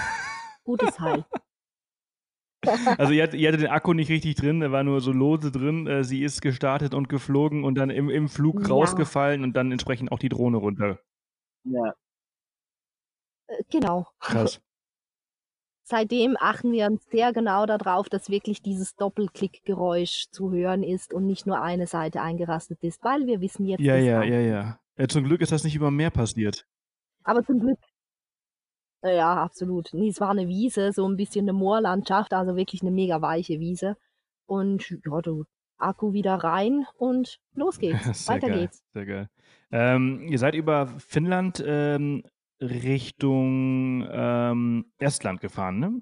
gutes 0.64 0.96
Teil. 0.96 1.26
Also 2.98 3.14
ihr, 3.14 3.24
hattet- 3.24 3.40
ihr 3.40 3.48
hattet 3.50 3.62
den 3.62 3.70
Akku 3.70 3.94
nicht 3.94 4.10
richtig 4.10 4.36
drin, 4.36 4.60
der 4.60 4.72
war 4.72 4.84
nur 4.84 5.00
so 5.02 5.12
lose 5.12 5.52
drin. 5.52 5.88
Äh, 5.88 6.04
sie 6.04 6.24
ist 6.24 6.42
gestartet 6.42 6.94
und 6.94 7.08
geflogen 7.10 7.64
und 7.64 7.76
dann 7.76 7.90
im, 7.90 8.10
im 8.10 8.28
Flug 8.30 8.62
Ja. 8.62 8.68
rausgefallen 8.68 9.44
und 9.44 9.54
dann 9.56 9.72
entsprechend 9.72 10.12
auch 10.12 10.20
die 10.20 10.30
Drohne 10.30 10.58
runter. 10.58 11.00
ja. 11.64 11.94
Äh, 13.48 13.64
Genau. 13.72 14.08
Krass. 14.20 14.60
Seitdem 15.90 16.36
achten 16.38 16.74
wir 16.74 16.86
uns 16.88 17.06
sehr 17.10 17.32
genau 17.32 17.66
darauf, 17.66 18.10
dass 18.10 18.30
wirklich 18.30 18.62
dieses 18.62 18.96
Doppelklickgeräusch 18.98 20.26
zu 20.32 20.52
hören 20.52 20.84
ist 20.84 21.14
und 21.14 21.26
nicht 21.26 21.46
nur 21.48 21.62
eine 21.62 21.88
Seite 21.88 22.22
eingerastet 22.22 22.84
ist, 22.84 23.02
weil 23.06 23.26
wir 23.26 23.40
wissen 23.40 23.66
jetzt. 23.66 23.80
Ja, 23.80 23.96
ist 23.96 24.06
ja, 24.06 24.20
auch- 24.20 24.26
ja, 24.26 24.40
ja. 24.98 25.08
Zum 25.08 25.24
Glück 25.24 25.40
ist 25.42 25.52
das 25.54 25.64
nicht 25.64 25.76
über 25.76 25.90
mehr 25.92 26.10
passiert. 26.10 26.66
Aber 27.24 27.42
zum 27.46 27.60
Glück. 27.62 27.80
Äh, 29.02 29.18
Ja, 29.18 29.36
absolut. 29.44 29.90
Nee, 29.94 30.10
es 30.10 30.20
war 30.22 30.30
eine 30.32 30.48
Wiese, 30.48 30.92
so 30.92 31.08
ein 31.08 31.16
bisschen 31.18 31.46
eine 31.46 31.54
Moorlandschaft, 31.54 32.34
also 32.34 32.56
wirklich 32.56 32.82
eine 32.82 32.92
mega 32.92 33.22
weiche 33.22 33.60
Wiese. 33.60 33.96
Und 34.48 34.90
ja, 35.06 35.22
du 35.22 35.46
Akku 35.80 36.14
wieder 36.14 36.36
rein 36.36 36.86
und 36.98 37.40
los 37.54 37.78
geht's. 37.80 38.26
Sehr 38.26 38.36
Weiter 38.36 38.48
geil, 38.50 38.60
geht's. 38.62 38.84
Sehr 38.94 39.06
geil. 39.06 39.30
Ähm, 39.72 40.22
ihr 40.28 40.40
seid 40.40 40.56
über 40.56 40.88
Finnland 41.00 41.64
ähm, 41.66 42.24
Richtung 42.62 44.08
ähm, 44.10 44.92
Estland 44.98 45.42
gefahren, 45.42 45.80
ne? 45.80 46.02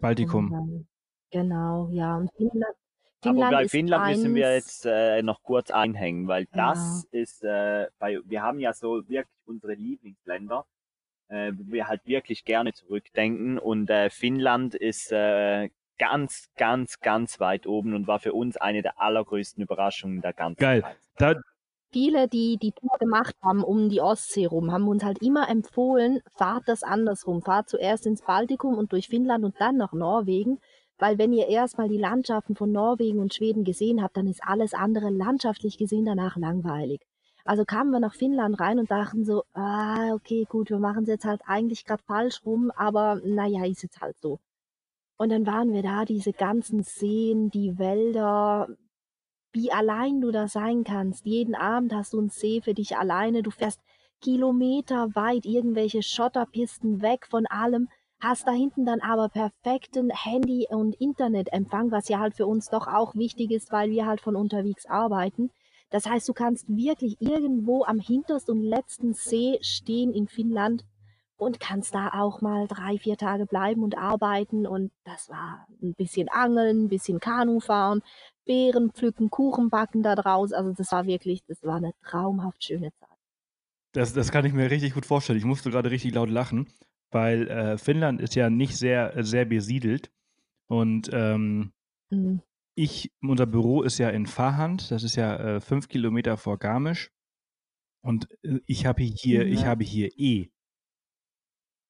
Baltikum. 0.00 0.86
Genau, 1.32 1.88
ja. 1.90 2.16
Und 2.18 2.30
Finnland, 2.36 2.64
Aber 3.22 3.30
Finnland 3.32 3.52
bei 3.52 3.64
ist 3.64 3.70
Finnland 3.72 4.06
müssen 4.16 4.34
wir 4.34 4.46
eins- 4.48 4.54
jetzt 4.84 4.86
äh, 4.86 5.22
noch 5.22 5.42
kurz 5.42 5.70
einhängen, 5.70 6.28
weil 6.28 6.46
Ja. 6.54 6.68
das 6.70 7.04
ist, 7.10 7.42
äh, 7.42 7.88
bei, 7.98 8.18
wir 8.24 8.42
haben 8.42 8.60
ja 8.60 8.72
so 8.72 9.08
wirklich 9.08 9.26
unsere 9.46 9.74
Lieblingsländer, 9.74 10.64
äh, 11.28 11.52
wir 11.56 11.88
halt 11.88 12.06
wirklich 12.06 12.44
gerne 12.44 12.72
zurückdenken 12.72 13.58
und 13.58 13.90
äh, 13.90 14.10
Finnland 14.10 14.74
ist 14.74 15.12
äh, 15.12 15.70
ganz, 15.98 16.50
ganz, 16.56 17.00
ganz 17.00 17.40
weit 17.40 17.66
oben 17.66 17.94
und 17.94 18.06
war 18.06 18.18
für 18.18 18.32
uns 18.32 18.56
eine 18.56 18.82
der 18.82 19.00
allergrößten 19.00 19.62
Überraschungen 19.62 20.20
der 20.20 20.32
ganzen 20.32 20.60
Geil. 20.60 20.82
Zeit. 20.82 20.96
Da, 21.16 21.34
viele, 21.92 22.28
die 22.28 22.58
die 22.58 22.72
Tour 22.72 22.98
gemacht 22.98 23.34
haben 23.42 23.64
um 23.64 23.88
die 23.88 24.00
Ostsee 24.00 24.46
rum, 24.46 24.70
haben 24.70 24.88
uns 24.88 25.02
halt 25.02 25.22
immer 25.22 25.48
empfohlen, 25.48 26.20
fahrt 26.36 26.64
das 26.66 26.82
andersrum. 26.82 27.42
Fahrt 27.42 27.68
zuerst 27.68 28.06
ins 28.06 28.22
Baltikum 28.22 28.76
und 28.76 28.92
durch 28.92 29.08
Finnland 29.08 29.44
und 29.44 29.54
dann 29.58 29.76
nach 29.76 29.92
Norwegen. 29.92 30.58
Weil 30.98 31.18
wenn 31.18 31.32
ihr 31.32 31.48
erstmal 31.48 31.88
die 31.88 31.98
Landschaften 31.98 32.54
von 32.54 32.72
Norwegen 32.72 33.18
und 33.18 33.34
Schweden 33.34 33.64
gesehen 33.64 34.02
habt, 34.02 34.16
dann 34.16 34.26
ist 34.26 34.42
alles 34.42 34.72
andere 34.72 35.10
landschaftlich 35.10 35.76
gesehen 35.76 36.06
danach 36.06 36.36
langweilig. 36.36 37.00
Also 37.46 37.64
kamen 37.64 37.92
wir 37.92 38.00
nach 38.00 38.14
Finnland 38.14 38.58
rein 38.58 38.78
und 38.80 38.90
dachten 38.90 39.24
so, 39.24 39.44
ah, 39.54 40.12
okay, 40.14 40.46
gut, 40.48 40.68
wir 40.70 40.80
machen 40.80 41.04
es 41.04 41.08
jetzt 41.08 41.24
halt 41.24 41.42
eigentlich 41.46 41.84
gerade 41.84 42.02
falsch 42.02 42.44
rum, 42.44 42.72
aber 42.76 43.20
naja, 43.24 43.64
ist 43.64 43.82
jetzt 43.84 44.00
halt 44.00 44.18
so. 44.20 44.40
Und 45.16 45.30
dann 45.30 45.46
waren 45.46 45.72
wir 45.72 45.82
da, 45.82 46.04
diese 46.04 46.32
ganzen 46.32 46.82
Seen, 46.82 47.50
die 47.50 47.78
Wälder, 47.78 48.68
wie 49.52 49.72
allein 49.72 50.20
du 50.20 50.32
da 50.32 50.48
sein 50.48 50.84
kannst. 50.84 51.24
Jeden 51.24 51.54
Abend 51.54 51.94
hast 51.94 52.12
du 52.12 52.18
einen 52.18 52.30
See 52.30 52.60
für 52.60 52.74
dich 52.74 52.96
alleine. 52.96 53.42
Du 53.42 53.50
fährst 53.50 53.80
Kilometer 54.20 55.14
weit 55.14 55.46
irgendwelche 55.46 56.02
Schotterpisten 56.02 57.00
weg 57.00 57.26
von 57.30 57.46
allem, 57.46 57.88
hast 58.20 58.48
da 58.48 58.52
hinten 58.52 58.84
dann 58.86 59.00
aber 59.00 59.28
perfekten 59.28 60.10
Handy- 60.10 60.66
und 60.68 60.96
Internetempfang, 60.96 61.92
was 61.92 62.08
ja 62.08 62.18
halt 62.18 62.34
für 62.34 62.46
uns 62.46 62.68
doch 62.70 62.88
auch 62.88 63.14
wichtig 63.14 63.52
ist, 63.52 63.70
weil 63.72 63.90
wir 63.90 64.04
halt 64.06 64.20
von 64.20 64.36
unterwegs 64.36 64.86
arbeiten. 64.86 65.50
Das 65.90 66.06
heißt, 66.06 66.28
du 66.28 66.32
kannst 66.32 66.68
wirklich 66.68 67.16
irgendwo 67.20 67.84
am 67.84 67.98
hintersten 67.98 68.58
und 68.58 68.64
letzten 68.64 69.14
See 69.14 69.58
stehen 69.62 70.12
in 70.12 70.28
Finnland 70.28 70.84
und 71.36 71.60
kannst 71.60 71.94
da 71.94 72.08
auch 72.14 72.40
mal 72.40 72.66
drei, 72.66 72.98
vier 72.98 73.16
Tage 73.16 73.46
bleiben 73.46 73.82
und 73.82 73.96
arbeiten. 73.96 74.66
Und 74.66 74.90
das 75.04 75.28
war 75.28 75.66
ein 75.82 75.94
bisschen 75.94 76.28
Angeln, 76.28 76.84
ein 76.84 76.88
bisschen 76.88 77.20
Kanu 77.20 77.60
fahren, 77.60 78.02
Beeren 78.46 78.90
pflücken, 78.92 79.30
Kuchen 79.30 79.70
backen 79.70 80.02
da 80.02 80.14
draus. 80.14 80.52
Also 80.52 80.72
das 80.72 80.92
war 80.92 81.06
wirklich, 81.06 81.42
das 81.46 81.62
war 81.62 81.76
eine 81.76 81.92
traumhaft 82.02 82.64
schöne 82.64 82.92
Zeit. 82.98 83.08
das, 83.92 84.12
das 84.12 84.30
kann 84.30 84.44
ich 84.44 84.52
mir 84.52 84.70
richtig 84.70 84.94
gut 84.94 85.06
vorstellen. 85.06 85.38
Ich 85.38 85.44
musste 85.44 85.70
gerade 85.70 85.90
richtig 85.90 86.14
laut 86.14 86.30
lachen, 86.30 86.68
weil 87.10 87.48
äh, 87.48 87.78
Finnland 87.78 88.20
ist 88.20 88.34
ja 88.34 88.50
nicht 88.50 88.76
sehr, 88.76 89.12
sehr 89.24 89.44
besiedelt. 89.44 90.10
Und 90.68 91.10
ähm, 91.12 91.72
Mhm. 92.10 92.40
Ich, 92.76 93.10
unser 93.22 93.46
Büro 93.46 93.82
ist 93.82 93.98
ja 93.98 94.10
in 94.10 94.26
Fahand, 94.26 94.90
das 94.90 95.02
ist 95.02 95.16
ja 95.16 95.36
äh, 95.56 95.60
fünf 95.60 95.88
Kilometer 95.88 96.36
vor 96.36 96.58
Garmisch. 96.58 97.10
Und 98.02 98.28
äh, 98.42 98.60
ich 98.66 98.86
habe 98.86 99.02
hier, 99.02 99.46
ich 99.46 99.62
Ja. 99.62 99.66
habe 99.68 99.82
hier 99.82 100.10
E. 100.16 100.50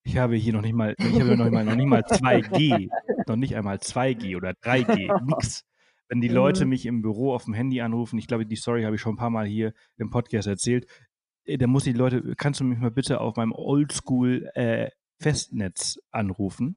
Ich 0.04 0.16
habe 0.16 0.36
hier 0.36 0.52
noch 0.52 0.62
nicht 0.62 0.74
mal, 0.74 0.94
ich 0.98 1.20
habe 1.20 1.36
noch 1.36 1.44
nicht 1.44 1.52
mal, 1.52 1.64
noch 1.64 1.74
nicht 1.74 1.88
mal 1.88 2.02
2G, 2.02 2.88
noch 3.26 3.36
nicht 3.36 3.56
einmal 3.56 3.78
2G 3.78 4.36
oder 4.36 4.50
3G, 4.52 5.12
nix. 5.24 5.64
Wenn 6.08 6.20
die 6.20 6.28
Leute 6.28 6.64
Mhm. 6.64 6.70
mich 6.70 6.86
im 6.86 7.02
Büro 7.02 7.34
auf 7.34 7.44
dem 7.46 7.54
Handy 7.54 7.80
anrufen, 7.80 8.16
ich 8.18 8.28
glaube, 8.28 8.46
die 8.46 8.54
Story 8.54 8.84
habe 8.84 8.94
ich 8.94 9.00
schon 9.02 9.14
ein 9.14 9.18
paar 9.18 9.30
Mal 9.30 9.46
hier 9.46 9.74
im 9.98 10.10
Podcast 10.10 10.46
erzählt, 10.46 10.86
äh, 11.44 11.58
da 11.58 11.66
muss 11.66 11.84
ich 11.86 11.94
die 11.94 11.98
Leute, 11.98 12.36
kannst 12.36 12.60
du 12.60 12.64
mich 12.64 12.78
mal 12.78 12.92
bitte 12.92 13.20
auf 13.20 13.34
meinem 13.36 13.52
Oldschool 13.52 14.48
äh, 14.54 14.90
Festnetz 15.20 15.98
anrufen? 16.12 16.76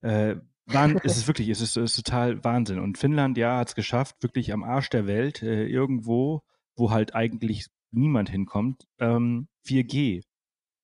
Äh, 0.00 0.36
Wahn, 0.68 1.00
es 1.04 1.16
ist 1.16 1.26
wirklich, 1.26 1.48
es 1.48 1.60
ist, 1.60 1.76
es 1.76 1.96
ist 1.96 2.04
total 2.04 2.42
Wahnsinn. 2.44 2.78
Und 2.78 2.98
Finnland, 2.98 3.36
ja, 3.38 3.58
hat 3.58 3.68
es 3.68 3.74
geschafft, 3.74 4.22
wirklich 4.22 4.52
am 4.52 4.62
Arsch 4.62 4.90
der 4.90 5.06
Welt, 5.06 5.42
äh, 5.42 5.66
irgendwo, 5.66 6.42
wo 6.76 6.90
halt 6.90 7.14
eigentlich 7.14 7.66
niemand 7.90 8.30
hinkommt, 8.30 8.86
ähm, 8.98 9.48
4G 9.66 10.22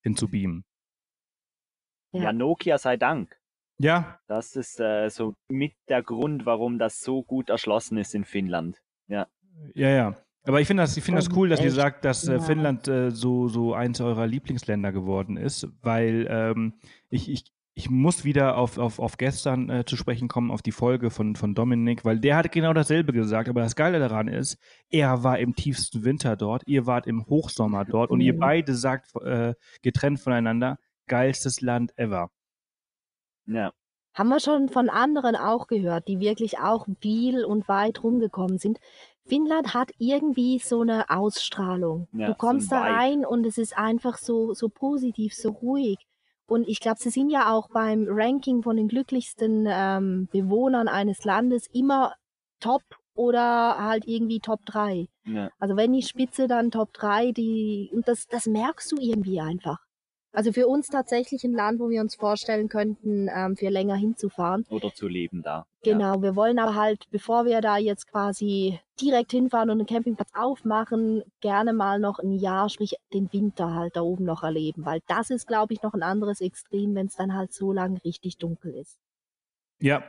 hinzubeamen. 0.02 0.64
Ja. 2.12 2.24
Ja, 2.24 2.32
Nokia 2.32 2.78
sei 2.78 2.96
Dank. 2.96 3.36
Ja, 3.78 4.20
Das 4.28 4.54
ist 4.54 4.78
äh, 4.78 5.08
so 5.08 5.34
mit 5.48 5.74
der 5.88 6.02
Grund, 6.02 6.46
warum 6.46 6.78
das 6.78 7.00
so 7.00 7.22
gut 7.24 7.50
erschlossen 7.50 7.98
ist 7.98 8.14
in 8.14 8.24
Finnland. 8.24 8.80
ja, 9.08 9.26
ja. 9.74 10.16
Aber 10.46 10.60
ich 10.60 10.66
finde 10.66 10.82
das, 10.82 10.96
ich 10.96 11.02
finde 11.02 11.22
das 11.22 11.34
cool, 11.34 11.48
dass 11.48 11.60
ihr 11.60 11.66
echt, 11.66 11.74
sagt, 11.74 12.04
dass 12.04 12.28
äh, 12.28 12.34
ja. 12.34 12.40
Finnland 12.40 12.86
äh, 12.86 13.10
so, 13.10 13.48
so 13.48 13.72
eins 13.72 14.00
eurer 14.00 14.26
Lieblingsländer 14.26 14.92
geworden 14.92 15.38
ist, 15.38 15.68
weil 15.80 16.26
ähm, 16.28 16.74
ich, 17.08 17.30
ich, 17.30 17.44
ich 17.76 17.90
muss 17.90 18.24
wieder 18.24 18.56
auf, 18.56 18.78
auf, 18.78 19.00
auf 19.00 19.16
gestern 19.16 19.68
äh, 19.68 19.84
zu 19.84 19.96
sprechen 19.96 20.28
kommen, 20.28 20.50
auf 20.52 20.62
die 20.62 20.72
Folge 20.72 21.10
von, 21.10 21.34
von 21.34 21.54
Dominik, 21.54 22.04
weil 22.04 22.20
der 22.20 22.36
hat 22.36 22.52
genau 22.52 22.72
dasselbe 22.72 23.12
gesagt. 23.12 23.48
Aber 23.48 23.60
das 23.62 23.74
Geile 23.74 23.98
daran 23.98 24.28
ist, 24.28 24.58
er 24.90 25.24
war 25.24 25.38
im 25.40 25.56
tiefsten 25.56 26.04
Winter 26.04 26.36
dort, 26.36 26.62
ihr 26.66 26.86
wart 26.86 27.06
im 27.06 27.26
Hochsommer 27.26 27.84
dort 27.84 28.10
und 28.10 28.20
ihr 28.20 28.34
Mhm. 28.34 28.38
beide 28.38 28.74
sagt 28.74 29.14
äh, 29.22 29.54
getrennt 29.82 30.20
voneinander, 30.20 30.78
geilstes 31.08 31.60
Land 31.60 31.92
ever. 31.98 32.30
Ja. 33.46 33.72
Haben 34.14 34.28
wir 34.28 34.38
schon 34.38 34.68
von 34.68 34.88
anderen 34.88 35.34
auch 35.34 35.66
gehört, 35.66 36.06
die 36.06 36.20
wirklich 36.20 36.58
auch 36.60 36.86
viel 37.00 37.44
und 37.44 37.66
weit 37.66 38.04
rumgekommen 38.04 38.58
sind. 38.58 38.78
Finnland 39.26 39.74
hat 39.74 39.90
irgendwie 39.98 40.60
so 40.60 40.82
eine 40.82 41.10
Ausstrahlung. 41.10 42.06
Ja, 42.12 42.26
du 42.26 42.32
so 42.32 42.38
kommst 42.38 42.72
ein 42.72 42.78
da 42.78 42.94
rein 42.94 43.26
und 43.26 43.44
es 43.44 43.58
ist 43.58 43.76
einfach 43.76 44.18
so, 44.18 44.54
so 44.54 44.68
positiv, 44.68 45.34
so 45.34 45.50
ruhig. 45.50 45.98
Und 46.46 46.68
ich 46.68 46.80
glaube, 46.80 46.98
sie 47.00 47.10
sind 47.10 47.30
ja 47.30 47.52
auch 47.52 47.68
beim 47.70 48.06
Ranking 48.08 48.62
von 48.62 48.76
den 48.76 48.88
glücklichsten 48.88 49.66
ähm, 49.68 50.28
Bewohnern 50.30 50.88
eines 50.88 51.24
Landes 51.24 51.66
immer 51.72 52.14
Top 52.60 52.82
oder 53.14 53.78
halt 53.78 54.06
irgendwie 54.06 54.40
Top 54.40 54.60
3. 54.66 55.06
ja. 55.24 55.50
Also 55.58 55.76
wenn 55.76 55.92
die 55.92 56.02
Spitze 56.02 56.48
dann 56.48 56.70
Top 56.70 56.92
3, 56.92 57.32
die, 57.32 57.90
und 57.94 58.06
das, 58.08 58.26
das 58.26 58.46
merkst 58.46 58.92
du 58.92 58.96
irgendwie 59.00 59.40
einfach. 59.40 59.78
Also 60.34 60.52
für 60.52 60.66
uns 60.66 60.88
tatsächlich 60.88 61.44
ein 61.44 61.52
Land, 61.52 61.78
wo 61.78 61.88
wir 61.88 62.00
uns 62.00 62.16
vorstellen 62.16 62.68
könnten, 62.68 63.28
ähm, 63.32 63.56
für 63.56 63.68
länger 63.68 63.94
hinzufahren. 63.94 64.66
Oder 64.68 64.92
zu 64.92 65.06
leben 65.06 65.42
da. 65.42 65.64
Ja. 65.84 65.92
Genau, 65.92 66.22
wir 66.22 66.34
wollen 66.34 66.58
aber 66.58 66.74
halt, 66.74 67.04
bevor 67.12 67.44
wir 67.44 67.60
da 67.60 67.78
jetzt 67.78 68.08
quasi 68.10 68.80
direkt 69.00 69.30
hinfahren 69.30 69.70
und 69.70 69.78
einen 69.78 69.86
Campingplatz 69.86 70.30
aufmachen, 70.34 71.22
gerne 71.40 71.72
mal 71.72 72.00
noch 72.00 72.18
ein 72.18 72.32
Jahr, 72.32 72.68
sprich 72.68 72.96
den 73.12 73.32
Winter 73.32 73.74
halt 73.74 73.94
da 73.94 74.00
oben 74.00 74.24
noch 74.24 74.42
erleben, 74.42 74.84
weil 74.84 75.00
das 75.06 75.30
ist, 75.30 75.46
glaube 75.46 75.72
ich, 75.72 75.82
noch 75.82 75.94
ein 75.94 76.02
anderes 76.02 76.40
Extrem, 76.40 76.96
wenn 76.96 77.06
es 77.06 77.14
dann 77.14 77.34
halt 77.34 77.52
so 77.52 77.72
lang 77.72 77.96
richtig 77.98 78.38
dunkel 78.38 78.74
ist. 78.74 78.98
Ja, 79.80 80.02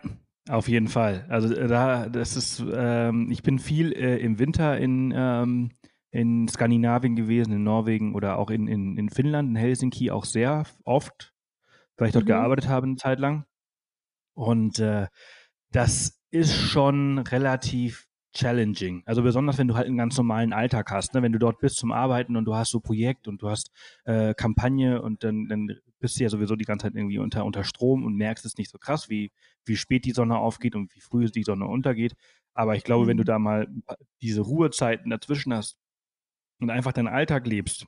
auf 0.50 0.68
jeden 0.68 0.88
Fall. 0.88 1.26
Also 1.30 1.54
äh, 1.54 1.68
da, 1.68 2.10
das 2.10 2.36
ist, 2.36 2.64
ähm, 2.74 3.30
ich 3.32 3.44
bin 3.44 3.60
viel 3.60 3.92
äh, 3.92 4.18
im 4.18 4.40
Winter 4.40 4.78
in, 4.78 5.14
ähm, 5.16 5.72
in 6.16 6.48
Skandinavien 6.48 7.18
gewesen, 7.18 7.52
in 7.52 7.64
Norwegen 7.64 8.16
oder 8.16 8.38
auch 8.38 8.50
in, 8.50 8.70
in, 8.70 8.98
in 8.98 9.10
Finnland, 9.10 9.50
in 9.50 9.56
Helsinki 9.58 10.12
auch 10.12 10.24
sehr 10.24 10.64
oft, 10.86 11.34
weil 11.98 12.08
ich 12.08 12.14
dort 12.14 12.24
Mhm. 12.24 12.30
gearbeitet 12.30 12.70
habe 12.70 12.88
eine 12.88 12.96
Zeit 12.96 13.20
lang. 13.20 13.46
Und 14.34 14.80
äh, 14.80 15.08
das 15.72 16.22
ist 16.32 16.56
schon 16.56 17.18
relativ 17.20 18.08
challenging. 18.34 19.04
Also 19.06 19.24
besonders, 19.24 19.58
wenn 19.58 19.68
du 19.68 19.76
halt 19.76 19.88
einen 19.88 19.98
ganz 19.98 20.16
normalen 20.16 20.54
Alltag 20.54 20.90
hast, 20.90 21.14
ne? 21.14 21.22
wenn 21.22 21.34
du 21.34 21.40
dort 21.40 21.60
bist 21.60 21.76
zum 21.76 21.92
Arbeiten 21.92 22.38
und 22.38 22.46
du 22.46 22.56
hast 22.56 22.72
so 22.72 22.80
Projekt 22.80 23.28
und 23.28 23.42
du 23.42 23.50
hast 23.50 23.72
äh, 24.06 24.34
Kampagne 24.34 25.02
und 25.02 25.26
dann, 25.26 25.50
dann 25.50 25.68
bist 26.00 26.18
du 26.18 26.24
ja 26.24 26.30
sowieso 26.30 26.56
die 26.56 26.64
ganze 26.64 26.88
Zeit 26.88 26.96
irgendwie 26.96 27.18
unter, 27.18 27.44
unter 27.44 27.66
Strom 27.66 28.06
und 28.06 28.16
merkst 28.16 28.46
es 28.46 28.58
nicht 28.58 28.72
so 28.72 28.78
krass, 28.78 29.10
wie, 29.10 29.34
wie 29.66 29.76
spät 29.76 30.06
die 30.06 30.12
Sonne 30.12 30.38
aufgeht 30.38 30.76
und 30.76 30.96
wie 30.96 31.02
früh 31.02 31.26
die 31.26 31.44
Sonne 31.44 31.66
untergeht. 31.66 32.14
Aber 32.54 32.78
ich 32.78 32.86
glaube, 32.86 33.08
wenn 33.08 33.18
du 33.18 33.24
mhm. 33.24 33.28
da 33.28 33.40
mal 33.40 33.68
diese 34.22 34.42
Ruhezeiten 34.42 35.10
dazwischen 35.10 35.54
hast 35.54 35.78
und 36.60 36.70
einfach 36.70 36.94
deinen 36.94 37.08
Alltag 37.08 37.48
lebst, 37.48 37.86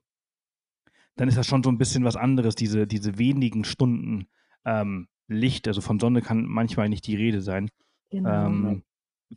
dann 1.15 1.27
ist 1.27 1.37
das 1.37 1.47
schon 1.47 1.63
so 1.63 1.69
ein 1.69 1.77
bisschen 1.77 2.03
was 2.03 2.15
anderes, 2.15 2.55
diese, 2.55 2.87
diese 2.87 3.17
wenigen 3.17 3.63
Stunden 3.63 4.27
ähm, 4.65 5.07
Licht, 5.27 5.67
also 5.67 5.81
von 5.81 5.99
Sonne 5.99 6.21
kann 6.21 6.45
manchmal 6.45 6.89
nicht 6.89 7.05
die 7.07 7.15
Rede 7.15 7.41
sein, 7.41 7.69
genau. 8.09 8.47
ähm, 8.47 8.83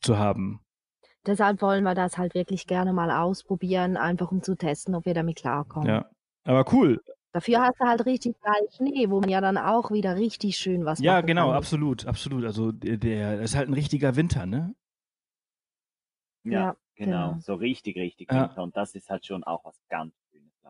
zu 0.01 0.19
haben. 0.19 0.61
Deshalb 1.27 1.61
wollen 1.63 1.85
wir 1.85 1.95
das 1.95 2.17
halt 2.17 2.35
wirklich 2.35 2.67
gerne 2.67 2.93
mal 2.93 3.11
ausprobieren, 3.11 3.97
einfach 3.97 4.31
um 4.31 4.43
zu 4.43 4.55
testen, 4.57 4.95
ob 4.95 5.05
wir 5.05 5.15
damit 5.15 5.37
klarkommen. 5.37 5.89
Ja, 5.89 6.11
aber 6.45 6.73
cool. 6.73 7.03
Dafür 7.33 7.61
hast 7.61 7.81
du 7.81 7.85
halt 7.85 8.07
richtig 8.07 8.41
geil 8.41 8.69
Schnee, 8.77 9.09
wo 9.09 9.21
man 9.21 9.29
ja 9.29 9.41
dann 9.41 9.57
auch 9.57 9.91
wieder 9.91 10.17
richtig 10.17 10.57
schön 10.57 10.85
was 10.85 10.99
Ja, 11.01 11.21
genau, 11.21 11.49
kann. 11.49 11.57
absolut, 11.57 12.07
absolut. 12.07 12.45
Also 12.45 12.73
der, 12.73 12.97
der 12.97 13.41
ist 13.41 13.55
halt 13.55 13.69
ein 13.69 13.75
richtiger 13.75 14.17
Winter, 14.17 14.47
ne? 14.47 14.75
Ja, 16.45 16.53
ja 16.53 16.77
genau. 17.05 17.29
genau. 17.31 17.41
So 17.41 17.55
richtig, 17.55 17.97
richtig 17.97 18.31
ja. 18.31 18.49
Winter. 18.49 18.63
Und 18.63 18.77
das 18.77 18.95
ist 18.95 19.11
halt 19.11 19.27
schon 19.27 19.45
auch 19.45 19.65
was 19.65 19.81
ganz 19.89 20.15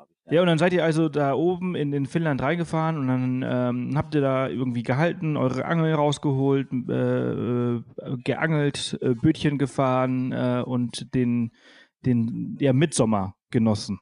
glaube 0.01 0.13
ich. 0.13 0.27
Ja. 0.27 0.37
ja. 0.37 0.41
und 0.43 0.47
dann 0.49 0.59
seid 0.59 0.73
ihr 0.73 0.85
also 0.85 1.09
da 1.09 1.35
oben 1.35 1.75
in, 1.75 1.93
in 1.93 2.07
Finnland 2.07 2.43
reingefahren 2.43 2.99
und 2.99 3.09
dann 3.09 3.43
ähm, 3.43 3.97
habt 3.97 4.15
ihr 4.15 4.21
da 4.21 4.49
irgendwie 4.49 4.83
gehalten, 4.83 5.37
eure 5.37 5.65
Angel 5.65 5.95
rausgeholt, 5.95 6.69
äh, 6.89 6.93
äh, 6.93 7.83
geangelt, 8.25 8.99
äh, 9.01 9.15
Bötchen 9.15 9.59
gefahren 9.59 10.33
äh, 10.33 10.63
und 10.65 11.15
den, 11.15 11.53
den 12.05 12.57
ja, 12.61 12.73
Mitsommer 12.73 13.35
genossen. 13.51 14.01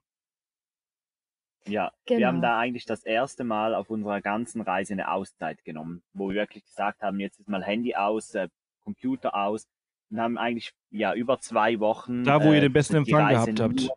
Ja, 1.67 1.93
genau. 2.07 2.19
wir 2.19 2.27
haben 2.29 2.35
genau. 2.37 2.49
da 2.49 2.59
eigentlich 2.59 2.87
das 2.87 3.05
erste 3.05 3.45
Mal 3.45 3.75
auf 3.75 3.91
unserer 3.91 4.23
ganzen 4.23 4.63
Reise 4.63 4.95
eine 4.95 5.11
Auszeit 5.11 5.65
genommen, 5.65 6.03
wo 6.15 6.31
wir 6.31 6.37
wirklich 6.37 6.65
gesagt 6.65 7.03
haben, 7.03 7.21
jetzt 7.21 7.41
ist 7.41 7.49
mal 7.49 7.63
Handy 7.63 7.95
aus, 7.95 8.35
äh, 8.35 8.49
Computer 8.83 9.35
aus 9.35 9.67
und 10.11 10.21
haben 10.21 10.39
eigentlich 10.39 10.73
ja 10.91 11.15
über 11.15 11.41
zwei 11.41 11.81
Wochen. 11.81 12.25
Da, 12.25 12.43
wo 12.43 12.53
ihr 12.53 12.61
den 12.61 12.73
besten 12.73 12.97
Empfang 12.97 13.29
gehabt 13.29 13.61
habt. 13.61 13.89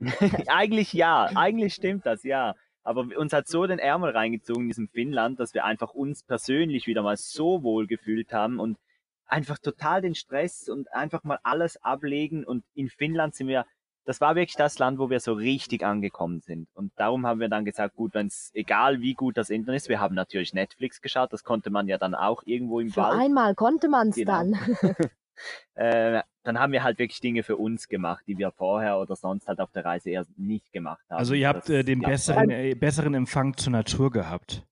eigentlich 0.48 0.92
ja, 0.92 1.30
eigentlich 1.34 1.74
stimmt 1.74 2.06
das, 2.06 2.22
ja. 2.22 2.54
Aber 2.82 3.06
uns 3.16 3.32
hat 3.32 3.48
so 3.48 3.66
den 3.66 3.78
Ärmel 3.78 4.10
reingezogen 4.10 4.64
in 4.64 4.68
diesem 4.68 4.88
Finnland, 4.88 5.40
dass 5.40 5.54
wir 5.54 5.64
einfach 5.64 5.94
uns 5.94 6.22
persönlich 6.22 6.86
wieder 6.86 7.02
mal 7.02 7.16
so 7.16 7.62
wohl 7.62 7.86
gefühlt 7.86 8.32
haben 8.32 8.60
und 8.60 8.78
einfach 9.26 9.58
total 9.58 10.02
den 10.02 10.14
Stress 10.14 10.68
und 10.68 10.92
einfach 10.92 11.24
mal 11.24 11.38
alles 11.42 11.78
ablegen. 11.82 12.44
Und 12.44 12.64
in 12.74 12.90
Finnland 12.90 13.34
sind 13.34 13.48
wir, 13.48 13.66
das 14.04 14.20
war 14.20 14.34
wirklich 14.34 14.56
das 14.56 14.78
Land, 14.78 14.98
wo 14.98 15.10
wir 15.10 15.20
so 15.20 15.32
richtig 15.32 15.84
angekommen 15.84 16.40
sind. 16.40 16.68
Und 16.74 16.92
darum 16.96 17.26
haben 17.26 17.40
wir 17.40 17.48
dann 17.48 17.64
gesagt, 17.64 17.96
gut, 17.96 18.14
wenn 18.14 18.26
es 18.26 18.50
egal 18.54 19.00
wie 19.00 19.14
gut 19.14 19.36
das 19.36 19.50
Internet 19.50 19.82
ist, 19.82 19.88
wir 19.88 20.00
haben 20.00 20.14
natürlich 20.14 20.52
Netflix 20.52 21.00
geschaut, 21.00 21.32
das 21.32 21.44
konnte 21.44 21.70
man 21.70 21.88
ja 21.88 21.98
dann 21.98 22.14
auch 22.14 22.42
irgendwo 22.44 22.80
im 22.80 22.90
Für 22.90 23.02
Wald. 23.02 23.20
einmal 23.20 23.54
konnte 23.54 23.88
man 23.88 24.08
es 24.08 24.16
genau. 24.16 24.32
dann. 24.32 24.54
äh, 25.74 26.22
dann 26.42 26.58
haben 26.58 26.72
wir 26.72 26.82
halt 26.82 26.98
wirklich 26.98 27.20
Dinge 27.20 27.42
für 27.42 27.56
uns 27.56 27.88
gemacht, 27.88 28.24
die 28.26 28.38
wir 28.38 28.50
vorher 28.52 28.98
oder 28.98 29.16
sonst 29.16 29.48
halt 29.48 29.60
auf 29.60 29.72
der 29.72 29.84
Reise 29.84 30.10
eher 30.10 30.26
nicht 30.36 30.72
gemacht 30.72 31.04
haben. 31.08 31.18
Also 31.18 31.34
ihr 31.34 31.48
habt 31.48 31.70
äh, 31.70 31.82
den 31.82 32.00
besseren, 32.00 32.50
äh, 32.50 32.74
besseren 32.74 33.14
Empfang 33.14 33.56
zur 33.56 33.72
Natur 33.72 34.10
gehabt. 34.10 34.64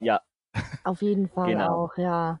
ja. 0.00 0.20
Auf 0.82 1.02
jeden 1.02 1.28
Fall 1.28 1.52
genau. 1.52 1.84
auch, 1.84 1.96
ja. 1.96 2.40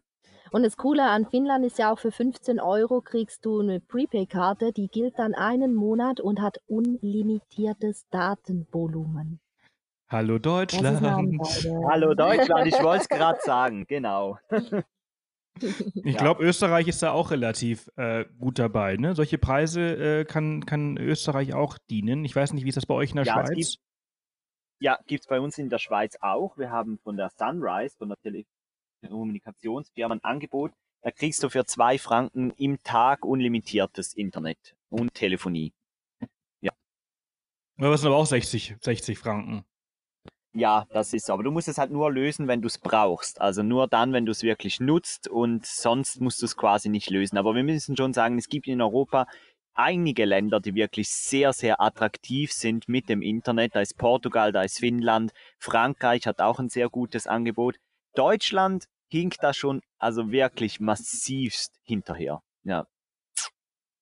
Und 0.50 0.62
das 0.62 0.76
Coole 0.76 1.04
an 1.04 1.26
Finnland 1.26 1.64
ist 1.64 1.78
ja 1.78 1.92
auch, 1.92 1.98
für 1.98 2.12
15 2.12 2.60
Euro 2.60 3.00
kriegst 3.00 3.44
du 3.44 3.60
eine 3.60 3.80
Prepaid-Karte, 3.80 4.72
die 4.72 4.88
gilt 4.88 5.18
dann 5.18 5.34
einen 5.34 5.74
Monat 5.74 6.20
und 6.20 6.40
hat 6.40 6.58
unlimitiertes 6.66 8.08
Datenvolumen. 8.10 9.40
Hallo 10.08 10.38
Deutschland. 10.38 11.02
Hallo 11.02 12.14
Deutschland, 12.14 12.66
ich 12.66 12.82
wollte 12.82 13.02
es 13.02 13.08
gerade 13.08 13.38
sagen, 13.42 13.84
genau. 13.86 14.38
Ich 15.60 16.14
ja. 16.14 16.18
glaube, 16.18 16.44
Österreich 16.44 16.88
ist 16.88 17.02
da 17.02 17.10
auch 17.10 17.30
relativ 17.30 17.90
äh, 17.96 18.24
gut 18.38 18.58
dabei. 18.58 18.96
Ne? 18.96 19.14
Solche 19.14 19.38
Preise 19.38 20.20
äh, 20.20 20.24
kann, 20.24 20.64
kann 20.64 20.96
Österreich 20.96 21.52
auch 21.52 21.78
dienen. 21.90 22.24
Ich 22.24 22.34
weiß 22.34 22.52
nicht, 22.52 22.64
wie 22.64 22.68
ist 22.68 22.76
das 22.76 22.86
bei 22.86 22.94
euch 22.94 23.10
in 23.10 23.16
der 23.16 23.24
ja, 23.24 23.32
Schweiz? 23.34 23.72
Gibt, 23.72 23.78
ja, 24.80 24.98
gibt 25.06 25.22
es 25.22 25.26
bei 25.26 25.40
uns 25.40 25.58
in 25.58 25.68
der 25.68 25.78
Schweiz 25.78 26.16
auch. 26.20 26.56
Wir 26.56 26.70
haben 26.70 26.98
von 27.02 27.16
der 27.16 27.30
Sunrise, 27.30 27.96
von 27.98 28.08
der 28.08 28.18
Telekommunikationsfirma 28.18 28.57
ein 29.02 30.24
Angebot. 30.24 30.72
Da 31.02 31.10
kriegst 31.10 31.42
du 31.42 31.48
für 31.48 31.64
zwei 31.64 31.98
Franken 31.98 32.50
im 32.56 32.82
Tag 32.82 33.24
unlimitiertes 33.24 34.14
Internet 34.14 34.76
und 34.90 35.14
Telefonie. 35.14 35.72
Ja. 36.60 36.72
Aber 37.78 37.90
das 37.90 38.00
sind 38.00 38.08
aber 38.08 38.16
auch 38.16 38.26
60, 38.26 38.76
60 38.80 39.18
Franken. 39.18 39.64
Ja, 40.54 40.86
das 40.90 41.12
ist 41.12 41.26
so. 41.26 41.34
Aber 41.34 41.44
du 41.44 41.50
musst 41.50 41.68
es 41.68 41.78
halt 41.78 41.92
nur 41.92 42.10
lösen, 42.10 42.48
wenn 42.48 42.62
du 42.62 42.66
es 42.66 42.78
brauchst. 42.78 43.40
Also 43.40 43.62
nur 43.62 43.86
dann, 43.86 44.12
wenn 44.12 44.26
du 44.26 44.32
es 44.32 44.42
wirklich 44.42 44.80
nutzt 44.80 45.28
und 45.28 45.64
sonst 45.66 46.20
musst 46.20 46.42
du 46.42 46.46
es 46.46 46.56
quasi 46.56 46.88
nicht 46.88 47.10
lösen. 47.10 47.38
Aber 47.38 47.54
wir 47.54 47.62
müssen 47.62 47.96
schon 47.96 48.12
sagen, 48.12 48.38
es 48.38 48.48
gibt 48.48 48.66
in 48.66 48.80
Europa 48.80 49.26
einige 49.74 50.24
Länder, 50.24 50.58
die 50.58 50.74
wirklich 50.74 51.10
sehr, 51.10 51.52
sehr 51.52 51.80
attraktiv 51.80 52.52
sind 52.52 52.88
mit 52.88 53.08
dem 53.08 53.22
Internet. 53.22 53.76
Da 53.76 53.80
ist 53.80 53.96
Portugal, 53.96 54.50
da 54.50 54.62
ist 54.62 54.78
Finnland, 54.78 55.32
Frankreich 55.58 56.26
hat 56.26 56.40
auch 56.40 56.58
ein 56.58 56.68
sehr 56.68 56.88
gutes 56.88 57.28
Angebot. 57.28 57.76
Deutschland 58.14 58.86
hinkt 59.08 59.38
da 59.42 59.52
schon 59.54 59.80
also 59.98 60.30
wirklich 60.30 60.80
massivst 60.80 61.78
hinterher. 61.82 62.42
Ja. 62.64 62.86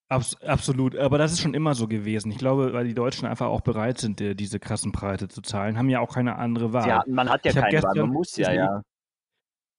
Abs 0.08 0.40
absolut, 0.42 0.94
aber 0.94 1.18
das 1.18 1.32
ist 1.32 1.40
schon 1.40 1.54
immer 1.54 1.74
so 1.74 1.88
gewesen. 1.88 2.30
Ich 2.30 2.38
glaube, 2.38 2.72
weil 2.72 2.86
die 2.86 2.94
Deutschen 2.94 3.26
einfach 3.26 3.46
auch 3.46 3.62
bereit 3.62 3.98
sind, 3.98 4.20
äh, 4.20 4.34
diese 4.34 4.60
krassen 4.60 4.92
Preise 4.92 5.26
zu 5.26 5.42
zahlen, 5.42 5.76
haben 5.76 5.88
ja 5.88 6.00
auch 6.00 6.14
keine 6.14 6.36
andere 6.36 6.72
Wahl. 6.72 6.88
Ja, 6.88 7.04
man 7.08 7.28
hat 7.28 7.44
ja 7.44 7.50
ich 7.50 7.56
keine 7.56 7.82
Wahl, 7.82 7.94
man 7.96 8.10
muss 8.10 8.36
ja, 8.36 8.52
ja. 8.52 8.82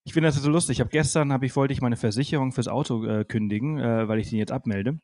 Ich 0.04 0.14
finde 0.14 0.28
das 0.30 0.36
so 0.36 0.50
lustig. 0.50 0.78
Ich 0.78 0.80
habe 0.82 0.90
gestern, 0.90 1.32
habe 1.32 1.46
ich, 1.46 1.56
wollte 1.56 1.74
ich 1.74 1.82
meine 1.82 1.98
Versicherung 1.98 2.52
fürs 2.52 2.68
Auto 2.68 3.06
äh, 3.06 3.26
kündigen, 3.26 3.78
äh, 3.78 4.08
weil 4.08 4.20
ich 4.20 4.30
den 4.30 4.40
jetzt 4.40 4.52
abmelde. 4.52 5.00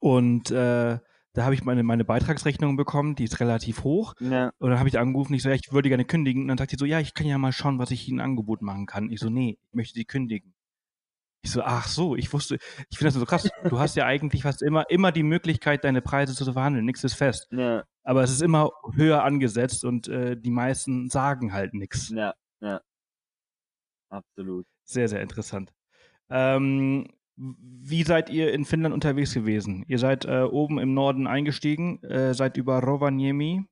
Und 0.00 0.50
äh, 0.50 0.98
da 1.36 1.44
habe 1.44 1.54
ich 1.54 1.64
meine, 1.64 1.82
meine 1.82 2.06
Beitragsrechnung 2.06 2.76
bekommen, 2.76 3.14
die 3.14 3.24
ist 3.24 3.40
relativ 3.40 3.84
hoch. 3.84 4.14
Ja. 4.20 4.52
Und 4.58 4.70
dann 4.70 4.78
habe 4.78 4.88
ich 4.88 4.98
angerufen, 4.98 5.34
ich 5.34 5.42
so, 5.42 5.50
ja, 5.50 5.54
ich 5.54 5.70
würde 5.70 5.90
gerne 5.90 6.06
kündigen. 6.06 6.42
Und 6.42 6.48
dann 6.48 6.56
sagt 6.56 6.72
die 6.72 6.76
so, 6.78 6.86
ja, 6.86 6.98
ich 6.98 7.12
kann 7.12 7.26
ja 7.26 7.36
mal 7.36 7.52
schauen, 7.52 7.78
was 7.78 7.90
ich 7.90 8.08
Ihnen 8.08 8.20
Angebot 8.20 8.62
machen 8.62 8.86
kann. 8.86 9.10
Ich 9.10 9.20
so, 9.20 9.28
nee, 9.28 9.58
ich 9.68 9.74
möchte 9.74 9.94
sie 9.94 10.06
kündigen. 10.06 10.54
Ich 11.42 11.50
so, 11.50 11.62
ach 11.62 11.88
so, 11.88 12.16
ich 12.16 12.32
wusste, 12.32 12.54
ich 12.88 12.96
finde 12.96 13.12
das 13.12 13.14
so 13.14 13.26
krass. 13.26 13.50
Du 13.68 13.78
hast 13.78 13.96
ja 13.96 14.06
eigentlich 14.06 14.44
fast 14.44 14.62
immer, 14.62 14.88
immer 14.88 15.12
die 15.12 15.22
Möglichkeit, 15.22 15.84
deine 15.84 16.00
Preise 16.00 16.34
zu 16.34 16.50
verhandeln. 16.50 16.86
Nichts 16.86 17.04
ist 17.04 17.14
fest. 17.14 17.48
Ja. 17.50 17.84
Aber 18.02 18.22
es 18.22 18.30
ist 18.30 18.40
immer 18.40 18.70
höher 18.94 19.22
angesetzt 19.22 19.84
und 19.84 20.08
äh, 20.08 20.38
die 20.38 20.50
meisten 20.50 21.10
sagen 21.10 21.52
halt 21.52 21.74
nichts. 21.74 22.08
Ja, 22.08 22.32
ja. 22.60 22.80
Absolut. 24.08 24.66
Sehr, 24.84 25.08
sehr 25.08 25.20
interessant. 25.20 25.70
Ähm, 26.30 27.08
wie 27.36 28.02
seid 28.02 28.30
ihr 28.30 28.52
in 28.52 28.64
Finnland 28.64 28.94
unterwegs 28.94 29.34
gewesen? 29.34 29.84
Ihr 29.88 29.98
seid 29.98 30.24
äh, 30.24 30.42
oben 30.42 30.78
im 30.78 30.94
Norden 30.94 31.26
eingestiegen, 31.26 32.02
äh, 32.02 32.34
seid 32.34 32.56
über 32.56 32.80
Rovaniemi. 32.82 33.64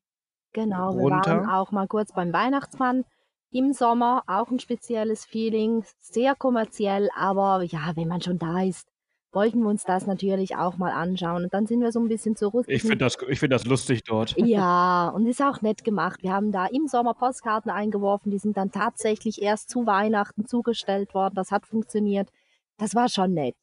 Genau, 0.53 0.91
runter. 0.91 1.33
wir 1.33 1.41
waren 1.41 1.51
auch 1.51 1.73
mal 1.73 1.89
kurz 1.89 2.13
beim 2.13 2.33
Weihnachtsmann 2.33 3.05
im 3.51 3.73
Sommer 3.73 4.23
auch 4.27 4.51
ein 4.51 4.59
spezielles 4.59 5.25
Feeling, 5.25 5.85
sehr 6.01 6.35
kommerziell, 6.35 7.09
aber 7.17 7.63
ja, 7.63 7.93
wenn 7.95 8.09
man 8.09 8.21
schon 8.21 8.39
da 8.39 8.63
ist, 8.63 8.89
wollten 9.35 9.63
wir 9.63 9.69
uns 9.69 9.85
das 9.85 10.07
natürlich 10.07 10.57
auch 10.57 10.77
mal 10.77 10.93
anschauen. 10.93 11.45
Und 11.45 11.55
dann 11.55 11.67
sind 11.67 11.81
wir 11.81 11.93
so 11.93 12.01
ein 12.01 12.09
bisschen 12.09 12.37
zurück. 12.37 12.67
Ich 12.69 12.83
finde 12.83 12.99
das, 12.99 13.17
find 13.17 13.53
das 13.53 13.65
lustig 13.65 14.05
dort. 14.05 14.35
Ja, 14.45 15.09
und 15.09 15.27
ist 15.27 15.43
auch 15.43 15.63
nett 15.63 15.85
gemacht. 15.85 16.23
Wir 16.23 16.33
haben 16.33 16.53
da 16.53 16.67
im 16.67 16.87
Sommer 16.87 17.15
Postkarten 17.15 17.71
eingeworfen, 17.71 18.31
die 18.31 18.39
sind 18.39 18.57
dann 18.57 18.71
tatsächlich 18.71 19.43
erst 19.43 19.71
zu 19.71 19.87
Weihnachten 19.87 20.47
zugestellt 20.47 21.15
worden. 21.15 21.35
Das 21.35 21.51
hat 21.51 21.67
funktioniert. 21.67 22.31
Das 22.79 22.95
war 22.95 23.09
schon 23.09 23.35
nett. 23.35 23.57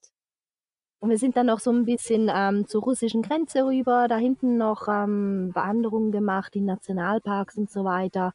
Und 1.00 1.10
wir 1.10 1.18
sind 1.18 1.36
dann 1.36 1.48
noch 1.48 1.60
so 1.60 1.72
ein 1.72 1.86
bisschen 1.86 2.30
ähm, 2.34 2.68
zur 2.68 2.84
russischen 2.84 3.24
Grenze 3.24 3.66
rüber, 3.66 4.08
da 4.08 4.18
hinten 4.18 4.58
noch 4.58 4.88
ähm, 4.88 5.52
Wanderungen 5.54 6.12
gemacht 6.12 6.56
in 6.56 6.66
Nationalparks 6.66 7.58
und 7.58 7.72
so 7.72 7.84
weiter 7.84 8.34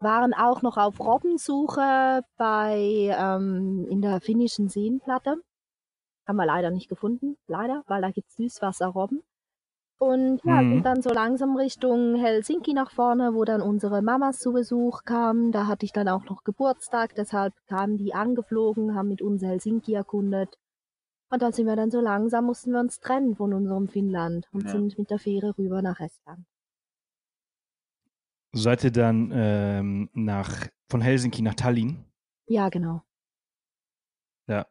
waren 0.00 0.32
auch 0.32 0.62
noch 0.62 0.76
auf 0.76 0.98
Robbensuche 0.98 2.22
bei 2.36 3.14
ähm, 3.16 3.86
in 3.88 4.00
der 4.00 4.20
finnischen 4.20 4.68
Seenplatte. 4.68 5.36
Haben 6.26 6.36
wir 6.36 6.46
leider 6.46 6.70
nicht 6.70 6.88
gefunden, 6.88 7.36
leider, 7.46 7.82
weil 7.86 8.02
da 8.02 8.10
gibt's 8.10 8.36
Süßwasserrobben. 8.36 9.22
Und 10.00 10.40
ja, 10.44 10.62
mhm. 10.62 10.72
sind 10.72 10.86
dann 10.86 11.02
so 11.02 11.10
langsam 11.10 11.56
Richtung 11.56 12.16
Helsinki 12.16 12.72
nach 12.72 12.90
vorne, 12.90 13.34
wo 13.34 13.44
dann 13.44 13.60
unsere 13.60 14.00
Mamas 14.00 14.38
zu 14.38 14.52
Besuch 14.52 15.04
kamen. 15.04 15.52
Da 15.52 15.66
hatte 15.66 15.84
ich 15.84 15.92
dann 15.92 16.08
auch 16.08 16.24
noch 16.24 16.42
Geburtstag, 16.42 17.14
deshalb 17.16 17.52
kamen 17.66 17.98
die 17.98 18.14
angeflogen, 18.14 18.94
haben 18.94 19.08
mit 19.08 19.20
uns 19.20 19.42
Helsinki 19.42 19.92
erkundet. 19.92 20.58
Und 21.28 21.42
dann 21.42 21.52
sind 21.52 21.66
wir 21.66 21.76
dann 21.76 21.90
so 21.90 22.00
langsam, 22.00 22.46
mussten 22.46 22.72
wir 22.72 22.80
uns 22.80 23.00
trennen 23.00 23.36
von 23.36 23.52
unserem 23.52 23.88
Finnland 23.88 24.48
und 24.52 24.64
ja. 24.64 24.70
sind 24.70 24.98
mit 24.98 25.10
der 25.10 25.18
Fähre 25.18 25.56
rüber 25.58 25.82
nach 25.82 26.00
Estland. 26.00 26.46
Seid 28.52 28.82
ihr 28.84 28.92
dann 28.92 29.30
ähm, 29.34 30.08
nach, 30.14 30.66
von 30.88 31.02
Helsinki 31.02 31.42
nach 31.42 31.54
Tallinn? 31.54 32.06
Ja, 32.48 32.70
genau. 32.70 33.02
Ja. 34.48 34.66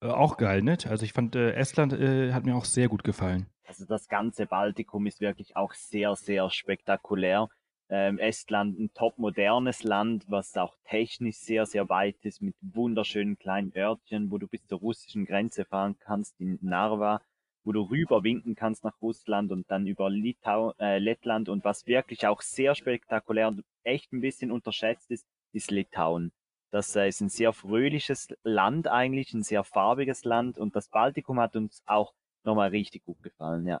Äh, 0.00 0.06
auch 0.06 0.36
geil, 0.36 0.62
ne? 0.62 0.78
Also 0.88 1.04
ich 1.04 1.12
fand 1.12 1.34
äh, 1.34 1.50
Estland 1.54 1.94
äh, 1.94 2.32
hat 2.32 2.46
mir 2.46 2.54
auch 2.54 2.64
sehr 2.64 2.88
gut 2.88 3.02
gefallen. 3.02 3.48
Also 3.68 3.84
das 3.84 4.08
ganze 4.08 4.46
Baltikum 4.46 5.06
ist 5.06 5.20
wirklich 5.20 5.54
auch 5.54 5.74
sehr, 5.74 6.16
sehr 6.16 6.48
spektakulär. 6.48 7.48
Ähm, 7.90 8.18
Estland 8.18 8.78
ein 8.78 8.90
top 8.94 9.18
modernes 9.18 9.82
Land, 9.82 10.24
was 10.26 10.56
auch 10.56 10.74
technisch 10.84 11.36
sehr, 11.36 11.66
sehr 11.66 11.86
weit 11.90 12.16
ist, 12.24 12.40
mit 12.40 12.56
wunderschönen 12.62 13.38
kleinen 13.38 13.76
Örtchen, 13.76 14.30
wo 14.30 14.38
du 14.38 14.48
bis 14.48 14.66
zur 14.66 14.78
russischen 14.78 15.26
Grenze 15.26 15.66
fahren 15.66 15.96
kannst, 15.98 16.40
in 16.40 16.58
Narva, 16.62 17.20
wo 17.62 17.72
du 17.72 17.82
rüber 17.82 18.24
winken 18.24 18.54
kannst 18.54 18.84
nach 18.84 18.98
Russland 19.02 19.52
und 19.52 19.70
dann 19.70 19.86
über 19.86 20.08
Litau, 20.08 20.72
äh, 20.78 20.98
Lettland. 20.98 21.50
Und 21.50 21.62
was 21.64 21.86
wirklich 21.86 22.26
auch 22.26 22.40
sehr 22.40 22.74
spektakulär 22.74 23.48
und 23.48 23.64
echt 23.84 24.14
ein 24.14 24.22
bisschen 24.22 24.50
unterschätzt 24.50 25.10
ist, 25.10 25.26
ist 25.52 25.70
Litauen. 25.70 26.32
Das 26.70 26.96
äh, 26.96 27.06
ist 27.08 27.20
ein 27.20 27.28
sehr 27.28 27.52
fröhliches 27.52 28.28
Land 28.44 28.88
eigentlich, 28.88 29.34
ein 29.34 29.42
sehr 29.42 29.62
farbiges 29.62 30.24
Land 30.24 30.56
und 30.56 30.74
das 30.74 30.88
Baltikum 30.88 31.38
hat 31.38 31.54
uns 31.54 31.82
auch 31.84 32.14
nochmal 32.48 32.70
richtig 32.70 33.04
gut 33.04 33.22
gefallen, 33.22 33.66
ja. 33.66 33.80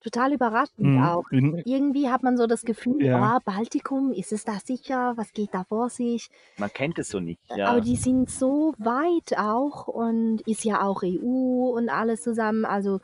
Total 0.00 0.32
überraschend 0.32 0.80
Mhm. 0.80 1.02
auch. 1.04 1.24
Irgendwie 1.30 2.08
hat 2.10 2.24
man 2.24 2.36
so 2.36 2.48
das 2.48 2.62
Gefühl, 2.62 3.04
ja. 3.04 3.36
oh, 3.36 3.40
Baltikum, 3.44 4.12
ist 4.12 4.32
es 4.32 4.44
da 4.44 4.58
sicher? 4.58 5.12
Was 5.16 5.32
geht 5.32 5.54
da 5.54 5.62
vor 5.62 5.90
sich? 5.90 6.28
Man 6.58 6.72
kennt 6.72 6.98
es 6.98 7.08
so 7.08 7.20
nicht, 7.20 7.40
Aber 7.48 7.58
ja. 7.58 7.80
die 7.80 7.94
sind 7.94 8.28
so 8.28 8.74
weit 8.78 9.38
auch 9.38 9.86
und 9.86 10.40
ist 10.48 10.64
ja 10.64 10.82
auch 10.82 11.02
EU 11.04 11.70
und 11.76 11.88
alles 11.88 12.22
zusammen. 12.22 12.64
Also 12.64 12.98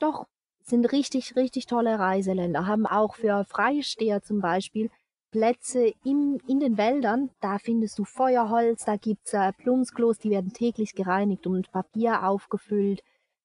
doch, 0.00 0.26
sind 0.64 0.90
richtig, 0.90 1.36
richtig 1.36 1.66
tolle 1.66 1.98
Reiseländer. 2.00 2.66
Haben 2.66 2.86
auch 2.86 3.14
für 3.14 3.44
Freisteher 3.44 4.22
zum 4.22 4.40
Beispiel 4.40 4.90
Plätze 5.30 5.92
im, 6.04 6.40
in 6.48 6.58
den 6.58 6.76
Wäldern. 6.76 7.30
Da 7.40 7.58
findest 7.58 7.96
du 8.00 8.04
Feuerholz, 8.04 8.84
da 8.84 8.96
gibt's 8.96 9.32
äh, 9.34 9.52
Plumpsklos, 9.52 10.18
die 10.18 10.30
werden 10.30 10.52
täglich 10.52 10.94
gereinigt 10.96 11.46
und 11.46 11.52
mit 11.52 11.70
Papier 11.70 12.26
aufgefüllt. 12.26 13.02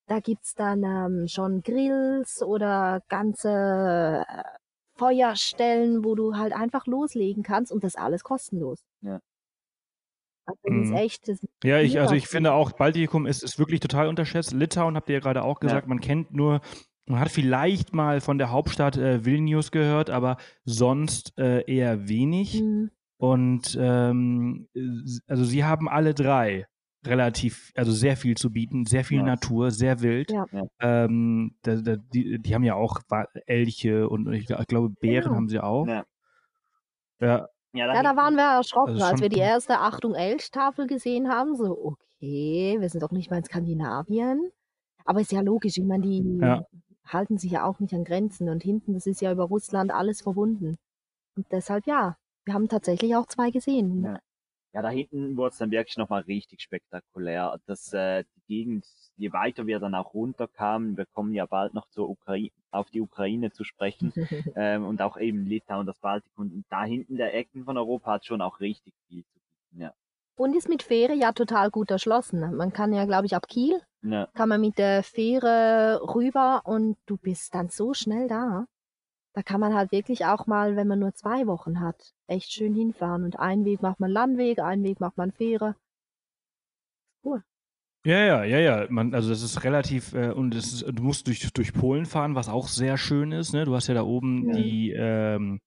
Da 0.08 0.20
gibt's 0.20 0.53
dann 0.53 0.84
ähm, 0.84 1.28
schon 1.28 1.62
Grills 1.64 2.43
oder 2.43 3.01
ganze 3.10 4.24
äh, 4.28 4.43
Feuerstellen, 4.97 6.03
wo 6.06 6.16
du 6.16 6.36
halt 6.36 6.53
einfach 6.53 6.86
loslegen 6.86 7.43
kannst 7.43 7.72
und 7.72 7.84
das 7.84 7.95
alles 7.95 8.24
kostenlos. 8.24 8.80
Ja. 9.01 9.20
Also 10.47 10.60
das 10.64 10.74
ist 10.76 10.91
Mhm. 10.91 10.97
echt, 10.97 11.28
das 11.28 11.43
ist 11.43 11.49
Ja, 11.64 11.80
ich, 11.80 11.99
also 11.99 12.14
ich 12.14 12.28
finde 12.28 12.53
auch, 12.53 12.72
Baltikum 12.74 13.26
ist, 13.26 13.43
ist 13.43 13.58
wirklich 13.58 13.80
total 13.80 14.08
unterschätzt. 14.08 14.53
Litauen 14.53 14.95
habt 14.95 15.10
ihr 15.10 15.16
ja 15.16 15.20
gerade 15.20 15.43
auch 15.43 15.56
Ja. 15.56 15.62
gesagt, 15.62 15.88
man 15.88 15.99
kennt 15.99 16.34
nur, 16.34 16.62
man 17.08 17.20
hat 17.20 17.32
vielleicht 17.32 17.93
mal 17.95 18.22
von 18.22 18.38
der 18.38 18.51
Hauptstadt 18.51 18.97
äh, 18.97 19.26
Vilnius 19.26 19.72
gehört, 19.72 20.12
aber 20.12 20.38
sonst 20.66 21.38
äh, 21.39 21.64
eher 21.66 22.08
wenig. 22.08 22.62
Mhm. 22.62 22.91
Und 23.18 23.76
ähm, 23.82 24.68
also 25.28 25.43
sie 25.45 25.64
haben 25.64 25.89
alle 25.89 26.14
drei 26.14 26.68
relativ, 27.08 27.72
also 27.76 27.91
sehr 27.91 28.18
viel 28.18 28.36
zu 28.36 28.51
bieten, 28.51 28.86
sehr 28.86 29.03
viel 29.03 29.20
Ja. 29.20 29.26
Natur, 29.26 29.72
sehr 29.72 30.01
wild. 30.01 30.32
Ja. 30.32 30.45
Ja. 30.51 30.64
Ähm, 30.80 31.56
da, 31.62 31.76
da, 31.76 31.95
die, 31.97 32.39
die 32.41 32.56
haben 32.56 32.64
ja 32.64 32.76
auch 32.76 33.01
Elche 33.45 34.08
und 34.10 34.32
ich, 34.34 34.49
ich 34.49 34.68
glaube 34.68 34.89
Bären 34.89 35.24
Genau. 35.26 35.36
haben 35.36 35.49
sie 35.49 35.60
auch. 35.60 35.86
Ja. 35.88 36.06
Ja, 37.20 37.47
Ja, 37.74 37.93
Ja, 37.93 38.03
da 38.03 38.16
waren 38.16 38.36
wir 38.36 38.58
erschrocken, 38.58 38.93
Also 38.95 39.06
als 39.06 39.22
wir 39.22 39.30
die 39.30 39.39
erste 39.39 39.80
Achtung 39.80 40.14
Elch-Tafel 40.16 40.88
gesehen 40.88 41.30
haben. 41.30 41.56
So, 41.56 41.78
okay, 42.18 42.78
wir 42.80 42.89
sind 42.89 43.03
doch 43.03 43.12
nicht 43.12 43.30
mal 43.32 43.38
in 43.38 43.43
Skandinavien. 43.43 44.51
Aber 45.06 45.22
ist 45.22 45.32
ja 45.32 45.41
logisch, 45.41 45.78
ich 45.78 45.84
meine, 45.86 46.03
die 46.03 46.39
Ja. 46.41 46.64
halten 47.06 47.38
sich 47.38 47.51
ja 47.51 47.64
auch 47.66 47.80
nicht 47.80 47.93
an 47.93 48.03
Grenzen 48.03 48.49
und 48.49 48.64
hinten, 48.64 48.93
das 48.93 49.06
ist 49.06 49.22
ja 49.22 49.32
über 49.32 49.43
Russland 49.43 49.91
alles 49.91 50.22
verbunden. 50.22 50.78
Und 51.36 51.45
deshalb 51.51 51.86
ja, 51.86 52.18
wir 52.45 52.53
haben 52.53 52.68
tatsächlich 52.70 53.16
auch 53.16 53.28
zwei 53.28 53.51
gesehen. 53.51 54.18
Ja. 54.76 54.82
Da 54.82 54.90
hinten 54.90 55.38
wurde 55.38 55.54
es 55.54 55.58
dann 55.58 55.72
wirklich 55.72 55.96
nochmal 55.96 56.24
richtig 56.24 56.62
spektakulär. 56.62 57.58
Das, 57.66 57.94
äh, 57.94 58.26
die 58.36 58.42
Gegend, 58.48 58.86
je 59.16 59.32
weiter 59.32 59.66
wir 59.68 59.80
dann 59.80 59.96
auch 59.96 60.14
runterkamen, 60.14 60.98
wir 60.98 61.06
kommen 61.06 61.34
ja 61.34 61.46
bald 61.46 61.74
noch 61.74 61.88
zur 61.88 62.10
Ukraine, 62.10 62.52
auf 62.72 62.90
die 62.90 63.00
Ukraine 63.00 63.52
zu 63.52 63.64
sprechen, 63.64 64.12
ähm, 64.58 64.86
und 64.86 65.02
auch 65.02 65.16
eben 65.16 65.46
Litauen, 65.46 65.88
das 65.88 65.98
Baltikum. 66.00 66.52
Und 66.52 66.66
da 66.70 66.84
hinten 66.84 67.16
der 67.16 67.34
Ecken 67.34 67.64
von 67.64 67.78
Europa 67.78 68.12
hat 68.12 68.26
schon 68.26 68.42
auch 68.42 68.60
richtig 68.60 68.94
viel 69.08 69.24
zu 69.24 69.40
bieten, 69.40 69.82
ja. 69.82 69.94
Und 70.38 70.54
ist 70.54 70.68
mit 70.68 70.84
Fähre 70.84 71.14
ja 71.14 71.32
total 71.32 71.72
gut 71.72 71.90
erschlossen. 71.90 72.54
Man 72.58 72.74
kann 72.74 72.92
ja, 72.92 73.06
glaube 73.06 73.26
ich, 73.26 73.36
ab 73.38 73.48
Kiel 73.48 73.82
ja. 74.02 74.28
kann 74.34 74.50
man 74.50 74.60
mit 74.60 74.78
der 74.78 75.04
Fähre 75.04 76.02
rüber 76.14 76.62
und 76.66 76.98
du 77.06 77.16
bist 77.16 77.56
dann 77.56 77.70
so 77.70 77.94
schnell 77.94 78.28
da. 78.28 78.66
Da 79.36 79.44
kann 79.44 79.60
man 79.60 79.74
halt 79.74 79.92
wirklich 79.92 80.26
auch 80.26 80.48
mal, 80.48 80.78
wenn 80.78 80.88
man 80.88 81.00
nur 81.00 81.14
zwei 81.14 81.46
Wochen 81.46 81.82
hat, 81.82 82.14
echt 82.28 82.54
schön 82.54 82.74
hinfahren. 82.74 83.26
Und 83.26 83.38
einen 83.38 83.66
Weg 83.66 83.82
macht 83.82 84.00
man 84.00 84.10
Landweg, 84.10 84.60
einen 84.60 84.84
Weg 84.86 85.02
macht 85.02 85.18
man 85.18 85.34
Fähre. 85.34 85.76
Cool. 87.24 87.44
Ja, 88.06 88.20
ja, 88.20 88.44
ja, 88.46 88.60
ja. 88.60 88.88
Man, 88.90 89.14
also 89.14 89.30
das 89.30 89.42
ist 89.42 89.64
relativ, 89.66 90.14
äh, 90.14 90.30
und 90.32 90.56
es 90.56 90.72
ist, 90.72 90.86
du 90.88 91.04
musst 91.04 91.28
durch, 91.28 91.52
durch 91.52 91.74
Polen 91.74 92.06
fahren, 92.06 92.36
was 92.36 92.48
auch 92.48 92.70
sehr 92.70 92.98
schön 92.98 93.34
ist. 93.34 93.52
Ne? 93.52 93.66
Du 93.66 93.76
hast 93.76 93.88
ja 93.88 93.94
da 93.94 94.04
oben 94.04 94.48
Ja. 94.48 94.56
die, 94.56 94.92
ähm, 94.96 95.60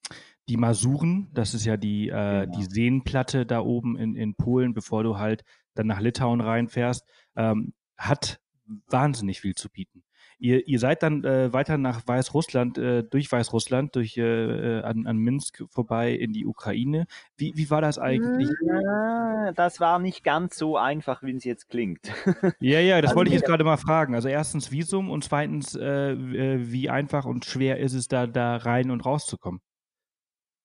die 0.48 0.56
Masuren, 0.56 1.28
das 1.34 1.52
ist 1.52 1.66
ja 1.66 1.76
die, 1.76 2.08
äh, 2.08 2.46
Genau. 2.46 2.58
die 2.58 2.64
Seenplatte 2.64 3.44
da 3.44 3.60
oben 3.60 3.98
in, 3.98 4.14
in 4.14 4.34
Polen, 4.34 4.72
bevor 4.72 5.02
du 5.02 5.18
halt 5.18 5.44
dann 5.74 5.88
nach 5.88 6.00
Litauen 6.00 6.40
reinfährst, 6.40 7.04
ähm, 7.36 7.74
hat 7.98 8.40
wahnsinnig 8.86 9.42
viel 9.42 9.54
zu 9.54 9.68
bieten. 9.68 10.02
Ihr, 10.38 10.66
ihr 10.68 10.78
seid 10.78 11.02
dann 11.02 11.24
äh, 11.24 11.52
weiter 11.52 11.78
nach 11.78 12.06
Weißrussland, 12.06 12.78
äh, 12.78 13.02
durch 13.02 13.30
Weißrussland, 13.30 13.96
durch 13.96 14.16
äh, 14.16 14.22
äh, 14.22 14.82
an, 14.82 15.06
an 15.06 15.16
Minsk 15.16 15.64
vorbei 15.68 16.12
in 16.12 16.32
die 16.32 16.46
Ukraine. 16.46 17.06
Wie, 17.36 17.56
wie 17.56 17.70
war 17.70 17.80
das 17.80 17.98
eigentlich? 17.98 18.48
Ja, 18.64 19.52
das 19.52 19.80
war 19.80 19.98
nicht 19.98 20.22
ganz 20.22 20.56
so 20.56 20.76
einfach, 20.76 21.22
wie 21.22 21.34
es 21.34 21.44
jetzt 21.44 21.68
klingt. 21.68 22.12
Ja, 22.60 22.80
ja, 22.80 23.00
das 23.00 23.10
Also 23.10 23.18
wollte 23.18 23.28
ich 23.30 23.34
jetzt 23.34 23.46
gerade 23.46 23.64
mal 23.64 23.76
fragen. 23.76 24.14
Also 24.14 24.28
erstens 24.28 24.70
Visum 24.70 25.10
und 25.10 25.24
zweitens, 25.24 25.74
äh, 25.74 26.12
äh, 26.12 26.70
wie 26.70 26.88
einfach 26.88 27.24
und 27.24 27.44
schwer 27.44 27.78
ist 27.78 27.94
es 27.94 28.08
da, 28.08 28.26
da 28.26 28.56
rein 28.56 28.90
und 28.90 29.04
rauszukommen? 29.04 29.60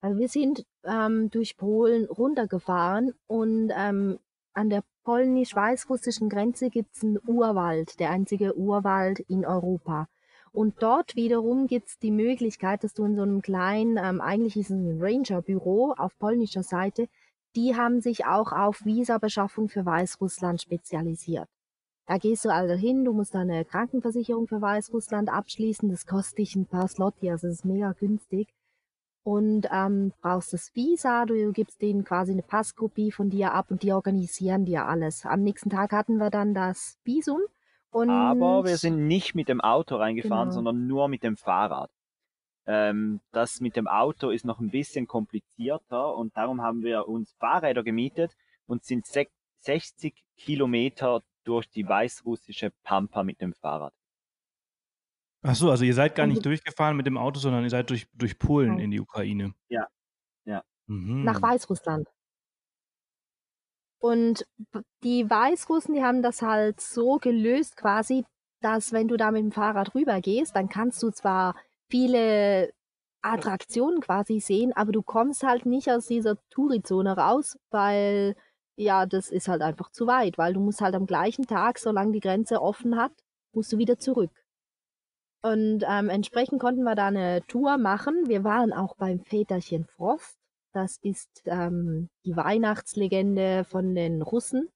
Also 0.02 0.20
wir 0.20 0.28
sind 0.28 0.66
ähm, 0.84 1.30
durch 1.30 1.56
Polen 1.58 2.06
runtergefahren 2.06 3.14
und 3.26 3.72
ähm, 3.76 4.20
an 4.54 4.70
der 4.70 4.84
polnisch-weißrussischen 5.04 6.30
Grenze 6.30 6.70
gibt's 6.70 7.04
einen 7.04 7.20
Urwald, 7.26 8.00
der 8.00 8.12
einzige 8.12 8.56
Urwald 8.56 9.20
in 9.22 9.46
Europa. 9.46 10.08
Und 10.52 10.82
dort 10.82 11.16
wiederum 11.16 11.68
gibt's 11.68 11.98
die 11.98 12.12
Möglichkeit, 12.12 12.84
dass 12.84 12.94
du 12.94 13.04
in 13.06 13.16
so 13.16 13.24
einem 13.24 13.42
kleinen, 13.42 13.98
ähm, 13.98 14.22
eigentlich 14.22 14.56
ist 14.56 14.70
es 14.70 14.78
ein 14.78 15.02
Ranger-Büro 15.02 15.94
auf 15.98 16.18
polnischer 16.20 16.64
Seite, 16.64 17.08
die 17.56 17.76
haben 17.76 18.02
sich 18.02 18.26
auch 18.26 18.52
auf 18.52 18.86
Visabeschaffung 18.86 19.70
für 19.70 19.86
Weißrussland 19.86 20.62
spezialisiert. 20.62 21.50
Da 22.06 22.18
gehst 22.18 22.46
du 22.46 22.50
also 22.50 22.74
hin, 22.74 23.06
du 23.06 23.14
musst 23.14 23.36
eine 23.36 23.66
Krankenversicherung 23.66 24.48
für 24.48 24.62
Weißrussland 24.62 25.30
abschließen, 25.30 25.90
das 25.90 26.06
kostet 26.06 26.40
dich 26.40 26.56
ein 26.56 26.66
paar 26.66 26.88
Slotty, 26.88 27.32
also 27.32 27.48
das 27.48 27.58
ist 27.58 27.66
mega 27.66 27.94
günstig 27.94 28.54
und 29.24 29.68
ähm, 29.72 30.12
brauchst 30.22 30.54
das 30.54 30.76
Visa, 30.76 31.26
du 31.26 31.52
gibst 31.54 31.82
denen 31.82 32.04
quasi 32.04 32.34
eine 32.34 32.42
Passkopie 32.44 33.12
von 33.12 33.30
dir 33.30 33.54
ab 33.54 33.68
und 33.72 33.84
die 33.84 33.94
organisieren 33.94 34.66
dir 34.66 34.86
alles. 34.86 35.26
Am 35.26 35.42
nächsten 35.44 35.70
Tag 35.70 35.92
hatten 35.94 36.18
wir 36.18 36.30
dann 36.30 36.54
das 36.54 37.00
Visum 37.04 37.40
und 37.92 38.10
Aber 38.10 38.66
wir 38.66 38.78
sind 38.78 39.08
nicht 39.08 39.34
mit 39.36 39.48
dem 39.50 39.62
Auto 39.62 39.96
reingefahren, 39.96 40.50
Genau. 40.50 40.56
sondern 40.56 40.88
nur 40.88 41.08
mit 41.08 41.24
dem 41.24 41.38
Fahrrad. 41.38 41.90
Ähm, 42.66 43.20
das 43.32 43.60
mit 43.62 43.76
dem 43.76 43.88
Auto 43.88 44.30
ist 44.30 44.46
noch 44.46 44.60
ein 44.60 44.70
bisschen 44.72 45.06
komplizierter 45.08 46.16
und 46.16 46.36
darum 46.38 46.62
haben 46.62 46.82
wir 46.82 47.08
uns 47.08 47.34
Fahrräder 47.40 47.84
gemietet 47.84 48.36
und 48.68 48.84
sind 48.84 49.06
sech- 49.06 49.30
60 49.60 50.14
Kilometer 50.38 51.24
durch 51.46 51.70
die 51.70 51.88
weißrussische 51.88 52.72
Pampa 52.84 53.24
mit 53.24 53.42
dem 53.42 53.54
Fahrrad. 53.54 53.94
Ach 55.44 55.56
so, 55.56 55.70
also 55.70 55.84
ihr 55.84 55.94
seid 55.94 56.16
gar 56.16 56.24
Und- 56.24 56.30
nicht 56.32 56.46
durchgefahren 56.46 56.96
mit 56.98 57.06
dem 57.06 57.18
Auto, 57.18 57.40
sondern 57.40 57.64
ihr 57.64 57.70
seid 57.70 57.90
durch, 57.90 58.08
durch 58.14 58.40
Polen 58.40 58.80
in 58.80 58.92
die 58.92 59.00
Ukraine. 59.02 59.54
Ja, 59.70 59.88
ja. 60.46 60.64
Mhm. 60.88 61.24
nach 61.24 61.42
Weißrussland. 61.42 62.08
Und 64.00 64.46
die 65.04 65.30
Weißrussen, 65.30 65.94
die 65.96 66.04
haben 66.04 66.22
das 66.22 66.42
halt 66.42 66.82
so 66.82 67.18
gelöst 67.18 67.78
quasi, 67.78 68.26
dass 68.62 68.92
wenn 68.92 69.08
du 69.08 69.18
da 69.18 69.32
mit 69.32 69.42
dem 69.44 69.52
Fahrrad 69.52 69.96
rübergehst, 69.96 70.56
dann 70.56 70.68
kannst 70.70 71.02
du 71.04 71.10
zwar 71.12 71.56
viele 71.90 72.74
Attraktionen 73.22 74.02
quasi 74.02 74.42
sehen, 74.42 74.74
aber 74.74 74.92
du 74.92 75.02
kommst 75.02 75.44
halt 75.44 75.66
nicht 75.66 75.90
aus 75.90 76.08
dieser 76.08 76.36
Tourizone 76.50 77.16
raus, 77.16 77.58
weil 77.70 78.36
ja, 78.76 79.06
das 79.06 79.30
ist 79.30 79.48
halt 79.48 79.62
einfach 79.62 79.92
zu 79.92 80.08
weit, 80.08 80.38
weil 80.38 80.54
du 80.54 80.60
musst 80.60 80.82
halt 80.82 80.96
am 80.96 81.06
gleichen 81.06 81.46
Tag, 81.46 81.78
solange 81.80 82.12
die 82.12 82.20
Grenze 82.20 82.62
offen 82.62 82.98
hat, 82.98 83.12
musst 83.54 83.72
du 83.72 83.78
wieder 83.78 84.00
zurück. 84.00 84.32
Und 85.44 85.84
ähm, 85.86 86.10
entsprechend 86.10 86.62
konnten 86.62 86.84
wir 86.84 86.96
da 86.96 87.08
eine 87.08 87.46
Tour 87.48 87.78
machen. 87.78 88.28
Wir 88.28 88.46
waren 88.46 88.72
auch 88.72 88.96
beim 88.96 89.20
Väterchen 89.20 89.86
Frost. 89.86 90.38
Das 90.72 90.98
ist 91.02 91.44
ähm, 91.46 92.10
die 92.26 92.36
Weihnachtslegende 92.36 93.66
von 93.66 93.94
den 93.94 94.22
Russen. 94.22 94.70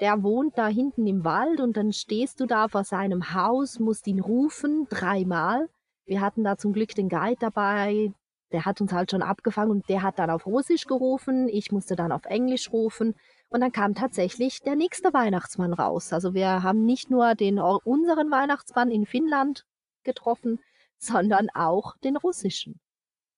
Der 0.00 0.22
wohnt 0.22 0.56
da 0.56 0.66
hinten 0.66 1.06
im 1.06 1.24
Wald 1.24 1.60
und 1.60 1.76
dann 1.76 1.92
stehst 1.92 2.40
du 2.40 2.46
da 2.46 2.68
vor 2.68 2.84
seinem 2.84 3.34
Haus, 3.34 3.78
musst 3.80 4.06
ihn 4.06 4.20
rufen, 4.20 4.86
dreimal. 4.88 5.68
Wir 6.06 6.22
hatten 6.22 6.42
da 6.42 6.56
zum 6.56 6.72
Glück 6.72 6.94
den 6.94 7.08
Guide 7.08 7.36
dabei, 7.38 8.12
der 8.52 8.64
hat 8.64 8.80
uns 8.80 8.92
halt 8.92 9.10
schon 9.10 9.22
abgefangen 9.22 9.70
und 9.70 9.88
der 9.88 10.02
hat 10.02 10.18
dann 10.18 10.30
auf 10.30 10.46
Russisch 10.46 10.86
gerufen, 10.86 11.48
ich 11.48 11.70
musste 11.70 11.96
dann 11.96 12.12
auf 12.12 12.24
Englisch 12.24 12.72
rufen 12.72 13.14
Und 13.50 13.60
dann 13.60 13.72
kam 13.72 13.94
tatsächlich 13.94 14.62
der 14.62 14.76
nächste 14.76 15.12
Weihnachtsmann 15.12 15.74
raus. 15.74 16.12
Also 16.12 16.32
wir 16.32 16.62
haben 16.62 16.86
nicht 16.86 17.10
nur 17.10 17.34
den 17.34 17.58
unseren 17.58 18.30
Weihnachtsmann 18.30 18.90
in 18.90 19.04
Finnland 19.04 19.66
getroffen, 20.04 20.60
sondern 20.98 21.48
auch 21.54 21.96
den 21.98 22.16
russischen. 22.16 22.80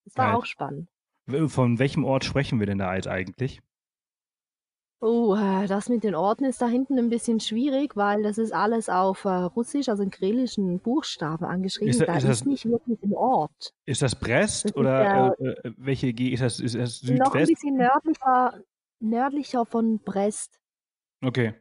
Das 0.05 0.17
war 0.17 0.27
Geil. 0.29 0.37
auch 0.37 0.45
spannend. 0.47 0.89
Von 1.47 1.79
welchem 1.79 2.05
Ort 2.05 2.25
sprechen 2.25 2.59
wir 2.59 2.67
denn 2.67 2.79
da 2.79 2.95
jetzt 2.95 3.07
eigentlich? 3.09 3.61
Oh, 5.03 5.35
äh, 5.35 5.67
das 5.67 5.89
mit 5.89 6.05
den 6.05 6.15
Orten 6.15 6.45
ist 6.45 6.61
da 6.61 6.67
hinten 6.69 6.99
ein 6.99 7.09
bisschen 7.09 7.41
schwierig, 7.41 7.97
weil 7.97 8.23
das 8.23 8.37
ist 8.37 8.53
alles 8.53 8.91
auf 8.91 9.25
äh, 9.25 9.29
Russisch, 9.31 9.89
also 9.89 10.03
in 10.03 10.11
kyrillischen 10.11 10.79
Buchstaben 10.81 11.47
angeschrieben. 11.47 11.89
Ist 11.89 12.01
da- 12.03 12.07
da 12.07 12.17
ist 12.17 12.25
ist, 12.25 12.29
das- 12.41 12.45
nicht 12.45 12.67
wirklich 12.67 13.03
ein 13.03 13.15
Ort. 13.15 13.73
Ist 13.87 14.03
das 14.03 14.15
Brest 14.15 14.65
Das 14.65 14.71
ist 14.73 14.77
oder 14.77 15.35
äh, 15.41 15.45
äh, 15.69 15.73
welche 15.79 16.13
G 16.13 16.29
ist 16.29 16.43
das? 16.43 16.61
Ist 16.61 16.75
das 16.75 17.03
Noch 17.05 17.35
ein 17.35 17.47
Südwest? 17.47 17.53
bisschen 17.55 17.77
nördlicher, 17.79 18.63
nördlicher 18.99 19.65
von 19.65 20.01
Brest. 20.01 20.61
Okay. 21.23 21.55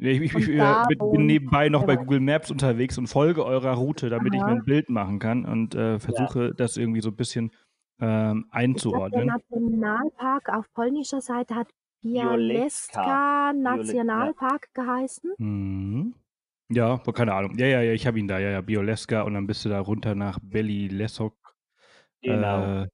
Nee, 0.00 0.12
Ich, 0.12 0.20
ich, 0.22 0.34
ich 0.34 0.48
Und 0.48 0.54
äh, 0.54 0.58
da 0.58 0.86
bin, 0.88 1.26
nebenbei 1.26 1.68
noch 1.68 1.84
bei 1.84 1.92
Ja. 1.94 1.98
Google 2.00 2.20
Maps 2.20 2.50
unterwegs 2.50 2.96
und 2.98 3.06
folge 3.06 3.44
eurer 3.44 3.74
Route, 3.74 4.08
damit 4.08 4.34
ich 4.34 4.40
Aha. 4.40 4.50
mir 4.50 4.56
ein 4.60 4.64
Bild 4.64 4.88
machen 4.88 5.18
kann 5.18 5.44
und 5.44 5.74
äh, 5.74 5.98
versuche 5.98 6.54
das 6.54 6.76
irgendwie 6.76 7.00
so 7.02 7.10
ein 7.10 7.16
bisschen 7.16 7.52
ähm, 8.00 8.46
Ich 8.46 8.50
glaube, 8.50 8.50
der 8.50 8.60
einzuordnen. 8.60 9.26
Nationalpark 9.26 10.48
auf 10.48 10.72
polnischer 10.72 11.20
Seite 11.20 11.54
hat 11.54 11.68
Białe- 12.02 13.52
Nationalpark 13.52 14.68
geheißen. 14.72 15.32
Mhm. 15.36 16.14
Ja, 16.72 16.94
aber 16.94 17.12
keine 17.12 17.34
Ahnung. 17.34 17.58
Ja, 17.58 17.66
ja, 17.66 17.82
ja, 17.82 17.92
ich 17.92 18.06
habe 18.06 18.18
ihn 18.18 18.28
da. 18.28 18.38
Ja, 18.38 18.50
ja, 18.50 18.60
Bioleska 18.60 19.22
und 19.22 19.34
dann 19.34 19.46
bist 19.46 19.64
du 19.64 19.68
da 19.68 19.80
runter 19.80 20.14
nach 20.14 20.38
Beli 20.40 20.88
Lesok. 20.88 21.36
Genau. 22.22 22.82
Äh, 22.82 22.88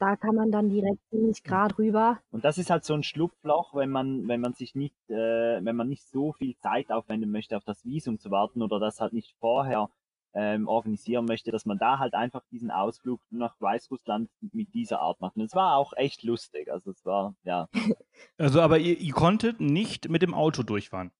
Da 0.00 0.16
kann 0.16 0.34
man 0.34 0.50
dann 0.50 0.70
direkt 0.70 0.98
ziemlich 1.10 1.44
gerade 1.44 1.76
rüber. 1.76 2.18
Und 2.30 2.42
das 2.42 2.56
ist 2.56 2.70
halt 2.70 2.84
so 2.84 2.94
ein 2.94 3.02
Schlupfloch, 3.02 3.74
wenn 3.74 3.90
man, 3.90 4.26
wenn 4.28 4.40
man 4.40 4.54
sich 4.54 4.74
nicht, 4.74 4.96
äh, 5.10 5.62
wenn 5.62 5.76
man 5.76 5.88
nicht 5.88 6.08
so 6.08 6.32
viel 6.32 6.56
Zeit 6.56 6.90
aufwenden 6.90 7.30
möchte, 7.30 7.54
auf 7.54 7.64
das 7.64 7.84
Visum 7.84 8.18
zu 8.18 8.30
warten 8.30 8.62
oder 8.62 8.80
das 8.80 8.98
halt 8.98 9.12
nicht 9.12 9.36
vorher 9.38 9.90
ähm, 10.32 10.68
organisieren 10.68 11.26
möchte, 11.26 11.50
dass 11.50 11.66
man 11.66 11.76
da 11.76 11.98
halt 11.98 12.14
einfach 12.14 12.42
diesen 12.50 12.70
Ausflug 12.70 13.20
nach 13.30 13.60
Weißrussland 13.60 14.30
mit 14.52 14.72
dieser 14.72 15.00
Art 15.00 15.20
macht. 15.20 15.36
Und 15.36 15.42
es 15.42 15.54
war 15.54 15.76
auch 15.76 15.92
echt 15.94 16.22
lustig. 16.22 16.72
Also 16.72 16.92
es 16.92 17.04
war, 17.04 17.34
ja. 17.44 17.68
also, 18.38 18.62
aber 18.62 18.78
ihr, 18.78 18.98
ihr 18.98 19.12
konntet 19.12 19.60
nicht 19.60 20.08
mit 20.08 20.22
dem 20.22 20.32
Auto 20.32 20.62
durchfahren. 20.62 21.10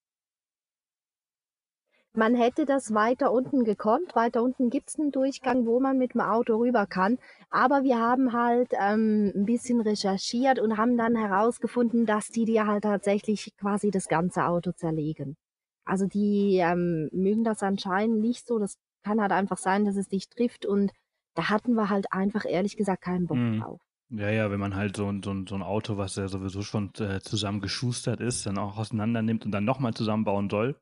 Man 2.16 2.34
hätte 2.34 2.64
das 2.66 2.92
weiter 2.92 3.30
unten 3.30 3.62
gekonnt. 3.64 4.16
Weiter 4.16 4.42
unten 4.42 4.68
gibt's 4.68 4.98
einen 4.98 5.12
Durchgang, 5.12 5.64
wo 5.64 5.78
man 5.78 5.96
mit 5.96 6.14
dem 6.14 6.20
Auto 6.22 6.56
rüber 6.56 6.86
kann. 6.86 7.18
Aber 7.50 7.84
wir 7.84 7.98
haben 8.00 8.32
halt 8.32 8.72
ähm, 8.72 9.32
ein 9.34 9.44
bisschen 9.46 9.80
recherchiert 9.80 10.58
und 10.58 10.76
haben 10.76 10.96
dann 10.96 11.14
herausgefunden, 11.14 12.06
dass 12.06 12.28
die 12.28 12.44
dir 12.46 12.66
halt 12.66 12.82
tatsächlich 12.82 13.52
quasi 13.56 13.90
das 13.92 14.08
ganze 14.08 14.44
Auto 14.46 14.72
zerlegen. 14.72 15.36
Also 15.84 16.06
die 16.06 16.56
ähm, 16.58 17.08
mögen 17.12 17.44
das 17.44 17.62
anscheinend 17.62 18.20
nicht 18.20 18.44
so. 18.46 18.58
Das 18.58 18.76
kann 19.04 19.20
halt 19.20 19.30
einfach 19.32 19.58
sein, 19.58 19.84
dass 19.84 19.96
es 19.96 20.08
dich 20.08 20.28
trifft. 20.28 20.66
Und 20.66 20.90
da 21.36 21.48
hatten 21.48 21.74
wir 21.74 21.90
halt 21.90 22.12
einfach 22.12 22.44
ehrlich 22.44 22.76
gesagt 22.76 23.02
keinen 23.02 23.28
Bock 23.28 23.38
Mhm. 23.38 23.60
drauf. 23.60 23.80
Ja, 24.12 24.28
ja, 24.30 24.50
wenn 24.50 24.58
man 24.58 24.74
halt 24.74 24.96
so, 24.96 25.06
ein- 25.06 25.22
so, 25.22 25.32
so 25.48 25.54
ein 25.54 25.62
Auto, 25.62 25.96
was 25.96 26.16
ja 26.16 26.26
sowieso 26.26 26.62
schon 26.62 26.90
äh, 26.98 27.20
zusammen 27.20 27.60
geschustert 27.60 28.20
ist, 28.20 28.44
dann 28.46 28.58
auch 28.58 28.76
auseinander 28.78 29.22
nimmt 29.22 29.44
und 29.44 29.52
dann 29.52 29.64
nochmal 29.64 29.94
zusammenbauen 29.94 30.50
soll. 30.50 30.74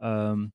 Ähm, 0.00 0.52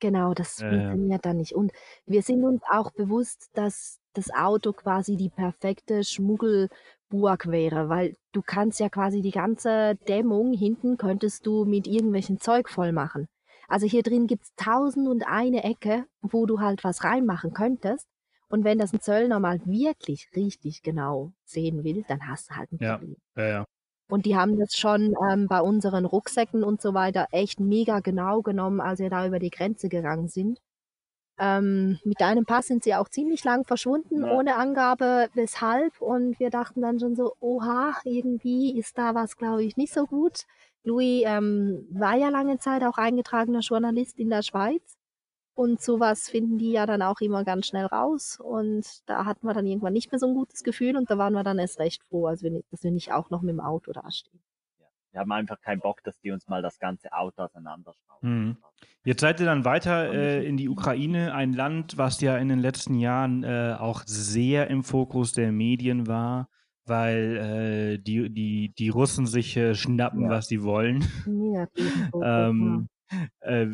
Genau, 0.00 0.32
das 0.32 0.60
ja. 0.60 0.66
funktioniert 0.66 1.26
dann 1.26 1.36
nicht. 1.36 1.54
Und 1.54 1.72
wir 2.06 2.22
sind 2.22 2.44
uns 2.44 2.62
auch 2.70 2.90
bewusst, 2.92 3.50
dass 3.52 4.00
das 4.14 4.30
Auto 4.32 4.72
quasi 4.72 5.16
die 5.16 5.28
perfekte 5.28 6.04
Schmuggelburg 6.04 7.46
wäre, 7.48 7.88
weil 7.90 8.16
du 8.32 8.40
kannst 8.42 8.80
ja 8.80 8.88
quasi 8.88 9.20
die 9.20 9.30
ganze 9.30 9.96
Dämmung 10.08 10.52
hinten 10.54 10.96
könntest 10.96 11.46
du 11.46 11.64
mit 11.66 11.86
irgendwelchen 11.86 12.40
Zeug 12.40 12.70
voll 12.70 12.92
machen. 12.92 13.28
Also 13.68 13.86
hier 13.86 14.02
drin 14.02 14.26
gibt's 14.26 14.54
tausend 14.56 15.06
und 15.06 15.26
eine 15.28 15.64
Ecke, 15.64 16.06
wo 16.22 16.46
du 16.46 16.60
halt 16.60 16.82
was 16.82 17.04
reinmachen 17.04 17.52
könntest. 17.52 18.06
Und 18.48 18.64
wenn 18.64 18.78
das 18.78 18.92
ein 18.92 19.00
Zöllner 19.00 19.38
mal 19.38 19.60
wirklich 19.66 20.28
richtig 20.34 20.82
genau 20.82 21.32
sehen 21.44 21.84
will, 21.84 22.04
dann 22.08 22.26
hast 22.26 22.50
du 22.50 22.56
halt 22.56 22.72
ein 22.72 22.78
Ja. 22.78 23.00
Problem. 23.00 23.16
ja, 23.36 23.44
ja. 23.48 23.66
Und 24.10 24.26
die 24.26 24.36
haben 24.36 24.58
das 24.58 24.76
schon 24.76 25.14
ähm, 25.30 25.46
bei 25.48 25.60
unseren 25.60 26.04
Rucksäcken 26.04 26.64
und 26.64 26.80
so 26.82 26.94
weiter 26.94 27.26
echt 27.32 27.60
mega 27.60 28.00
genau 28.00 28.42
genommen, 28.42 28.80
als 28.80 28.98
wir 29.00 29.10
da 29.10 29.26
über 29.26 29.38
die 29.38 29.50
Grenze 29.50 29.88
gegangen 29.88 30.28
sind. 30.28 30.60
Ähm, 31.38 31.98
mit 32.04 32.20
deinem 32.20 32.44
Pass 32.44 32.66
sind 32.66 32.84
sie 32.84 32.94
auch 32.94 33.08
ziemlich 33.08 33.44
lang 33.44 33.64
verschwunden, 33.64 34.24
Ja. 34.24 34.32
ohne 34.36 34.56
Angabe 34.56 35.28
weshalb. 35.34 36.00
Und 36.00 36.38
wir 36.38 36.50
dachten 36.50 36.82
dann 36.82 37.00
schon 37.00 37.16
so, 37.16 37.32
oha, 37.40 37.94
irgendwie 38.04 38.78
ist 38.78 38.98
da 38.98 39.14
was, 39.14 39.36
glaube 39.36 39.64
ich, 39.64 39.76
nicht 39.76 39.92
so 39.94 40.06
gut. 40.06 40.44
Louis 40.84 41.22
ähm, 41.26 41.86
war 41.92 42.16
ja 42.16 42.28
lange 42.30 42.58
Zeit 42.58 42.82
auch 42.84 42.98
eingetragener 42.98 43.60
Journalist 43.60 44.18
in 44.18 44.30
der 44.30 44.42
Schweiz. 44.42 44.96
Und 45.60 45.80
sowas 45.82 46.28
finden 46.30 46.56
die 46.58 46.70
ja 46.72 46.86
dann 46.86 47.02
auch 47.02 47.20
immer 47.20 47.44
ganz 47.44 47.66
schnell 47.66 47.84
raus. 47.86 48.38
Und 48.42 48.86
da 49.06 49.26
hatten 49.26 49.46
wir 49.46 49.52
dann 49.52 49.66
irgendwann 49.66 49.92
nicht 49.92 50.10
mehr 50.10 50.18
so 50.18 50.26
ein 50.26 50.34
gutes 50.34 50.62
Gefühl 50.64 50.96
und 50.96 51.10
da 51.10 51.18
waren 51.18 51.34
wir 51.34 51.44
dann 51.44 51.58
erst 51.58 51.78
recht 51.80 52.02
froh, 52.08 52.26
als 52.28 52.42
wir, 52.42 52.50
nicht- 52.50 52.72
dass 52.72 52.82
wir 52.82 52.90
nicht 52.90 53.12
auch 53.12 53.28
noch 53.28 53.42
mit 53.42 53.50
dem 53.50 53.60
Auto 53.60 53.92
dastehen. 53.92 54.40
Wir 55.12 55.20
haben 55.20 55.32
einfach 55.32 55.60
keinen 55.60 55.80
Bock, 55.80 56.02
dass 56.04 56.18
die 56.20 56.30
uns 56.30 56.46
mal 56.48 56.62
das 56.62 56.78
ganze 56.78 57.12
Auto 57.12 57.42
auseinanderschrauben. 57.42 58.20
Mhm. 58.46 58.56
Jetzt 59.04 59.20
seid 59.20 59.40
ihr 59.40 59.46
dann 59.46 59.64
weiter 59.64 60.12
äh, 60.14 60.46
in 60.46 60.56
die 60.56 60.68
Ukraine, 60.68 61.34
ein 61.34 61.52
Land, 61.52 61.98
was 61.98 62.20
ja 62.20 62.38
in 62.38 62.48
den 62.48 62.60
letzten 62.60 62.94
Jahren 62.94 63.42
äh, 63.44 63.76
auch 63.78 64.02
sehr 64.06 64.68
im 64.68 64.82
Fokus 64.84 65.32
der 65.32 65.50
Medien 65.52 66.06
war, 66.06 66.48
weil 66.86 67.36
äh, 67.36 67.98
die, 67.98 68.30
die, 68.30 68.72
die 68.78 68.88
Russen 68.88 69.26
sich 69.26 69.56
äh, 69.56 69.74
schnappen, 69.74 70.22
Ja. 70.24 70.30
was 70.30 70.46
sie 70.46 70.62
wollen. 70.62 71.02
Fokus, 71.02 71.68
Ähm, 72.24 72.88
äh, 73.40 73.66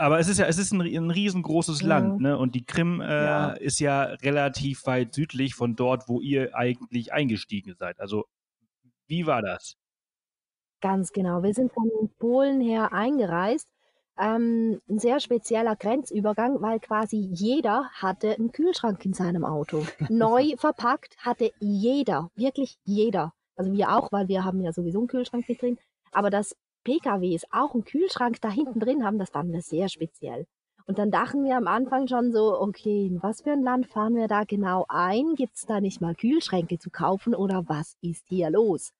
aber 0.00 0.18
es 0.18 0.28
ist 0.28 0.38
ja, 0.38 0.46
es 0.46 0.58
ist 0.58 0.72
ein, 0.72 0.80
ein 0.80 1.10
riesengroßes 1.10 1.82
Mhm. 1.82 1.88
Land, 1.88 2.20
ne? 2.20 2.38
Und 2.38 2.54
die 2.54 2.64
Krim 2.64 3.00
äh, 3.00 3.04
Ja. 3.24 3.50
ist 3.52 3.78
ja 3.80 4.02
relativ 4.04 4.86
weit 4.86 5.14
südlich 5.14 5.54
von 5.54 5.76
dort, 5.76 6.08
wo 6.08 6.20
ihr 6.20 6.54
eigentlich 6.56 7.12
eingestiegen 7.12 7.74
seid. 7.78 8.00
Also, 8.00 8.24
wie 9.06 9.26
war 9.26 9.42
das? 9.42 9.76
Ganz 10.80 11.12
genau. 11.12 11.42
Wir 11.42 11.52
sind 11.54 11.72
von 11.72 11.90
Polen 12.18 12.60
her 12.60 12.92
eingereist. 12.92 13.68
Ähm, 14.18 14.80
ein 14.88 14.98
sehr 14.98 15.20
spezieller 15.20 15.76
Grenzübergang, 15.76 16.60
weil 16.60 16.78
quasi 16.80 17.16
jeder 17.16 17.88
hatte 17.92 18.34
einen 18.34 18.52
Kühlschrank 18.52 19.04
in 19.04 19.12
seinem 19.14 19.44
Auto. 19.44 19.86
Neu 20.10 20.56
verpackt 20.56 21.16
hatte 21.18 21.52
jeder, 21.60 22.30
wirklich 22.34 22.78
jeder. 22.84 23.32
Also 23.56 23.72
wir 23.72 23.90
auch, 23.94 24.10
weil 24.12 24.28
wir 24.28 24.44
haben 24.44 24.60
ja 24.62 24.72
sowieso 24.72 24.98
einen 25.00 25.08
Kühlschrank 25.08 25.48
mit 25.48 25.60
drin. 25.60 25.78
Aber 26.12 26.30
dass 26.30 26.56
PKWs 26.84 27.44
auch 27.50 27.74
einen 27.74 27.84
Kühlschrank 27.84 28.40
da 28.40 28.50
hinten 28.50 28.80
drin 28.80 29.04
haben, 29.04 29.18
das 29.18 29.30
fanden 29.30 29.52
wir 29.52 29.62
sehr 29.62 29.88
speziell. 29.88 30.46
Und 30.86 30.98
dann 30.98 31.10
dachten 31.10 31.44
wir 31.44 31.56
am 31.56 31.68
Anfang 31.68 32.08
schon 32.08 32.32
so, 32.32 32.60
okay, 32.60 33.06
in 33.06 33.22
was 33.22 33.42
für 33.42 33.52
ein 33.52 33.62
Land 33.62 33.86
fahren 33.86 34.16
wir 34.16 34.26
da 34.26 34.44
genau 34.44 34.86
ein? 34.88 35.34
Gibt's 35.36 35.66
da 35.66 35.80
nicht 35.80 36.00
mal 36.00 36.14
Kühlschränke 36.14 36.78
zu 36.78 36.90
kaufen 36.90 37.34
oder 37.34 37.68
was 37.68 37.96
ist 38.00 38.26
hier 38.28 38.50
los? 38.50 38.92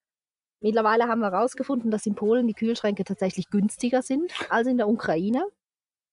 Mittlerweile 0.61 1.09
haben 1.09 1.21
wir 1.21 1.33
herausgefunden, 1.33 1.91
dass 1.91 2.07
in 2.07 2.15
Polen 2.15 2.47
die 2.47 2.55
Kühlschränke 2.55 3.03
tatsächlich 3.03 3.49
günstiger 3.51 4.03
sind 4.03 4.33
als 4.51 4.69
in 4.69 4.77
der 4.77 4.89
Ukraine. 4.89 5.43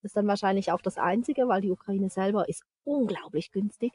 Das 0.01 0.11
ist 0.11 0.17
dann 0.17 0.27
wahrscheinlich 0.27 0.71
auch 0.71 0.81
das 0.81 0.97
Einzige, 0.97 1.47
weil 1.47 1.61
die 1.61 1.71
Ukraine 1.71 2.09
selber 2.09 2.47
ist 2.47 2.63
unglaublich 2.85 3.51
günstig. 3.51 3.93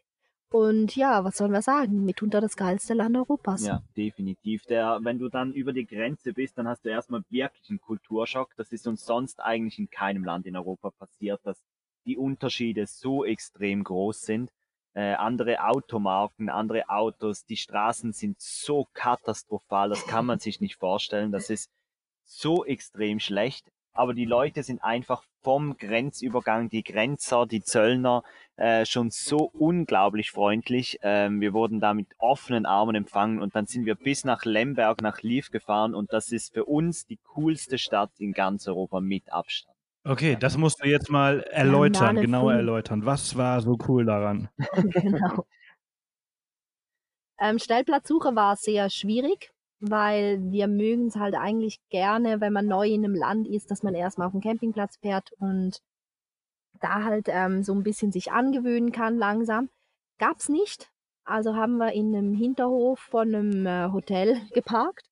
Und 0.53 0.95
ja, 0.97 1.25
was 1.25 1.39
sollen 1.39 1.53
wir 1.53 1.63
sagen? 1.63 2.05
Mitunter 2.05 2.41
das 2.41 2.57
geilste 2.57 2.93
Land 2.95 3.17
Europas. 3.17 3.67
Ja, 3.67 3.83
definitiv. 3.97 4.65
Der, 4.65 5.01
wenn 5.03 5.19
du 5.19 5.29
dann 5.29 5.53
über 5.53 5.73
die 5.73 5.87
Grenze 5.87 6.35
bist, 6.35 6.59
dann 6.59 6.69
hast 6.69 6.85
du 6.85 6.91
erstmal 6.91 7.23
wirklich 7.31 7.71
einen 7.71 7.81
Kulturschock. 7.81 8.55
Das 8.57 8.71
ist 8.71 8.87
uns 8.87 9.05
sonst 9.05 9.41
eigentlich 9.41 9.79
in 9.79 9.89
keinem 9.89 10.25
Land 10.25 10.47
in 10.47 10.57
Europa 10.57 10.91
passiert, 10.91 11.41
dass 11.45 11.63
die 12.05 12.19
Unterschiede 12.19 12.87
so 12.87 13.25
extrem 13.25 13.83
groß 13.83 14.21
sind. 14.21 14.51
Äh, 14.95 15.15
andere 15.15 15.65
Automarken, 15.65 16.51
andere 16.51 16.91
Autos, 16.91 17.47
die 17.47 17.57
Straßen 17.57 18.13
sind 18.13 18.39
so 18.39 18.89
katastrophal, 18.93 19.89
das 19.89 20.07
kann 20.07 20.27
man 20.27 20.39
sich 20.39 20.61
nicht 20.61 20.77
vorstellen. 20.77 21.33
Das 21.33 21.49
ist 21.49 21.71
so 22.25 22.67
extrem 22.67 23.19
schlecht. 23.19 23.71
Aber 23.95 24.15
die 24.15 24.25
Leute 24.25 24.63
sind 24.63 24.83
einfach 24.83 25.23
vom 25.43 25.77
Grenzübergang, 25.77 26.69
die 26.69 26.83
Grenzer, 26.83 27.47
die 27.47 27.63
Zöllner, 27.63 28.23
äh, 28.57 28.87
schon 28.87 29.11
so 29.11 29.51
unglaublich 29.53 30.31
freundlich. 30.31 30.99
Ähm, 31.03 31.41
wir 31.41 31.53
wurden 31.53 31.81
da 31.81 31.95
mit 31.95 32.09
offenen 32.19 32.65
Armen 32.65 32.95
empfangen 32.95 33.43
und 33.43 33.55
dann 33.55 33.67
sind 33.67 33.85
wir 33.85 33.95
bis 33.95 34.25
nach 34.25 34.45
Lemberg, 34.45 35.03
nach 35.03 35.23
Lviv 35.23 35.51
gefahren 35.51 35.95
und 35.95 36.13
das 36.13 36.33
ist 36.33 36.55
für 36.55 36.65
uns 36.65 37.07
die 37.07 37.19
coolste 37.35 37.79
Stadt 37.79 38.13
in 38.19 38.33
ganz 38.33 38.69
Europa 38.69 39.01
mit 39.01 39.33
Abstand. 39.33 39.77
Okay, 40.05 40.37
das 40.39 40.57
musst 40.57 40.83
du 40.83 40.89
jetzt 40.89 41.11
mal 41.11 41.43
erläutern, 41.43 42.01
Banane 42.01 42.21
genauer 42.23 42.55
erläutern. 42.55 43.07
Was 43.07 43.37
war 43.37 43.61
so 43.61 43.79
cool 43.87 44.05
daran? 44.05 44.49
genau. 44.91 45.47
Ähm, 47.39 47.59
Stellplatzsuche 47.59 48.35
war 48.35 48.57
sehr 48.57 48.91
schwierig, 48.91 49.52
weil 49.83 50.41
wir 50.53 50.69
mögen 50.69 51.09
es 51.09 51.17
halt 51.17 51.35
eigentlich 51.35 51.81
gerne, 51.89 52.41
wenn 52.41 52.53
man 52.53 52.67
neu 52.67 52.87
in 52.87 53.05
einem 53.05 53.17
Land 53.17 53.49
ist, 53.49 53.71
dass 53.71 53.83
man 53.83 53.95
erstmal 53.95 54.29
auf 54.29 54.33
den 54.33 54.41
Campingplatz 54.41 54.97
fährt 54.99 55.33
und 55.41 55.83
da 56.81 57.03
halt 57.03 57.27
ähm, 57.29 57.65
so 57.65 57.75
ein 57.75 57.83
bisschen 57.83 58.13
sich 58.13 58.31
angewöhnen 58.31 58.93
kann 58.93 59.19
langsam. 59.19 59.71
Gab's 60.19 60.49
nicht. 60.49 60.91
Also 61.25 61.57
haben 61.57 61.79
wir 61.79 61.93
in 61.93 62.15
einem 62.15 62.33
Hinterhof 62.33 63.01
von 63.01 63.35
einem 63.35 63.67
äh, 63.67 63.93
Hotel 63.93 64.41
geparkt 64.55 65.09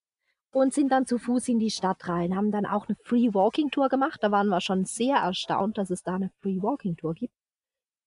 und 0.52 0.72
sind 0.72 0.92
dann 0.92 1.06
zu 1.06 1.18
Fuß 1.18 1.48
in 1.48 1.58
die 1.58 1.70
Stadt 1.70 2.08
rein, 2.08 2.36
haben 2.36 2.52
dann 2.52 2.66
auch 2.66 2.88
eine 2.88 2.96
Free 3.04 3.34
Walking 3.34 3.70
Tour 3.70 3.88
gemacht. 3.88 4.20
Da 4.22 4.30
waren 4.30 4.48
wir 4.48 4.60
schon 4.60 4.84
sehr 4.84 5.16
erstaunt, 5.16 5.78
dass 5.78 5.90
es 5.90 6.04
da 6.04 6.14
eine 6.14 6.30
Free 6.40 6.62
Walking 6.62 6.96
Tour 6.96 7.14
gibt. 7.14 7.34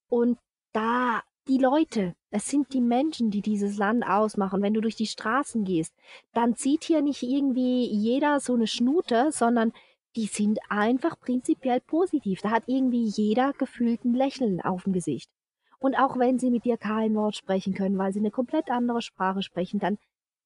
Und 0.08 0.40
da 0.72 1.24
die 1.48 1.58
Leute, 1.58 2.16
es 2.30 2.48
sind 2.48 2.74
die 2.74 2.82
Menschen, 2.82 3.30
die 3.30 3.42
dieses 3.42 3.78
Land 3.78 4.06
ausmachen. 4.06 4.62
Wenn 4.62 4.74
du 4.74 4.82
durch 4.82 4.96
die 4.96 5.08
Straßen 5.08 5.64
gehst, 5.66 5.94
dann 6.34 6.56
zieht 6.56 6.84
hier 6.86 7.02
nicht 7.02 7.24
irgendwie 7.24 7.86
jeder 7.86 8.40
so 8.40 8.54
eine 8.54 8.68
Schnute, 8.68 9.32
sondern 9.32 9.74
die 10.16 10.28
sind 10.28 10.60
einfach 10.70 11.20
prinzipiell 11.20 11.82
positiv. 11.82 12.42
Da 12.42 12.52
hat 12.52 12.64
irgendwie 12.68 13.06
jeder 13.06 13.54
gefühlt 13.54 14.06
ein 14.06 14.14
Lächeln 14.14 14.62
auf 14.62 14.84
dem 14.84 14.94
Gesicht. 14.94 15.30
Und 15.80 15.96
auch 15.96 16.18
wenn 16.18 16.40
sie 16.40 16.50
mit 16.50 16.66
dir 16.66 16.78
kein 16.78 17.14
Wort 17.16 17.36
sprechen 17.36 17.74
können, 17.74 17.98
weil 17.98 18.14
sie 18.14 18.20
eine 18.20 18.32
komplett 18.32 18.70
andere 18.70 19.02
Sprache 19.02 19.42
sprechen, 19.42 19.80
dann 19.80 19.98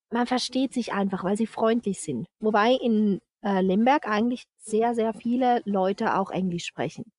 man 0.09 0.25
versteht 0.25 0.73
sich 0.73 0.93
einfach, 0.93 1.23
weil 1.23 1.37
sie 1.37 1.47
freundlich 1.47 2.01
sind. 2.01 2.27
Wobei 2.39 2.71
in 2.73 3.19
äh, 3.43 3.61
Lemberg 3.61 4.07
eigentlich 4.07 4.45
sehr, 4.57 4.95
sehr 4.95 5.13
viele 5.13 5.61
Leute 5.65 6.17
auch 6.17 6.31
Englisch 6.31 6.65
sprechen. 6.65 7.11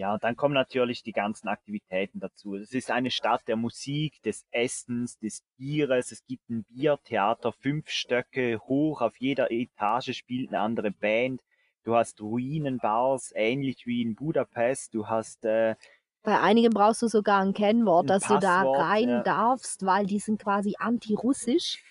Ja, 0.00 0.16
dann 0.16 0.34
kommen 0.34 0.54
natürlich 0.54 1.02
die 1.02 1.12
ganzen 1.12 1.46
Aktivitäten 1.48 2.20
dazu. 2.20 2.54
Es 2.54 2.72
ist 2.72 2.90
eine 2.90 3.10
Stadt 3.10 3.46
der 3.46 3.56
Musik, 3.56 4.22
des 4.22 4.46
Essens, 4.50 5.18
des 5.18 5.42
Bieres. 5.58 6.10
Es 6.10 6.24
gibt 6.24 6.48
ein 6.48 6.64
Biertheater, 6.70 7.52
fünf 7.52 7.90
Stöcke 7.90 8.60
hoch. 8.66 9.02
Auf 9.02 9.18
jeder 9.18 9.50
Etage 9.50 10.16
spielt 10.16 10.48
eine 10.48 10.60
andere 10.60 10.90
Band. 10.90 11.42
Du 11.84 11.96
hast 11.96 12.18
Ruinenbars, 12.22 13.32
ähnlich 13.36 13.84
wie 13.84 14.00
in 14.00 14.14
Budapest. 14.14 14.94
Du 14.94 15.06
hast 15.06 15.44
äh, 15.44 15.74
bei 16.22 16.40
einigen 16.40 16.72
brauchst 16.72 17.02
du 17.02 17.08
sogar 17.08 17.42
ein 17.42 17.52
Kennwort, 17.52 18.04
Ein 18.04 18.08
dass 18.08 18.22
du 18.22 18.38
da 18.38 18.62
Passwort, 18.62 18.78
rein 18.78 19.08
ja. 19.10 19.22
darfst, 19.22 19.84
weil 19.84 20.06
die 20.06 20.18
sind 20.18 20.42
quasi 20.42 20.76
anti-russisch. 20.78 21.84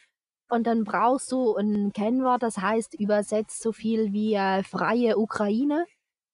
Und 0.49 0.65
dann 0.65 0.83
brauchst 0.83 1.31
du 1.31 1.55
ein 1.55 1.93
Kennwort, 1.93 2.41
das 2.41 2.57
heißt 2.57 2.99
übersetzt 2.99 3.61
so 3.61 3.71
viel 3.71 4.13
wie 4.13 4.33
äh, 4.33 4.63
freie 4.63 5.15
Ukraine. 5.19 5.85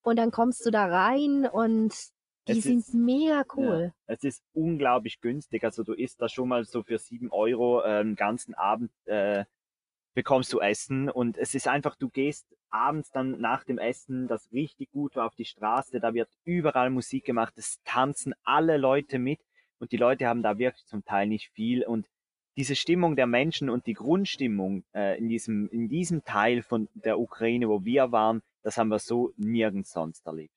Und 0.05 0.17
dann 0.17 0.29
kommst 0.29 0.63
du 0.65 0.69
da 0.69 0.85
rein 0.85 1.47
und 1.47 1.91
die 2.47 2.59
Es 2.59 2.63
sind 2.63 2.79
ist- 2.79 2.93
mega 2.93 3.43
cool. 3.55 3.91
Es 4.05 4.23
ist 4.23 4.43
unglaublich 4.53 5.19
günstig. 5.19 5.63
Also 5.63 5.83
du 5.83 5.93
isst 5.93 6.21
da 6.21 6.29
schon 6.29 6.47
mal 6.47 6.63
so 6.63 6.83
für 6.83 6.99
sieben 6.99 7.31
Euro 7.31 7.81
äh, 7.81 8.01
einen 8.01 8.15
ganzen 8.15 8.53
Abend 8.53 8.91
äh, 9.05 9.45
bekommst 10.13 10.53
du 10.53 10.59
Essen. 10.59 11.09
Und 11.09 11.39
es 11.39 11.55
ist 11.55 11.67
einfach, 11.67 11.95
du 11.95 12.09
gehst 12.09 12.45
abends 12.69 13.09
dann 13.09 13.41
nach 13.41 13.63
dem 13.63 13.79
Essen, 13.79 14.27
das 14.27 14.51
richtig 14.51 14.91
gut 14.91 15.15
war, 15.15 15.25
auf 15.25 15.33
die 15.35 15.45
Straße, 15.45 15.99
da 15.99 16.13
wird 16.13 16.29
überall 16.43 16.91
Musik 16.91 17.25
gemacht, 17.25 17.53
es 17.57 17.79
tanzen 17.83 18.35
alle 18.43 18.77
Leute 18.77 19.17
mit. 19.17 19.39
Und 19.79 19.91
die 19.91 19.97
Leute 19.97 20.27
haben 20.27 20.43
da 20.43 20.59
wirklich 20.59 20.85
zum 20.85 21.03
Teil 21.03 21.25
nicht 21.27 21.49
viel. 21.49 21.83
Und 21.83 22.07
diese 22.57 22.75
Stimmung 22.75 23.15
der 23.15 23.25
Menschen 23.25 23.71
und 23.71 23.87
die 23.87 23.93
Grundstimmung 23.95 24.83
äh, 24.93 25.17
in 25.17 25.29
diesem 25.29 25.67
in 25.69 25.89
diesem 25.89 26.23
Teil 26.23 26.61
von 26.61 26.89
der 26.93 27.19
Ukraine, 27.19 27.67
wo 27.69 27.83
wir 27.83 28.11
waren, 28.11 28.43
das 28.65 28.77
haben 28.77 28.89
wir 28.89 28.99
so 28.99 29.31
nirgends 29.37 29.91
sonst 29.91 30.25
erlebt. 30.25 30.53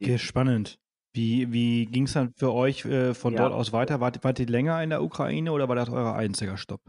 Okay, 0.00 0.18
spannend. 0.18 0.78
Wie, 1.14 1.52
wie 1.52 1.86
ging 1.86 2.04
es 2.04 2.14
dann 2.14 2.32
für 2.36 2.52
euch 2.52 2.84
äh, 2.86 3.14
von 3.14 3.34
Ja. 3.34 3.42
dort 3.42 3.52
aus 3.52 3.72
weiter? 3.72 4.00
Wart, 4.00 4.24
wart 4.24 4.38
ihr 4.40 4.46
länger 4.46 4.82
in 4.82 4.90
der 4.90 5.02
Ukraine 5.02 5.52
oder 5.52 5.68
war 5.68 5.76
das 5.76 5.90
euer 5.90 6.14
einziger 6.14 6.56
Stopp? 6.56 6.80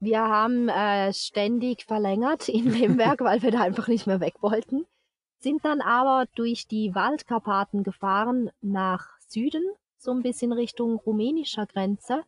Wir 0.00 0.20
haben 0.20 0.68
äh, 0.68 1.12
ständig 1.12 1.84
verlängert 1.84 2.48
in 2.48 2.66
Lemberg, 2.70 3.20
weil 3.24 3.42
wir 3.42 3.50
da 3.50 3.62
einfach 3.62 3.88
nicht 3.88 4.06
mehr 4.06 4.20
weg 4.20 4.36
wollten. 4.42 4.86
Sind 5.40 5.64
dann 5.64 5.80
aber 5.80 6.26
durch 6.34 6.66
die 6.66 6.94
Waldkarpaten 6.94 7.84
gefahren 7.84 8.50
nach 8.60 9.18
Süden, 9.20 9.62
so 9.96 10.12
ein 10.12 10.22
bisschen 10.22 10.52
Richtung 10.52 10.96
rumänischer 10.96 11.66
Grenze. 11.66 12.24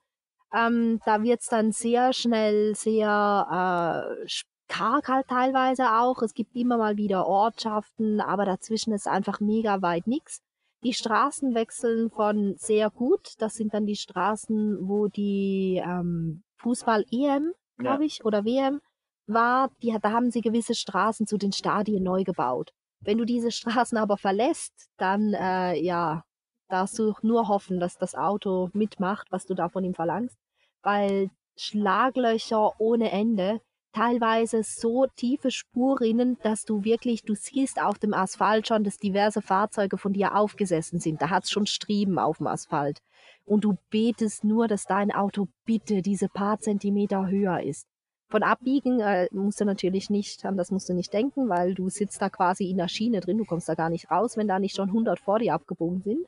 Ähm, 0.53 1.01
da 1.05 1.23
wird's 1.23 1.49
dann 1.49 1.73
sehr 1.73 2.12
schnell 2.12 2.75
sehr 2.75 4.16
äh, 4.21 4.29
karg 4.71 5.09
halt 5.09 5.29
teilweise 5.29 5.93
auch. 5.99 6.23
Es 6.23 6.33
gibt 6.33 6.57
immer 6.57 6.79
mal 6.79 6.97
wieder 6.97 7.27
Ortschaften, 7.27 8.21
aber 8.21 8.47
dazwischen 8.47 8.95
ist 8.95 9.07
einfach 9.07 9.41
mega 9.41 9.83
weit 9.83 10.07
nix. 10.07 10.41
Die 10.83 10.95
Straßen 10.95 11.55
wechseln 11.55 12.11
von 12.11 12.55
sehr 12.57 12.89
gut. 12.89 13.35
Das 13.39 13.55
sind 13.55 13.75
dann 13.75 13.85
die 13.85 13.97
Straßen, 13.97 14.89
wo 14.89 15.09
die 15.09 15.83
ähm, 15.85 16.43
Fußball-EM, 16.59 17.53
glaube 17.77 18.07
ich, 18.07 18.25
oder 18.25 18.47
WM 18.47 18.81
war. 19.27 19.71
Die, 19.83 19.95
da 20.01 20.12
haben 20.12 20.31
sie 20.31 20.41
gewisse 20.41 20.75
Straßen 20.75 21.27
zu 21.27 21.37
den 21.37 21.53
Stadien 21.53 22.03
neu 22.03 22.25
gebaut. 22.25 22.73
Wenn 23.01 23.18
du 23.18 23.25
diese 23.27 23.51
Straßen 23.59 23.99
aber 23.99 24.16
verlässt, 24.16 24.89
dann 24.97 25.35
äh, 25.35 25.79
ja, 25.79 26.25
darfst 26.68 26.99
du 26.99 27.12
nur 27.23 27.49
hoffen, 27.49 27.81
dass 27.81 27.99
das 27.99 28.14
Auto 28.14 28.71
mitmacht, 28.73 29.27
was 29.31 29.45
du 29.45 29.55
da 29.55 29.68
von 29.68 29.85
ihm 29.85 29.95
verlangst, 29.95 30.39
weil 30.83 31.31
Schlaglöcher 31.57 32.81
ohne 32.81 33.11
Ende, 33.11 33.61
teilweise 33.93 34.62
so 34.62 35.07
tiefe 35.16 35.51
Spurrinnen, 35.51 36.38
dass 36.43 36.64
du 36.64 36.84
wirklich, 36.84 37.22
du 37.22 37.34
siehst 37.34 37.80
auf 37.80 37.99
dem 37.99 38.14
Asphalt 38.14 38.68
schon, 38.68 38.84
dass 38.84 38.99
diverse 38.99 39.43
Fahrzeuge 39.43 39.99
von 39.99 40.12
dir 40.12 40.36
aufgesessen 40.36 41.01
sind. 41.01 41.20
Da 41.20 41.30
hat's 41.30 41.51
schon 41.51 41.66
Striemen 41.66 42.18
auf 42.18 42.38
dem 42.38 42.47
Asphalt. 42.47 43.01
Und 43.45 43.64
du 43.64 43.76
betest 43.91 44.45
nur, 44.45 44.68
dass 44.68 44.84
dein 44.84 45.12
Auto 45.12 45.49
bitte 45.64 46.03
diese 46.03 46.28
paar 46.28 46.59
Zentimeter 46.61 47.28
höher 47.28 47.61
ist. 47.62 47.86
Von 48.28 48.45
Abbiegen 48.45 49.01
äh, 49.01 49.26
musst 49.32 49.61
du 49.61 49.64
natürlich 49.64 50.09
nicht, 50.09 50.45
an 50.45 50.57
das 50.57 50.70
musst 50.70 50.88
du 50.88 50.95
nicht 50.95 51.12
denken, 51.12 51.49
weil 51.49 51.74
du 51.74 51.88
sitzt 51.88 52.22
da 52.22 52.30
quasi 52.30 52.70
in 52.70 52.76
der 52.76 52.86
Schiene 52.86 53.20
drin, 53.20 53.38
du 53.38 53.45
kommst 53.45 53.68
da 53.68 53.74
gar 53.74 53.91
nicht 53.91 54.11
raus, 54.11 54.36
wenn 54.36 54.47
da 54.47 54.61
nicht 54.61 54.76
schon 54.76 54.88
100 54.88 55.18
vor 55.18 55.41
dir 55.41 55.55
abgebogen 55.55 56.03
sind. 56.03 56.26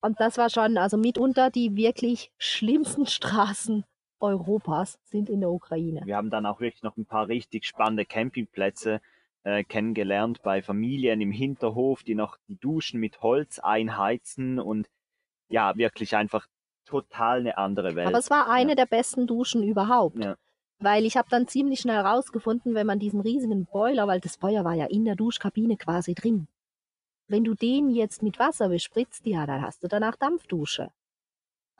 Und 0.00 0.20
das 0.20 0.38
war 0.38 0.50
schon, 0.50 0.78
also 0.78 0.96
mitunter 0.96 1.50
die 1.50 1.74
wirklich 1.74 2.30
schlimmsten 2.38 3.06
Straßen 3.06 3.84
Europas 4.24 4.98
sind 5.04 5.28
in 5.28 5.40
der 5.40 5.50
Ukraine. 5.50 6.02
Wir 6.04 6.16
haben 6.16 6.30
dann 6.30 6.46
auch 6.46 6.60
wirklich 6.60 6.82
noch 6.82 6.96
ein 6.96 7.06
paar 7.06 7.28
richtig 7.28 7.66
spannende 7.66 8.04
Campingplätze 8.04 9.00
äh, 9.44 9.62
kennengelernt 9.64 10.42
bei 10.42 10.62
Familien 10.62 11.20
im 11.20 11.30
Hinterhof, 11.30 12.02
die 12.02 12.14
noch 12.14 12.38
die 12.48 12.56
Duschen 12.56 12.98
mit 12.98 13.20
Holz 13.22 13.58
einheizen 13.58 14.58
und 14.58 14.88
ja, 15.48 15.76
wirklich 15.76 16.16
einfach 16.16 16.46
total 16.86 17.40
eine 17.40 17.58
andere 17.58 17.94
Welt. 17.94 18.08
Aber 18.08 18.18
es 18.18 18.30
war 18.30 18.48
eine 18.48 18.70
Ja. 18.70 18.74
der 18.76 18.86
besten 18.86 19.26
Duschen 19.26 19.62
überhaupt. 19.62 20.16
Ja. 20.24 20.36
Weil 20.80 21.04
ich 21.04 21.16
habe 21.16 21.28
dann 21.30 21.46
ziemlich 21.46 21.80
schnell 21.80 22.00
rausgefunden, 22.00 22.74
wenn 22.74 22.86
man 22.86 22.98
diesen 22.98 23.20
riesigen 23.20 23.66
Boiler, 23.66 24.06
weil 24.08 24.20
das 24.20 24.36
Feuer 24.36 24.64
war 24.64 24.74
ja 24.74 24.86
in 24.86 25.04
der 25.04 25.14
Duschkabine 25.14 25.76
quasi 25.76 26.14
drin. 26.14 26.48
Wenn 27.28 27.44
du 27.44 27.54
den 27.54 27.90
jetzt 27.90 28.22
mit 28.22 28.38
Wasser 28.38 28.68
bespritzt, 28.68 29.26
ja, 29.26 29.46
dann 29.46 29.62
hast 29.62 29.82
du 29.82 29.88
danach 29.88 30.16
Dampfdusche. 30.16 30.90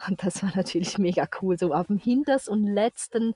Und 0.09 0.23
das 0.25 0.43
war 0.43 0.53
natürlich 0.55 0.99
mega 0.99 1.27
cool. 1.41 1.59
So 1.59 1.73
auf 1.73 1.87
dem 1.87 1.99
hintersten 1.99 2.53
und 2.53 2.67
letzten 2.67 3.35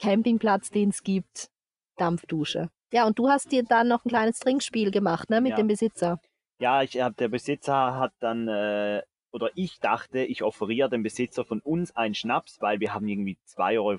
Campingplatz, 0.00 0.70
den 0.70 0.90
es 0.90 1.02
gibt, 1.02 1.50
Dampfdusche. 1.96 2.70
Ja, 2.92 3.06
und 3.06 3.18
du 3.18 3.28
hast 3.28 3.52
dir 3.52 3.62
dann 3.64 3.88
noch 3.88 4.04
ein 4.04 4.08
kleines 4.08 4.38
Trinkspiel 4.38 4.90
gemacht, 4.90 5.30
ne, 5.30 5.40
mit 5.40 5.50
Ja. 5.50 5.56
dem 5.56 5.66
Besitzer. 5.66 6.20
Ja, 6.60 6.82
ich 6.82 7.00
hab, 7.00 7.16
der 7.16 7.28
Besitzer 7.28 7.96
hat 7.96 8.12
dann, 8.20 8.48
äh, 8.48 9.02
oder 9.30 9.50
ich 9.54 9.78
dachte, 9.78 10.20
ich 10.20 10.42
offeriere 10.42 10.88
dem 10.88 11.02
Besitzer 11.02 11.44
von 11.44 11.60
uns 11.60 11.94
einen 11.94 12.14
Schnaps, 12.14 12.60
weil 12.60 12.80
wir 12.80 12.94
haben 12.94 13.06
irgendwie 13.06 13.38
2,50 13.46 13.78
Euro 13.78 13.98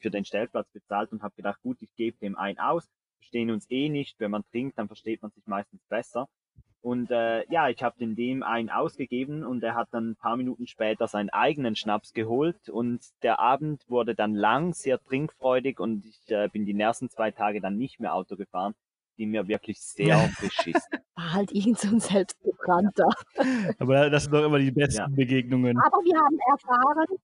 für 0.00 0.10
den 0.10 0.24
Stellplatz 0.24 0.68
bezahlt 0.70 1.12
und 1.12 1.22
habe 1.22 1.34
gedacht, 1.36 1.60
gut, 1.62 1.82
ich 1.82 1.94
gebe 1.94 2.16
dem 2.18 2.36
einen 2.36 2.58
aus, 2.58 2.88
verstehen 3.18 3.50
uns 3.50 3.70
eh 3.70 3.88
nicht, 3.88 4.18
wenn 4.18 4.30
man 4.30 4.44
trinkt, 4.50 4.78
dann 4.78 4.88
versteht 4.88 5.22
man 5.22 5.30
sich 5.32 5.46
meistens 5.46 5.82
besser. 5.88 6.28
Und 6.82 7.10
äh, 7.10 7.44
ja, 7.52 7.68
ich 7.68 7.82
habe 7.82 7.98
dem 7.98 8.16
dem 8.16 8.42
einen 8.42 8.70
ausgegeben 8.70 9.44
und 9.44 9.62
er 9.62 9.74
hat 9.74 9.88
dann 9.92 10.10
ein 10.12 10.16
paar 10.16 10.36
Minuten 10.38 10.66
später 10.66 11.06
seinen 11.08 11.28
eigenen 11.28 11.76
Schnaps 11.76 12.14
geholt 12.14 12.70
und 12.70 13.00
der 13.22 13.38
Abend 13.38 13.82
wurde 13.88 14.14
dann 14.14 14.34
lang, 14.34 14.72
sehr 14.72 14.98
trinkfreudig 14.98 15.78
und 15.78 16.06
ich 16.06 16.30
äh, 16.30 16.48
bin 16.48 16.64
die 16.64 16.72
nächsten 16.72 17.10
zwei 17.10 17.32
Tage 17.32 17.60
dann 17.60 17.76
nicht 17.76 18.00
mehr 18.00 18.14
Auto 18.14 18.34
gefahren, 18.36 18.74
die 19.18 19.26
mir 19.26 19.46
wirklich 19.46 19.78
sehr 19.82 20.30
beschissen. 20.40 21.00
War 21.16 21.32
halt 21.34 21.52
irgend 21.52 21.78
so 21.78 21.88
ein 21.88 22.00
Selbstgebrannter. 22.00 23.08
Aber 23.78 24.08
das 24.08 24.22
sind 24.24 24.32
doch 24.32 24.44
immer 24.46 24.58
die 24.58 24.70
besten 24.70 25.00
Ja. 25.02 25.08
Begegnungen. 25.08 25.76
Aber 25.78 25.98
wir 25.98 26.18
haben 26.18 26.38
erfahren, 26.50 27.18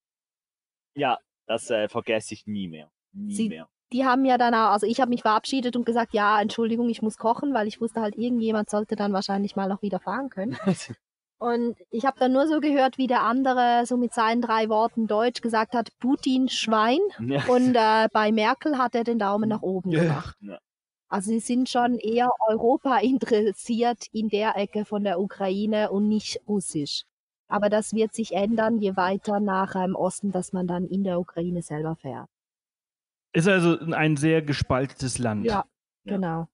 Ja, 0.95 1.19
das 1.47 1.71
äh, 1.71 1.89
vergesse 1.89 2.35
ich 2.35 2.47
nie 2.47 2.69
mehr. 2.69 2.91
Nie 3.13 3.35
Sie- 3.35 3.49
mehr. 3.49 3.69
Die 3.93 4.05
haben 4.05 4.25
ja 4.25 4.39
dann 4.39 4.55
auch, 4.55 4.71
also 4.71 4.87
ich 4.87 5.01
habe 5.01 5.11
mich 5.11 5.23
verabschiedet 5.23 5.77
und 5.77 5.87
gesagt, 5.87 6.13
ja, 6.13 6.41
Entschuldigung, 6.41 6.89
ich 6.89 7.03
muss 7.03 7.19
kochen, 7.19 7.55
weil 7.55 7.69
ich 7.69 7.81
wusste 7.81 8.01
halt, 8.01 8.17
irgendjemand 8.17 8.69
sollte 8.69 8.97
dann 8.97 9.13
wahrscheinlich 9.13 9.57
mal 9.57 9.69
noch 9.69 9.83
wieder 9.83 10.01
fahren 10.01 10.31
können. 10.31 10.57
Und 11.39 11.77
ich 11.91 12.07
habe 12.07 12.19
dann 12.19 12.33
nur 12.33 12.47
so 12.47 12.61
gehört, 12.61 12.97
wie 12.97 13.07
der 13.07 13.23
andere 13.23 13.85
so 13.85 13.99
mit 13.99 14.15
seinen 14.15 14.41
drei 14.41 14.71
Worten 14.71 15.07
Deutsch 15.07 15.43
gesagt 15.43 15.75
hat, 15.75 15.91
Putin 15.99 16.49
Schwein. 16.49 16.99
Ja. 17.19 17.45
Und 17.47 17.75
äh, 17.77 18.09
bei 18.11 18.33
Merkel 18.33 18.79
hat 18.79 18.95
er 18.95 19.05
den 19.05 19.19
Daumen 19.19 19.51
nach 19.51 19.61
oben 19.61 19.91
gemacht. 19.91 20.35
Ja. 20.41 20.59
Also 21.09 21.31
sie 21.31 21.41
sind 21.41 21.69
schon 21.69 21.99
eher 21.99 22.31
Europa 22.49 22.99
interessiert 23.03 24.07
in 24.13 24.29
der 24.29 24.57
Ecke 24.57 24.87
von 24.87 25.05
der 25.05 25.21
Ukraine 25.21 25.91
und 25.91 26.09
nicht 26.09 26.41
russisch. 26.49 27.05
Aber 27.49 27.69
das 27.69 27.93
wird 27.93 28.15
sich 28.15 28.33
ändern, 28.33 28.79
je 28.79 28.97
weiter 28.97 29.39
nach 29.39 29.75
im 29.77 29.95
Osten, 29.95 30.33
dass 30.33 30.53
man 30.53 30.67
dann 30.67 30.87
in 30.87 31.05
der 31.05 31.21
Ukraine 31.21 31.63
selber 31.63 31.97
fährt. 31.97 32.29
Ist 33.37 33.49
also 33.49 33.79
ein 33.93 34.17
sehr 34.17 34.43
gespaltenes 34.43 35.19
Land. 35.19 35.45
Ja, 35.45 35.65
Ja. 36.05 36.15
genau. 36.17 36.49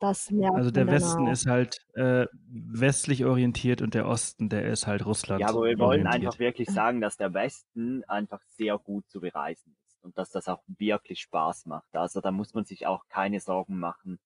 Das 0.00 0.30
merkt 0.30 0.56
Also 0.56 0.70
der 0.70 0.86
Westen 0.86 1.28
auch. 1.28 1.32
ist 1.32 1.46
halt 1.46 1.78
äh, 1.94 2.26
westlich 2.48 3.24
orientiert 3.24 3.80
und 3.80 3.94
der 3.94 4.06
Osten, 4.06 4.48
der 4.48 4.66
ist 4.66 4.86
halt 4.86 5.06
Russland 5.06 5.40
Ja, 5.40 5.48
aber 5.48 5.60
wir 5.64 5.78
wollen 5.78 6.06
orientiert. 6.06 6.14
einfach 6.26 6.38
wirklich 6.38 6.68
sagen, 6.68 7.00
dass 7.00 7.16
der 7.16 7.32
Westen 7.32 8.04
einfach 8.04 8.40
sehr 8.56 8.76
gut 8.78 9.08
zu 9.08 9.20
bereisen 9.20 9.76
ist 9.86 10.02
und 10.02 10.18
dass 10.18 10.30
das 10.30 10.48
auch 10.48 10.62
wirklich 10.66 11.20
Spaß 11.20 11.66
macht. 11.66 11.94
Also 11.94 12.20
da 12.20 12.32
muss 12.32 12.52
man 12.54 12.64
sich 12.64 12.86
auch 12.86 13.06
keine 13.08 13.40
Sorgen 13.40 13.78
machen, 13.78 14.18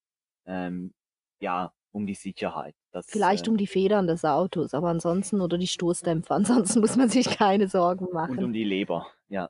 ähm, 0.46 0.94
ja, 1.40 1.72
um 1.92 2.06
die 2.06 2.14
Sicherheit. 2.14 2.74
Das, 2.90 3.06
Vielleicht 3.06 3.46
äh, 3.46 3.50
um 3.50 3.56
die 3.56 3.66
Federn 3.68 4.06
des 4.06 4.24
Autos, 4.24 4.74
aber 4.74 4.88
ansonsten 4.88 5.40
oder 5.40 5.58
die 5.58 5.66
Stoßdämpfer. 5.68 6.34
Ansonsten 6.74 6.80
muss 6.80 6.96
man 6.96 7.08
sich 7.08 7.26
keine 7.36 7.68
Sorgen 7.68 8.06
und 8.06 8.14
machen. 8.14 8.42
um 8.42 8.52
die 8.52 8.64
Leber, 8.64 9.06
ja. 9.28 9.48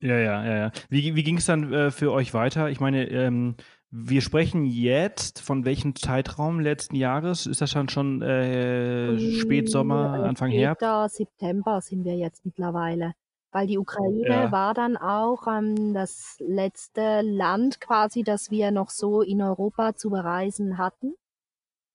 Ja, 0.00 0.18
ja, 0.18 0.44
ja, 0.44 0.56
ja. 0.56 0.70
Wie, 0.90 1.14
wie 1.14 1.22
ging 1.22 1.38
es 1.38 1.46
dann 1.46 1.72
äh, 1.72 1.90
für 1.90 2.12
euch 2.12 2.34
weiter? 2.34 2.68
Ich 2.70 2.80
meine, 2.80 3.08
ähm, 3.08 3.56
wir 3.90 4.20
sprechen 4.20 4.66
jetzt 4.66 5.40
von 5.40 5.64
welchem 5.64 5.94
Zeitraum 5.94 6.60
letzten 6.60 6.96
Jahres? 6.96 7.46
Ist 7.46 7.60
das 7.62 7.72
dann 7.72 7.88
schon 7.88 8.20
äh, 8.20 9.18
Spätsommer, 9.18 10.12
Äh, 10.14 10.28
Anfang 10.28 10.50
Herbst? 10.50 11.16
September 11.16 11.80
sind 11.80 12.04
wir 12.04 12.14
jetzt 12.16 12.44
mittlerweile. 12.44 13.14
Weil 13.52 13.68
die 13.68 13.78
Ukraine 13.78 14.26
Ja. 14.28 14.52
war 14.52 14.74
dann 14.74 14.98
auch 14.98 15.46
ähm, 15.46 15.94
das 15.94 16.36
letzte 16.40 17.22
Land 17.22 17.80
quasi, 17.80 18.22
das 18.22 18.50
wir 18.50 18.70
noch 18.70 18.90
so 18.90 19.22
in 19.22 19.40
Europa 19.40 19.94
zu 19.94 20.10
bereisen 20.10 20.76
hatten. 20.76 21.14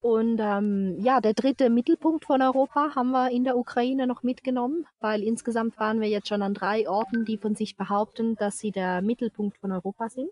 Und 0.02 0.40
ähm, 0.40 0.98
ja, 1.00 1.22
der 1.22 1.36
dritte 1.36 1.70
Mittelpunkt 1.70 2.26
von 2.26 2.42
Europa 2.42 2.96
haben 2.96 3.12
wir 3.12 3.30
in 3.30 3.44
der 3.44 3.56
Ukraine 3.56 4.08
noch 4.08 4.24
mitgenommen, 4.24 4.88
weil 5.00 5.22
insgesamt 5.22 5.78
waren 5.78 6.02
wir 6.02 6.10
jetzt 6.10 6.28
schon 6.28 6.42
an 6.42 6.56
drei 6.56 6.90
Orten, 6.90 7.24
die 7.24 7.38
von 7.38 7.54
sich 7.54 7.78
behaupten, 7.78 8.36
dass 8.36 8.58
sie 8.58 8.72
der 8.72 9.04
Mittelpunkt 9.04 9.60
von 9.60 9.72
Europa 9.72 10.10
sind. 10.10 10.32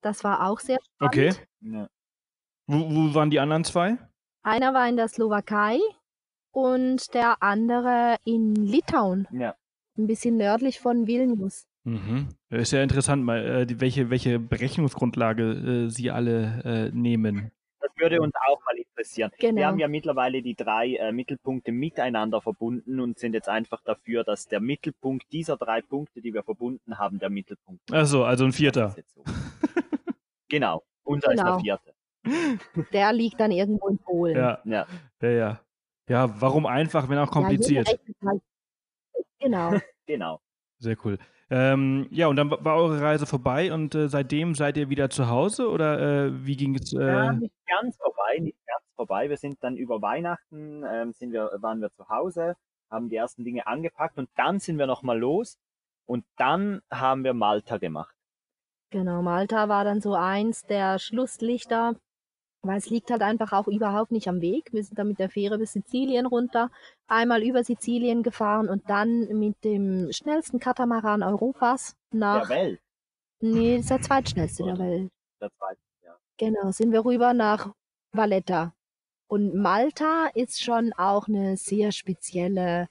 Das 0.00 0.24
war 0.24 0.48
auch 0.48 0.58
sehr 0.58 0.78
spannend. 0.82 1.14
Okay. 1.14 1.34
ja. 1.60 1.88
Wo, 2.66 2.78
wo 2.78 3.14
waren 3.14 3.28
die 3.28 3.40
anderen 3.40 3.64
zwei? 3.64 3.98
Einer 4.42 4.72
war 4.72 4.88
in 4.88 4.96
der 4.96 5.08
Slowakei 5.08 5.78
und 6.50 7.12
der 7.12 7.42
andere 7.42 8.16
in 8.24 8.54
Litauen, 8.54 9.28
ja. 9.32 9.54
ein 9.98 10.06
bisschen 10.06 10.38
nördlich 10.38 10.80
von 10.80 11.06
Vilnius. 11.06 11.66
Mhm. 11.84 12.28
Ist 12.50 12.72
ja 12.72 12.82
interessant, 12.82 13.24
mal, 13.24 13.44
äh, 13.44 13.80
welche, 13.80 14.10
welche 14.10 14.38
Berechnungsgrundlage 14.38 15.86
äh, 15.86 15.90
Sie 15.90 16.10
alle 16.10 16.62
äh, 16.64 16.90
nehmen. 16.96 17.50
Das 17.80 17.90
würde 17.98 18.20
uns 18.22 18.32
auch 18.48 18.58
mal 18.64 18.76
interessieren. 18.78 19.30
Wir 19.38 19.50
Genau. 19.50 19.62
haben 19.66 19.78
ja 19.78 19.88
mittlerweile 19.88 20.40
die 20.42 20.54
drei 20.54 20.94
äh, 20.96 21.12
Mittelpunkte 21.12 21.70
miteinander 21.72 22.40
verbunden 22.40 22.98
und 23.00 23.18
sind 23.18 23.34
jetzt 23.34 23.48
einfach 23.50 23.82
dafür, 23.84 24.24
dass 24.24 24.48
der 24.48 24.60
Mittelpunkt 24.60 25.30
dieser 25.32 25.56
drei 25.58 25.82
Punkte, 25.82 26.22
die 26.22 26.32
wir 26.32 26.42
verbunden 26.42 26.98
haben, 26.98 27.18
der 27.18 27.28
Mittelpunkt 27.30 27.82
ist. 27.90 27.94
Achso, 27.94 28.24
also 28.24 28.44
ein 28.46 28.52
Vierter. 28.52 28.94
ist 28.96 29.14
so. 29.14 29.22
genau. 30.48 30.82
Unser 31.02 31.32
ist 31.32 31.38
Genau. 31.40 31.60
der 31.60 31.60
vierte. 31.60 31.94
Der 32.92 33.12
liegt 33.12 33.38
dann 33.38 33.50
irgendwo 33.50 33.88
in 33.88 33.98
Polen. 33.98 34.36
Ja, 34.36 34.58
Ja. 34.64 34.86
ja, 35.20 35.28
ja. 35.30 35.60
Ja, 36.08 36.40
warum 36.40 36.64
einfach, 36.66 37.08
wenn 37.08 37.18
auch 37.18 37.30
kompliziert? 37.30 37.86
Ja, 37.88 38.28
halt. 38.28 38.42
Genau. 39.40 39.74
Genau. 40.06 40.40
Sehr 40.78 40.96
cool. 41.04 41.18
Ähm, 41.50 42.06
ja, 42.10 42.26
und 42.28 42.36
dann 42.36 42.50
wa- 42.50 42.58
war 42.62 42.76
eure 42.76 43.00
Reise 43.00 43.26
vorbei 43.26 43.72
und 43.72 43.94
äh, 43.94 44.08
seitdem 44.08 44.54
seid 44.54 44.76
ihr 44.76 44.88
wieder 44.88 45.10
zu 45.10 45.28
Hause 45.28 45.68
oder 45.68 46.26
äh, 46.26 46.46
wie 46.46 46.56
ging 46.56 46.74
es? 46.74 46.90
Ja, 46.92 47.30
Äh, 47.30 47.36
nicht 47.36 47.54
ganz 47.66 47.96
vorbei, 47.96 48.38
nicht 48.40 48.58
ganz 48.66 48.82
vorbei. 48.96 49.28
Wir 49.28 49.36
sind 49.36 49.62
dann 49.62 49.76
über 49.76 50.00
Weihnachten, 50.00 50.84
ähm, 50.90 51.12
sind 51.12 51.32
wir, 51.32 51.50
waren 51.60 51.80
wir 51.80 51.90
zu 51.92 52.08
Hause, 52.08 52.56
haben 52.90 53.08
die 53.08 53.16
ersten 53.16 53.44
Dinge 53.44 53.66
angepackt 53.66 54.16
und 54.18 54.28
dann 54.36 54.58
sind 54.58 54.78
wir 54.78 54.86
nochmal 54.86 55.18
los 55.18 55.58
und 56.06 56.24
dann 56.36 56.80
haben 56.90 57.24
wir 57.24 57.34
Malta 57.34 57.76
gemacht. 57.78 58.14
Genau, 58.90 59.22
Malta 59.22 59.68
war 59.68 59.84
dann 59.84 60.00
so 60.00 60.14
eins 60.14 60.62
der 60.62 60.98
Schlusslichter, 60.98 61.96
weil 62.64 62.78
es 62.78 62.90
liegt 62.90 63.10
halt 63.10 63.22
einfach 63.22 63.52
auch 63.52 63.68
überhaupt 63.68 64.12
nicht 64.12 64.28
am 64.28 64.40
Weg. 64.40 64.72
Wir 64.72 64.82
sind 64.82 64.98
dann 64.98 65.08
mit 65.08 65.18
der 65.18 65.30
Fähre 65.30 65.58
bis 65.58 65.72
Sizilien 65.72 66.26
runter, 66.26 66.70
einmal 67.06 67.42
über 67.42 67.62
Sizilien 67.64 68.22
gefahren 68.22 68.68
und 68.68 68.88
dann 68.88 69.26
mit 69.38 69.62
dem 69.64 70.10
schnellsten 70.12 70.58
Katamaran 70.58 71.22
Europas 71.22 71.96
nach, 72.10 72.48
Der 72.48 72.56
Welt, 72.56 72.80
nee, 73.40 73.76
das 73.76 73.82
ist 73.82 73.90
der 73.90 74.02
zweitschnellste 74.02 74.64
der 74.64 74.78
Welt. 74.78 75.10
der 75.40 75.50
zweite. 75.52 75.80
Ja. 76.02 76.16
Genau, 76.38 76.70
sind 76.70 76.92
wir 76.92 77.04
rüber 77.04 77.34
nach 77.34 77.72
Valletta. 78.12 78.74
Und 79.26 79.54
Malta 79.54 80.28
ist 80.34 80.62
schon 80.62 80.92
auch 80.92 81.28
eine 81.28 81.56
sehr 81.56 81.92
spezielle. 81.92 82.88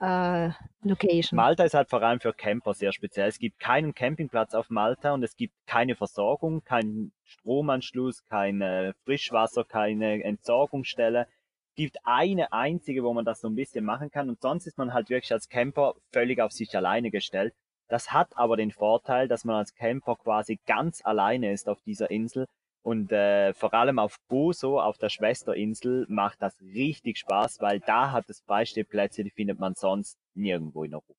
Äh, 0.00 0.50
Location. 0.82 1.36
Malta 1.36 1.64
ist 1.64 1.74
halt 1.74 1.88
vor 1.88 2.02
allem 2.02 2.20
für 2.20 2.32
Camper 2.32 2.74
sehr 2.74 2.92
speziell. 2.92 3.28
Es 3.28 3.38
gibt 3.38 3.58
keinen 3.58 3.94
Campingplatz 3.94 4.54
auf 4.54 4.70
Malta 4.70 5.12
und 5.12 5.22
es 5.22 5.36
gibt 5.36 5.54
keine 5.66 5.96
Versorgung, 5.96 6.62
keinen 6.64 7.12
Stromanschluss, 7.24 8.24
kein 8.26 8.60
äh, 8.60 8.92
Frischwasser, 9.04 9.64
keine 9.64 10.22
Entsorgungsstelle. 10.22 11.26
Es 11.70 11.74
gibt 11.76 11.98
eine 12.04 12.52
einzige, 12.52 13.04
wo 13.04 13.12
man 13.12 13.24
das 13.24 13.40
so 13.40 13.48
ein 13.48 13.54
bisschen 13.54 13.84
machen 13.84 14.10
kann 14.10 14.28
und 14.28 14.40
sonst 14.40 14.66
ist 14.66 14.78
man 14.78 14.92
halt 14.92 15.10
wirklich 15.10 15.32
als 15.32 15.48
Camper 15.48 15.94
völlig 16.12 16.40
auf 16.40 16.52
sich 16.52 16.76
alleine 16.76 17.10
gestellt. 17.10 17.54
Das 17.88 18.12
hat 18.12 18.36
aber 18.36 18.56
den 18.56 18.70
Vorteil, 18.70 19.28
dass 19.28 19.44
man 19.44 19.56
als 19.56 19.74
Camper 19.74 20.16
quasi 20.16 20.58
ganz 20.66 21.04
alleine 21.04 21.52
ist 21.52 21.68
auf 21.68 21.80
dieser 21.82 22.10
Insel 22.10 22.46
und 22.82 23.12
äh, 23.12 23.52
vor 23.54 23.74
allem 23.74 23.98
auf 23.98 24.18
Gozo, 24.28 24.80
auf 24.80 24.98
der 24.98 25.08
Schwesterinsel, 25.08 26.06
macht 26.08 26.40
das 26.40 26.60
richtig 26.60 27.18
Spaß, 27.18 27.60
weil 27.60 27.80
da 27.80 28.12
hat 28.12 28.28
es 28.28 28.40
Freistehplätze, 28.40 29.24
die 29.24 29.30
findet 29.30 29.58
man 29.58 29.74
sonst 29.74 30.18
nirgendwo 30.34 30.84
in 30.84 30.94
Europa. 30.94 31.14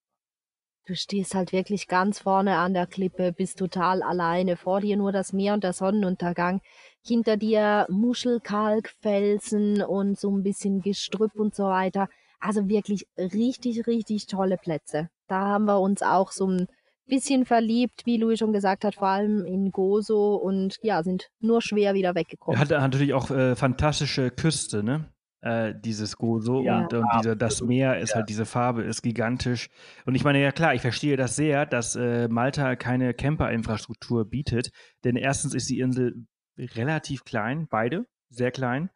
Du 0.89 0.95
stehst 0.95 1.35
halt 1.35 1.51
wirklich 1.51 1.87
ganz 1.87 2.21
vorne 2.21 2.57
an 2.57 2.73
der 2.73 2.87
Klippe, 2.87 3.31
bist 3.31 3.59
total 3.59 4.01
alleine. 4.01 4.57
Vor 4.57 4.81
dir 4.81 4.97
nur 4.97 5.11
das 5.11 5.33
Meer 5.33 5.53
und 5.53 5.63
der 5.63 5.73
Sonnenuntergang. 5.73 6.61
Hinter 7.05 7.37
dir 7.37 7.85
Muschelkalkfelsen 7.89 9.83
und 9.83 10.17
so 10.19 10.35
ein 10.35 10.41
bisschen 10.41 10.81
Gestrüpp 10.81 11.35
und 11.35 11.53
so 11.53 11.65
weiter. 11.65 12.09
Also 12.39 12.67
wirklich 12.67 13.05
richtig, 13.19 13.85
richtig 13.85 14.25
tolle 14.25 14.57
Plätze. 14.57 15.11
Da 15.27 15.41
haben 15.41 15.65
wir 15.65 15.79
uns 15.79 16.01
auch 16.01 16.31
so 16.31 16.47
ein 16.47 16.67
bisschen 17.09 17.45
verliebt, 17.45 18.05
wie 18.05 18.17
Louis 18.17 18.39
schon 18.39 18.53
gesagt 18.53 18.85
hat, 18.85 18.95
vor 18.95 19.09
allem 19.09 19.45
in 19.45 19.71
Gozo 19.71 20.35
und 20.35 20.77
ja, 20.81 21.03
sind 21.03 21.29
nur 21.39 21.61
schwer 21.61 21.93
wieder 21.93 22.15
weggekommen. 22.15 22.59
hat, 22.59 22.71
hat 22.71 22.81
natürlich 22.81 23.13
auch 23.13 23.29
äh, 23.31 23.55
fantastische 23.55 24.31
Küste, 24.31 24.83
ne? 24.83 25.11
Äh, 25.41 25.73
dieses 25.79 26.17
Gozo 26.17 26.61
Ja, 26.63 26.81
und, 26.81 26.93
und 26.93 27.07
dieser, 27.17 27.35
das 27.35 27.61
Meer 27.61 27.99
ist 27.99 28.09
ja. 28.09 28.17
halt, 28.17 28.29
diese 28.29 28.45
Farbe 28.45 28.83
ist 28.83 29.01
gigantisch. 29.01 29.69
Und 30.05 30.15
ich 30.15 30.23
meine, 30.23 30.41
ja 30.41 30.51
klar, 30.51 30.73
ich 30.73 30.81
verstehe 30.81 31.15
das 31.15 31.35
sehr, 31.35 31.65
dass 31.65 31.95
äh, 31.95 32.27
Malta 32.27 32.75
keine 32.75 33.13
Camper-Infrastruktur 33.13 34.25
bietet, 34.29 34.71
denn 35.05 35.15
erstens 35.15 35.53
ist 35.53 35.69
die 35.69 35.79
Insel 35.79 36.25
relativ 36.57 37.23
klein, 37.23 37.67
beide, 37.69 38.05
sehr 38.29 38.51
klein. 38.51 38.89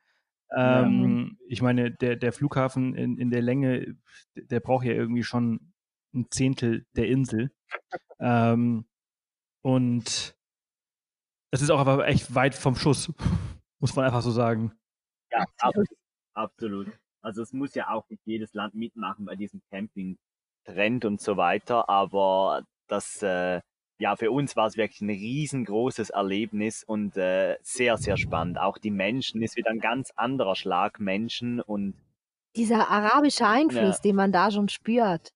Ja. 0.49 0.83
Ähm, 0.83 1.37
Ich 1.47 1.61
meine, 1.61 1.91
der, 1.91 2.15
der 2.17 2.33
Flughafen 2.33 2.93
in, 2.93 3.17
in 3.17 3.31
der 3.31 3.41
Länge, 3.41 3.95
der 4.35 4.59
braucht 4.59 4.85
ja 4.85 4.91
irgendwie 4.91 5.23
schon 5.23 5.72
ein 6.13 6.27
Zehntel 6.31 6.85
der 6.95 7.07
Insel. 7.07 7.51
ähm, 8.19 8.85
und 9.61 10.35
es 11.51 11.61
ist 11.61 11.69
auch 11.69 11.79
aber 11.79 12.07
echt 12.07 12.33
weit 12.35 12.55
vom 12.55 12.75
Schuss, 12.75 13.11
muss 13.79 13.95
man 13.95 14.05
einfach 14.05 14.21
so 14.21 14.31
sagen. 14.31 14.71
Ja, 15.31 15.45
Absolut. 15.59 15.87
absolut. 16.33 16.83
absolut. 16.87 16.99
Also 17.21 17.41
es 17.41 17.53
muss 17.53 17.73
ja 17.73 17.89
auch 17.89 18.07
nicht 18.09 18.21
jedes 18.25 18.53
Land 18.53 18.75
mitmachen 18.75 19.25
bei 19.25 19.35
diesem 19.35 19.61
Camping-Trend 19.71 21.05
und 21.05 21.21
so 21.21 21.37
weiter, 21.37 21.87
aber 21.89 22.63
das, 22.87 23.21
äh, 23.23 23.61
ja, 23.99 24.15
für 24.17 24.29
uns 24.31 24.55
war 24.57 24.67
es 24.67 24.75
wirklich 24.75 24.99
ein 25.01 25.09
riesengroßes 25.09 26.09
Erlebnis 26.09 26.83
und 26.83 27.15
äh, 27.15 27.57
sehr, 27.61 27.97
sehr 27.97 28.17
spannend. 28.17 28.57
Auch 28.59 28.77
die 28.77 28.91
Menschen 28.91 29.41
ist 29.41 29.55
wieder 29.55 29.69
ein 29.71 29.79
ganz 29.79 30.11
anderer 30.17 30.55
Schlag 30.55 30.99
Menschen 30.99 31.61
und 31.61 31.95
Dieser 32.57 32.89
arabische 32.89 33.47
Einfluss, 33.47 33.97
Ja. 33.97 34.01
den 34.03 34.15
man 34.17 34.31
da 34.33 34.51
schon 34.51 34.67
spürt, 34.67 35.31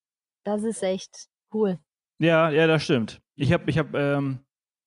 das 0.47 0.63
ist 0.63 0.81
echt 0.81 1.27
cool. 1.53 1.77
Ja, 2.19 2.49
ja, 2.49 2.67
das 2.67 2.83
stimmt. 2.83 3.21
Ich 3.35 3.51
habe 3.51 3.69
ich 3.69 3.77
hab, 3.77 3.93
ähm, 3.93 4.39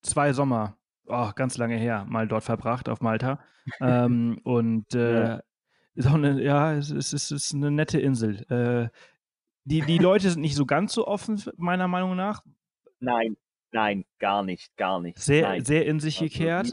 zwei 0.03 0.33
Sommer, 0.33 0.79
oh, 1.07 1.31
ganz 1.35 1.59
lange 1.59 1.77
her, 1.77 2.07
mal 2.09 2.27
dort 2.27 2.45
verbracht 2.45 2.89
auf 2.89 3.01
Malta. 3.03 3.39
ähm, 3.81 4.41
und 4.45 4.95
äh, 4.95 5.21
Ja. 5.37 5.41
ist 5.95 6.09
auch 6.09 6.15
eine, 6.15 6.43
ja, 6.43 6.73
es 6.75 6.91
ist, 6.91 7.13
es 7.13 7.31
ist 7.31 7.55
eine 7.55 7.71
nette 7.71 8.01
Insel. 8.01 8.43
Äh, 8.51 8.89
die, 9.65 9.83
die 9.83 9.99
Leute 9.99 10.31
sind 10.31 10.41
nicht 10.41 10.57
so 10.57 10.65
ganz 10.65 10.95
so 10.95 11.07
offen, 11.07 11.41
meiner 11.59 11.89
Meinung 11.89 12.17
nach. 12.17 12.43
nein, 12.99 13.37
nein, 13.71 14.05
gar 14.19 14.43
nicht, 14.43 14.75
gar 14.77 15.01
nicht. 15.01 15.19
Sehr, 15.19 15.43
nein. 15.43 15.65
sehr 15.65 15.85
in 15.87 16.01
sich 16.01 16.19
gekehrt. 16.19 16.73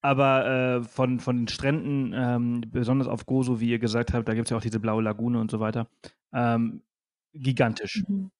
Aber 0.00 0.46
äh, 0.46 0.82
von, 0.84 1.18
von 1.18 1.36
den 1.36 1.48
Stränden, 1.48 2.12
ähm, 2.14 2.62
besonders 2.70 3.08
auf 3.08 3.26
Gozo, 3.26 3.60
wie 3.60 3.70
ihr 3.70 3.80
gesagt 3.80 4.12
habt, 4.12 4.28
da 4.28 4.34
gibt 4.34 4.46
es 4.46 4.50
ja 4.50 4.56
auch 4.56 4.62
diese 4.62 4.78
blaue 4.78 5.02
Lagune 5.02 5.40
und 5.40 5.50
so 5.50 5.58
weiter, 5.58 5.88
ähm, 6.32 6.82
gigantisch. 7.32 8.04
Mhm. 8.06 8.30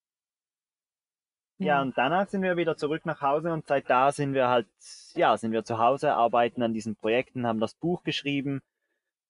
Ja, 1.61 1.83
und 1.83 1.99
danach 1.99 2.29
sind 2.29 2.43
wir 2.43 2.57
wieder 2.57 2.77
zurück 2.77 3.05
nach 3.05 3.21
Hause 3.21 3.53
und 3.53 3.67
seit 3.67 3.91
da 3.91 4.13
sind 4.13 4.33
wir 4.33 4.47
halt, 4.47 4.69
ja, 5.15 5.37
sind 5.37 5.51
wir 5.51 5.65
zu 5.65 5.79
Hause, 5.79 6.15
arbeiten 6.15 6.63
an 6.63 6.73
diesen 6.73 6.95
Projekten, 6.95 7.49
haben 7.49 7.59
das 7.59 7.75
Buch 7.75 8.05
geschrieben, 8.05 8.63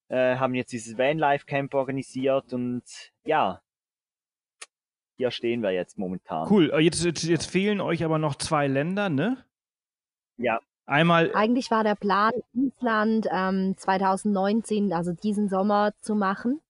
äh, 0.09 0.35
haben 0.35 0.53
jetzt 0.53 0.71
dieses 0.71 0.99
Vanlife 0.99 1.47
Camp 1.47 1.73
organisiert 1.73 2.53
und 2.53 2.83
ja, 3.23 3.61
hier 5.17 5.31
stehen 5.31 5.63
wir 5.63 5.71
jetzt 5.71 5.97
momentan. 5.97 6.47
Cool. 6.49 6.71
Äh, 6.71 6.79
jetzt, 6.79 7.03
jetzt, 7.03 7.23
jetzt 7.23 7.49
fehlen 7.49 7.81
euch 7.81 8.05
aber 8.05 8.19
noch 8.19 8.35
zwei 8.35 8.67
Länder, 8.67 9.09
ne? 9.09 9.43
Ja. 10.37 10.59
Einmal. 10.89 11.31
Eigentlich 11.35 11.69
war 11.69 11.83
der 11.83 11.93
Plan, 11.93 12.33
Island 12.53 13.27
ähm, 13.31 13.75
2019, 13.77 14.91
also 14.91 15.13
diesen 15.13 15.47
Sommer, 15.47 15.91
zu 16.01 16.15
machen. 16.15 16.61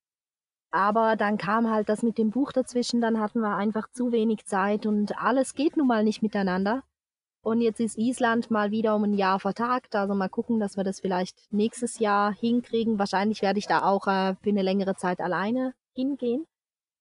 Aber 0.72 1.16
dann 1.16 1.38
kam 1.38 1.72
halt 1.72 1.88
das 1.88 2.04
mit 2.04 2.18
dem 2.18 2.30
Buch 2.30 2.52
dazwischen, 2.52 3.00
dann 3.00 3.22
hatten 3.22 3.40
wir 3.40 3.56
einfach 3.56 3.90
zu 3.92 4.12
wenig 4.12 4.46
Zeit 4.46 4.86
und 4.86 5.18
alles 5.18 5.56
geht 5.56 5.78
nun 5.78 5.88
mal 5.88 6.04
nicht 6.04 6.22
miteinander. 6.22 6.84
Und 7.42 7.62
jetzt 7.62 7.80
ist 7.80 7.98
Island 7.98 8.52
mal 8.52 8.72
wieder 8.72 8.94
um 8.94 9.06
ein 9.06 9.14
Jahr 9.14 9.40
vertagt. 9.40 9.96
Also 9.96 10.14
mal 10.14 10.28
gucken, 10.28 10.60
dass 10.60 10.76
wir 10.76 10.84
das 10.84 11.00
vielleicht 11.00 11.38
nächstes 11.52 12.00
Jahr 12.00 12.34
hinkriegen. 12.34 13.00
Wahrscheinlich 13.00 13.42
werde 13.42 13.60
ich 13.60 13.68
da 13.68 13.84
auch 13.84 14.06
äh, 14.08 14.36
für 14.44 14.50
eine 14.50 14.62
längere 14.62 14.96
Zeit 14.96 15.22
alleine 15.22 15.74
hingehen. 15.96 16.46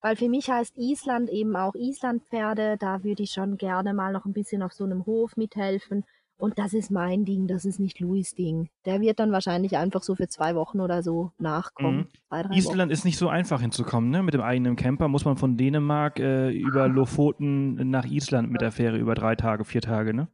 Weil 0.01 0.15
für 0.15 0.29
mich 0.29 0.49
heißt 0.49 0.79
Island 0.79 1.31
eben 1.31 1.57
auch 1.57 1.75
Islandpferde. 1.75 2.77
Da 2.79 3.03
würde 3.03 3.25
ich 3.25 3.33
schon 3.33 3.57
gerne 3.57 3.93
mal 3.93 4.13
noch 4.13 4.25
ein 4.25 4.33
bisschen 4.33 4.63
auf 4.63 4.73
so 4.73 4.85
einem 4.85 5.05
Hof 5.07 5.37
mithelfen. 5.37 6.05
Und 6.41 6.57
das 6.57 6.73
ist 6.73 6.93
mein 6.93 7.25
Ding, 7.25 7.49
das 7.49 7.65
ist 7.65 7.81
nicht 7.81 7.99
Louis 7.99 8.33
Ding. 8.35 8.69
Der 8.85 9.01
wird 9.01 9.19
dann 9.19 9.33
wahrscheinlich 9.33 9.77
einfach 9.77 10.05
so 10.05 10.15
für 10.15 10.29
zwei 10.29 10.55
Wochen 10.55 10.81
oder 10.81 11.03
so 11.03 11.33
nachkommen. 11.39 11.97
Mhm. 11.99 12.07
Zwei, 12.29 12.57
Island 12.57 12.79
Wochen. 12.79 12.91
ist 12.91 13.05
nicht 13.05 13.19
so 13.19 13.29
einfach 13.29 13.61
hinzukommen, 13.61 14.11
ne? 14.11 14.23
Mit 14.23 14.35
dem 14.35 14.41
eigenen 14.41 14.77
Camper 14.77 15.09
muss 15.09 15.25
man 15.25 15.37
von 15.37 15.57
Dänemark 15.57 16.21
äh, 16.21 16.51
über 16.51 16.87
Lofoten 16.87 17.91
nach 17.91 18.05
Island 18.05 18.53
mit 18.53 18.61
der 18.61 18.71
Fähre 18.71 18.99
über 18.99 19.17
drei 19.17 19.35
Tage, 19.35 19.65
vier 19.65 19.81
Tage, 19.81 20.15
ne? 20.15 20.29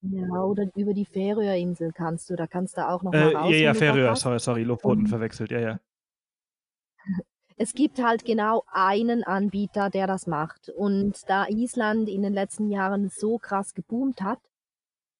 Ja, 0.00 0.42
oder 0.44 0.66
über 0.76 0.94
die 0.94 1.04
Färöerinsel 1.04 1.92
kannst 1.92 2.30
du, 2.30 2.36
da 2.36 2.46
kannst 2.46 2.78
du 2.78 2.88
auch 2.88 3.02
noch 3.02 3.12
äh, 3.12 3.32
mal 3.32 3.36
raus. 3.36 3.50
Ja, 3.50 3.56
ja, 3.58 3.74
Färöer, 3.74 4.16
sorry, 4.16 4.38
sorry, 4.38 4.62
Lofoten 4.62 5.02
um, 5.02 5.06
verwechselt, 5.06 5.50
ja, 5.50 5.60
ja. 5.60 5.80
Es 7.60 7.74
gibt 7.74 8.00
halt 8.00 8.24
genau 8.24 8.62
einen 8.68 9.24
Anbieter, 9.24 9.90
der 9.90 10.06
das 10.06 10.28
macht. 10.28 10.68
Und 10.68 11.28
da 11.28 11.48
Island 11.48 12.08
in 12.08 12.22
den 12.22 12.32
letzten 12.32 12.70
Jahren 12.70 13.08
so 13.08 13.38
krass 13.38 13.74
geboomt 13.74 14.22
hat, 14.22 14.38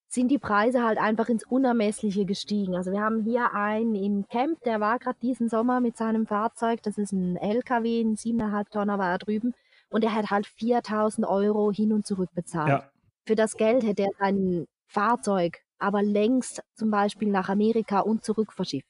sind 0.09 0.29
die 0.29 0.39
Preise 0.39 0.83
halt 0.83 0.99
einfach 0.99 1.29
ins 1.29 1.45
Unermessliche 1.45 2.25
gestiegen. 2.25 2.75
Also 2.75 2.93
wir 2.93 3.01
haben 3.01 3.23
hier 3.23 3.55
einen 3.55 3.95
im 3.95 4.27
Camp, 4.29 4.63
der 4.65 4.81
war 4.81 4.99
gerade 4.99 5.19
diesen 5.21 5.49
Sommer 5.49 5.81
mit 5.81 5.97
seinem 5.97 6.27
Fahrzeug, 6.27 6.83
das 6.83 6.99
ist 6.99 7.13
ein 7.13 7.37
LKW, 7.37 8.01
ein 8.01 8.17
7,5 8.17 8.71
Tonner 8.71 8.99
war 8.99 9.11
er 9.11 9.19
drüben, 9.19 9.55
und 9.91 10.05
er 10.05 10.15
hat 10.15 10.31
halt 10.31 10.47
4000 10.47 11.27
Euro 11.27 11.71
hin 11.73 11.93
und 11.93 12.07
zurück 12.07 12.31
bezahlt. 12.35 12.69
Ja. 12.69 12.91
Für 13.27 13.35
das 13.35 13.57
Geld 13.57 13.85
hätte 13.85 14.03
er 14.05 14.13
sein 14.19 14.67
Fahrzeug 14.87 15.63
aber 15.79 16.03
längst 16.03 16.63
zum 16.75 16.91
Beispiel 16.91 17.29
nach 17.29 17.49
Amerika 17.49 18.01
und 18.01 18.25
zurück 18.25 18.53
verschifft. 18.53 18.89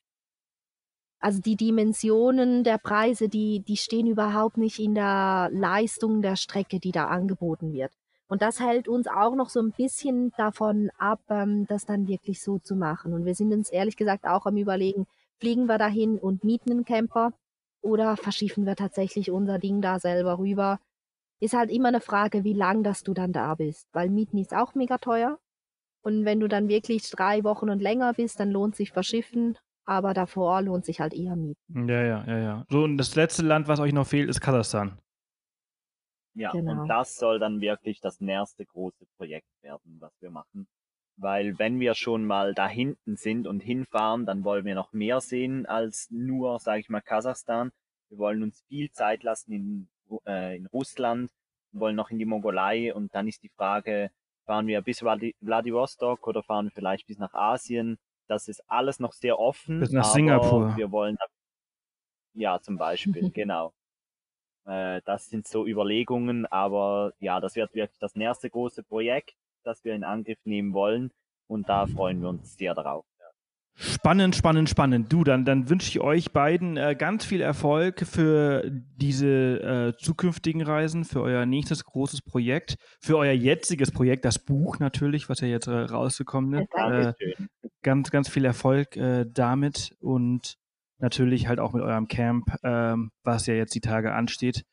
Also 1.21 1.41
die 1.41 1.57
Dimensionen 1.57 2.63
der 2.65 2.79
Preise, 2.79 3.29
die, 3.29 3.61
die 3.61 3.77
stehen 3.77 4.07
überhaupt 4.07 4.57
nicht 4.57 4.79
in 4.79 4.95
der 4.95 5.51
Leistung 5.53 6.23
der 6.23 6.37
Strecke, 6.37 6.79
die 6.79 6.93
da 6.93 7.09
angeboten 7.09 7.73
wird. 7.73 7.93
Und 8.29 8.43
das 8.43 8.61
hält 8.61 8.89
uns 8.89 9.07
auch 9.09 9.35
noch 9.35 9.49
so 9.49 9.61
ein 9.61 9.73
bisschen 9.73 10.33
davon 10.37 10.91
ab, 10.99 11.21
ähm, 11.31 11.67
das 11.67 11.87
dann 11.87 12.07
wirklich 12.09 12.43
so 12.43 12.59
zu 12.59 12.77
machen. 12.77 13.15
Und 13.15 13.25
wir 13.25 13.35
sind 13.35 13.53
uns 13.53 13.71
ehrlich 13.71 13.97
gesagt 13.97 14.27
auch 14.27 14.45
am 14.47 14.57
Überlegen, 14.57 15.07
fliegen 15.39 15.67
wir 15.67 15.79
dahin 15.79 16.19
und 16.19 16.45
mieten 16.45 16.71
einen 16.71 16.85
Camper 16.85 17.33
oder 17.81 18.17
verschiffen 18.17 18.67
wir 18.67 18.77
tatsächlich 18.77 19.31
unser 19.31 19.59
Ding 19.59 19.81
da 19.81 19.99
selber 19.99 20.39
rüber. 20.39 20.79
Ist 21.41 21.55
halt 21.55 21.71
immer 21.71 21.89
eine 21.89 22.01
Frage, 22.01 22.45
wie 22.45 22.53
lang 22.53 22.83
dass 22.83 23.03
du 23.03 23.15
dann 23.15 23.33
da 23.33 23.55
bist, 23.55 23.89
weil 23.93 24.11
Mieten 24.11 24.39
ist 24.39 24.55
auch 24.55 24.75
mega 24.75 24.99
teuer. 24.99 25.39
Und 26.03 26.25
wenn 26.25 26.41
du 26.41 26.49
dann 26.49 26.69
wirklich 26.69 27.09
drei 27.11 27.45
Wochen 27.45 27.71
und 27.71 27.81
länger 27.81 28.13
bist, 28.13 28.41
dann 28.41 28.51
lohnt 28.51 28.77
sich 28.77 28.93
verschiffen, 28.93 29.57
aber 29.85 30.15
davor 30.15 30.63
lohnt 30.63 30.85
sich 30.85 31.01
halt 31.01 31.15
eher 31.15 31.37
Mieten. 31.37 31.89
Ja, 31.89 32.03
ja, 32.03 32.25
ja, 32.27 32.39
ja. 32.39 32.67
So, 32.69 32.83
und 32.83 32.99
das 32.99 33.15
letzte 33.15 33.43
Land, 33.43 33.69
was 33.69 33.81
euch 33.81 33.93
noch 33.93 34.07
fehlt, 34.07 34.29
ist 34.29 34.41
Kasachstan. 34.41 34.99
Ja, 36.35 36.53
genau. 36.53 36.83
und 36.83 36.89
das 36.89 37.17
soll 37.17 37.39
dann 37.39 37.61
wirklich 37.61 38.01
das 38.01 38.21
nächste 38.21 38.65
große 38.65 39.07
Projekt 39.17 39.49
werden, 39.63 39.97
was 40.01 40.13
wir 40.21 40.31
machen. 40.31 40.69
Weil 41.17 41.59
wenn 41.59 41.81
wir 41.81 41.95
schon 41.95 42.25
mal 42.25 42.55
da 42.55 42.69
hinten 42.69 43.17
sind 43.17 43.49
und 43.49 43.61
hinfahren, 43.61 44.25
dann 44.25 44.45
wollen 44.45 44.65
wir 44.65 44.77
noch 44.77 44.93
mehr 44.93 45.21
sehen 45.21 45.67
als 45.67 46.09
nur, 46.11 46.61
sage 46.61 46.81
ich 46.81 46.89
mal, 46.89 47.01
Kasachstan. 47.01 47.73
Wir 48.09 48.19
wollen 48.19 48.43
uns 48.43 48.63
viel 48.69 48.91
Zeit 48.93 49.25
lassen 49.25 49.53
in, 49.53 49.89
äh, 50.27 50.57
in 50.57 50.67
Russland, 50.67 51.31
wir 51.73 51.81
wollen 51.81 51.97
noch 51.97 52.11
in 52.11 52.19
die 52.19 52.25
Mongolei 52.25 52.95
und 52.95 53.15
dann 53.15 53.27
ist 53.27 53.43
die 53.43 53.51
Frage, 53.51 54.11
fahren 54.47 54.67
wir 54.67 54.81
bis 54.81 55.01
Vladivostok 55.01 56.27
oder 56.27 56.43
fahren 56.43 56.67
wir 56.67 56.71
vielleicht 56.71 57.07
bis 57.07 57.19
nach 57.19 57.35
Asien? 57.35 57.99
Das 58.29 58.47
ist 58.47 58.61
alles 58.71 59.01
noch 59.01 59.13
sehr 59.13 59.39
offen. 59.39 59.81
Bis 59.81 59.91
nach 59.91 60.05
Singapur. 60.05 60.77
Wir 60.77 60.93
wollen, 60.93 61.17
ja, 62.35 62.61
zum 62.61 62.79
Beispiel, 62.79 63.31
genau. 63.35 63.73
Äh, 64.69 65.01
das 65.05 65.27
sind 65.27 65.49
so 65.49 65.67
Überlegungen, 65.67 66.47
aber 66.47 67.13
ja, 67.19 67.41
das 67.41 67.57
wird 67.57 67.75
wirklich 67.75 67.99
das 67.99 68.15
nächste 68.15 68.51
große 68.51 68.83
Projekt, 68.83 69.35
das 69.65 69.85
wir 69.85 69.95
in 69.95 70.05
Angriff 70.05 70.39
nehmen 70.45 70.75
wollen 70.75 71.11
und 71.47 71.69
da 71.69 71.87
freuen 71.87 72.21
wir 72.21 72.29
uns 72.29 72.57
sehr 72.57 72.75
darauf. 72.75 73.05
Spannend, 73.81 74.35
spannend, 74.35 74.69
spannend. 74.69 75.13
Du, 75.13 75.23
dann, 75.23 75.45
dann 75.45 75.71
wünsche 75.71 75.89
ich 75.89 76.01
euch 76.01 76.33
beiden 76.33 76.77
äh, 76.77 76.97
ganz 76.99 77.25
viel 77.25 77.41
Erfolg 77.41 78.05
für 78.05 78.69
diese 78.69 79.29
äh, 79.29 79.97
zukünftigen 79.97 80.63
Reisen, 80.63 81.05
für 81.05 81.23
euer 81.23 81.47
nächstes 81.47 81.85
großes 81.85 82.23
Projekt, 82.23 82.75
für 83.01 83.17
euer 83.17 83.33
jetziges 83.33 83.93
Projekt, 83.93 84.25
das 84.25 84.41
Buch 84.41 84.81
natürlich, 84.81 85.29
was 85.29 85.41
ja 85.41 85.47
jetzt 85.47 85.69
äh, 85.69 85.77
rausgekommen 85.77 86.63
ist. 86.63 86.69
Äh, 86.75 87.13
ganz, 87.83 88.11
ganz 88.11 88.29
viel 88.29 88.45
Erfolg 88.45 88.97
äh, 88.97 89.25
damit 89.33 89.95
und 90.01 90.57
natürlich 90.99 91.49
halt 91.49 91.61
auch 91.61 91.73
mit 91.73 91.83
eurem 91.83 92.09
Camp, 92.09 92.51
ähm, 92.63 93.11
was 93.23 93.47
ja 93.47 93.55
jetzt 93.55 93.75
die 93.75 93.81
Tage 93.81 94.13
ansteht, 94.13 94.65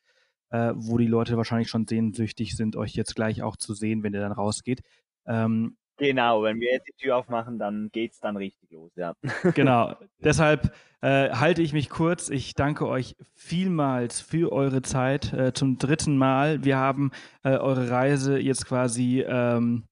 äh, 0.50 0.72
wo 0.74 0.98
die 0.98 1.06
Leute 1.06 1.36
wahrscheinlich 1.36 1.68
schon 1.68 1.86
sehnsüchtig 1.86 2.56
sind, 2.56 2.76
euch 2.76 2.94
jetzt 2.94 3.14
gleich 3.14 3.42
auch 3.42 3.56
zu 3.56 3.74
sehen, 3.74 4.02
wenn 4.02 4.14
ihr 4.14 4.20
dann 4.20 4.32
rausgeht. 4.32 4.82
Ähm, 5.26 5.76
Genau, 5.98 6.42
wenn 6.42 6.60
wir 6.60 6.72
jetzt 6.72 6.88
die 6.88 7.04
Tür 7.04 7.16
aufmachen, 7.16 7.58
dann 7.58 7.88
geht's 7.90 8.20
dann 8.20 8.36
richtig 8.36 8.70
los, 8.70 8.92
ja. 8.96 9.14
Genau. 9.54 9.96
Deshalb 10.18 10.74
äh, 11.00 11.30
halte 11.30 11.62
ich 11.62 11.72
mich 11.72 11.88
kurz. 11.88 12.28
Ich 12.28 12.54
danke 12.54 12.86
euch 12.86 13.16
vielmals 13.34 14.20
für 14.20 14.52
eure 14.52 14.82
Zeit 14.82 15.32
äh, 15.32 15.54
zum 15.54 15.78
dritten 15.78 16.18
Mal. 16.18 16.64
Wir 16.64 16.76
haben 16.76 17.12
äh, 17.44 17.56
eure 17.56 17.90
Reise 17.90 18.38
jetzt 18.38 18.66
quasi 18.66 19.24
ähm, 19.26 19.84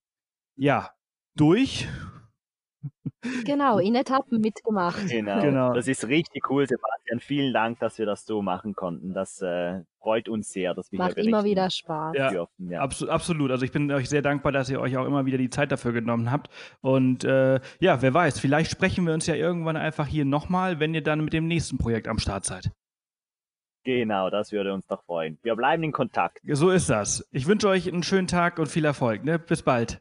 ja 0.56 0.90
durch 1.36 1.88
Genau, 3.44 3.78
in 3.78 3.94
Etappen 3.94 4.40
mitgemacht. 4.40 5.08
Genau. 5.08 5.40
genau. 5.40 5.72
Das 5.72 5.88
ist 5.88 6.06
richtig 6.08 6.50
cool, 6.50 6.66
Sebastian. 6.66 7.20
Vielen 7.20 7.52
Dank, 7.52 7.78
dass 7.80 7.98
wir 7.98 8.06
das 8.06 8.26
so 8.26 8.42
machen 8.42 8.74
konnten. 8.74 9.14
Das 9.14 9.40
äh, 9.42 9.80
freut 9.98 10.28
uns 10.28 10.50
sehr, 10.50 10.74
dass 10.74 10.92
wir 10.92 10.98
Macht 10.98 11.16
immer 11.16 11.44
wieder 11.44 11.70
Spaß. 11.70 12.14
Ja, 12.16 12.30
dürfen. 12.30 12.70
Ja. 12.70 12.80
Abs 12.80 13.02
absolut. 13.02 13.50
Also 13.50 13.64
ich 13.64 13.72
bin 13.72 13.90
euch 13.90 14.08
sehr 14.08 14.22
dankbar, 14.22 14.52
dass 14.52 14.68
ihr 14.68 14.80
euch 14.80 14.96
auch 14.96 15.06
immer 15.06 15.26
wieder 15.26 15.38
die 15.38 15.50
Zeit 15.50 15.72
dafür 15.72 15.92
genommen 15.92 16.30
habt. 16.30 16.50
Und 16.80 17.24
äh, 17.24 17.60
ja, 17.80 18.02
wer 18.02 18.14
weiß, 18.14 18.38
vielleicht 18.38 18.70
sprechen 18.70 19.06
wir 19.06 19.14
uns 19.14 19.26
ja 19.26 19.34
irgendwann 19.34 19.76
einfach 19.76 20.06
hier 20.06 20.24
nochmal, 20.24 20.80
wenn 20.80 20.94
ihr 20.94 21.02
dann 21.02 21.24
mit 21.24 21.32
dem 21.32 21.46
nächsten 21.46 21.78
Projekt 21.78 22.08
am 22.08 22.18
Start 22.18 22.44
seid. 22.44 22.70
Genau, 23.84 24.30
das 24.30 24.50
würde 24.50 24.72
uns 24.72 24.86
doch 24.86 25.02
freuen. 25.04 25.38
Wir 25.42 25.54
bleiben 25.56 25.82
in 25.82 25.92
Kontakt. 25.92 26.40
So 26.46 26.70
ist 26.70 26.88
das. 26.88 27.28
Ich 27.32 27.46
wünsche 27.46 27.68
euch 27.68 27.86
einen 27.86 28.02
schönen 28.02 28.26
Tag 28.26 28.58
und 28.58 28.66
viel 28.66 28.84
Erfolg. 28.84 29.24
Ne? 29.24 29.38
Bis 29.38 29.62
bald. 29.62 30.00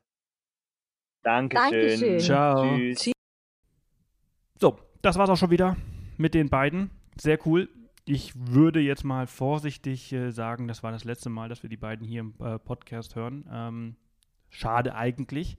Dankeschön. 1.23 1.71
Dankeschön. 1.71 2.19
Ciao. 2.19 2.77
Tschüss. 2.77 3.12
So, 4.59 4.77
das 5.01 5.17
war's 5.17 5.29
auch 5.29 5.37
schon 5.37 5.51
wieder 5.51 5.75
mit 6.17 6.33
den 6.33 6.49
beiden. 6.49 6.91
Sehr 7.19 7.39
cool. 7.45 7.69
Ich 8.05 8.33
würde 8.35 8.79
jetzt 8.81 9.03
mal 9.03 9.27
vorsichtig 9.27 10.11
äh, 10.11 10.31
sagen, 10.31 10.67
das 10.67 10.83
war 10.83 10.91
das 10.91 11.03
letzte 11.03 11.29
Mal, 11.29 11.49
dass 11.49 11.63
wir 11.63 11.69
die 11.69 11.77
beiden 11.77 12.05
hier 12.05 12.21
im 12.21 12.33
äh, 12.39 12.59
Podcast 12.59 13.15
hören. 13.15 13.45
Ähm, 13.51 13.95
schade 14.49 14.95
eigentlich. 14.95 15.57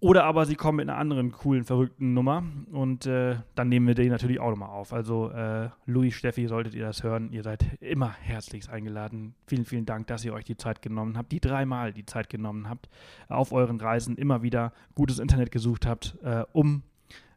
Oder 0.00 0.24
aber 0.24 0.46
sie 0.46 0.54
kommen 0.54 0.76
mit 0.76 0.88
einer 0.88 0.98
anderen 0.98 1.32
coolen, 1.32 1.64
verrückten 1.64 2.14
Nummer 2.14 2.44
und 2.70 3.06
äh, 3.06 3.36
dann 3.56 3.68
nehmen 3.68 3.88
wir 3.88 3.96
die 3.96 4.08
natürlich 4.08 4.38
auch 4.38 4.50
nochmal 4.50 4.68
auf. 4.68 4.92
Also 4.92 5.30
äh, 5.30 5.70
Louis, 5.86 6.14
Steffi, 6.14 6.46
solltet 6.46 6.74
ihr 6.74 6.84
das 6.84 7.02
hören, 7.02 7.32
ihr 7.32 7.42
seid 7.42 7.64
immer 7.80 8.12
herzlichst 8.12 8.70
eingeladen. 8.70 9.34
Vielen, 9.48 9.64
vielen 9.64 9.86
Dank, 9.86 10.06
dass 10.06 10.24
ihr 10.24 10.34
euch 10.34 10.44
die 10.44 10.56
Zeit 10.56 10.82
genommen 10.82 11.18
habt, 11.18 11.32
die 11.32 11.40
dreimal 11.40 11.92
die 11.92 12.06
Zeit 12.06 12.28
genommen 12.28 12.68
habt, 12.68 12.88
auf 13.28 13.50
euren 13.50 13.80
Reisen 13.80 14.16
immer 14.16 14.42
wieder 14.42 14.72
gutes 14.94 15.18
Internet 15.18 15.50
gesucht 15.50 15.84
habt, 15.84 16.16
äh, 16.22 16.44
um 16.52 16.84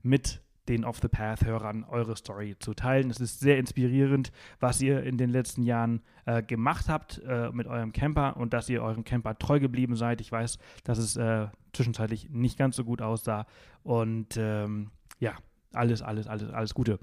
mit 0.04 0.42
den 0.68 0.86
Off 0.86 1.00
the 1.02 1.08
Path-Hörern 1.08 1.84
eure 1.84 2.16
Story 2.16 2.56
zu 2.60 2.74
teilen. 2.74 3.10
Es 3.10 3.20
ist 3.20 3.40
sehr 3.40 3.58
inspirierend, 3.58 4.32
was 4.60 4.82
ihr 4.82 5.04
in 5.04 5.18
den 5.18 5.30
letzten 5.30 5.64
Jahren 5.64 6.02
äh, 6.26 6.44
gemacht 6.44 6.88
habt 6.88 7.22
äh, 7.28 7.50
mit 7.52 7.68
eurem 7.68 7.92
Camper 7.94 8.38
und 8.38 8.54
dass 8.54 8.70
ihr 8.70 8.84
eurem 8.84 9.04
Camper 9.04 9.38
treu 9.38 9.60
geblieben 9.60 9.96
seid. 9.96 10.22
Ich 10.22 10.32
weiß, 10.32 10.60
dass 10.84 10.98
es 10.98 11.18
äh, 11.18 11.48
zwischenzeitlich 11.74 12.30
nicht 12.30 12.58
ganz 12.58 12.76
so 12.76 12.84
gut 12.84 13.02
aussah. 13.02 13.48
Und 13.84 14.38
ähm, 14.38 14.92
ja, 15.20 15.34
alles, 15.74 16.02
alles, 16.02 16.28
alles, 16.28 16.52
alles 16.52 16.74
Gute. 16.74 17.00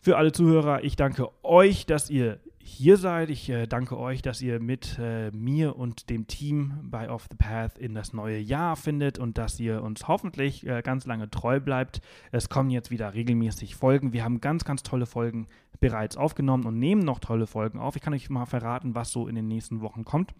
Für 0.00 0.16
alle 0.16 0.32
Zuhörer, 0.32 0.82
ich 0.82 0.96
danke 0.96 1.28
euch, 1.42 1.84
dass 1.84 2.08
ihr 2.08 2.40
hier 2.62 2.96
seid. 2.96 3.30
Ich 3.30 3.48
äh, 3.48 3.66
danke 3.66 3.98
euch, 3.98 4.22
dass 4.22 4.42
ihr 4.42 4.60
mit 4.60 4.98
äh, 4.98 5.30
mir 5.32 5.76
und 5.76 6.10
dem 6.10 6.26
Team 6.26 6.78
bei 6.82 7.10
Off 7.10 7.26
the 7.30 7.36
Path 7.36 7.78
in 7.78 7.94
das 7.94 8.12
neue 8.12 8.38
Jahr 8.38 8.76
findet 8.76 9.18
und 9.18 9.38
dass 9.38 9.58
ihr 9.58 9.82
uns 9.82 10.08
hoffentlich 10.08 10.66
äh, 10.66 10.82
ganz 10.82 11.06
lange 11.06 11.30
treu 11.30 11.60
bleibt. 11.60 12.00
Es 12.32 12.48
kommen 12.48 12.70
jetzt 12.70 12.90
wieder 12.90 13.14
regelmäßig 13.14 13.76
Folgen. 13.76 14.12
Wir 14.12 14.24
haben 14.24 14.40
ganz, 14.40 14.64
ganz 14.64 14.82
tolle 14.82 15.06
Folgen 15.06 15.46
bereits 15.80 16.16
aufgenommen 16.16 16.66
und 16.66 16.78
nehmen 16.78 17.02
noch 17.02 17.18
tolle 17.18 17.46
Folgen 17.46 17.78
auf. 17.78 17.96
Ich 17.96 18.02
kann 18.02 18.12
euch 18.12 18.28
mal 18.28 18.46
verraten, 18.46 18.94
was 18.94 19.10
so 19.10 19.26
in 19.26 19.34
den 19.34 19.48
nächsten 19.48 19.80
Wochen 19.80 20.04
kommt. 20.04 20.34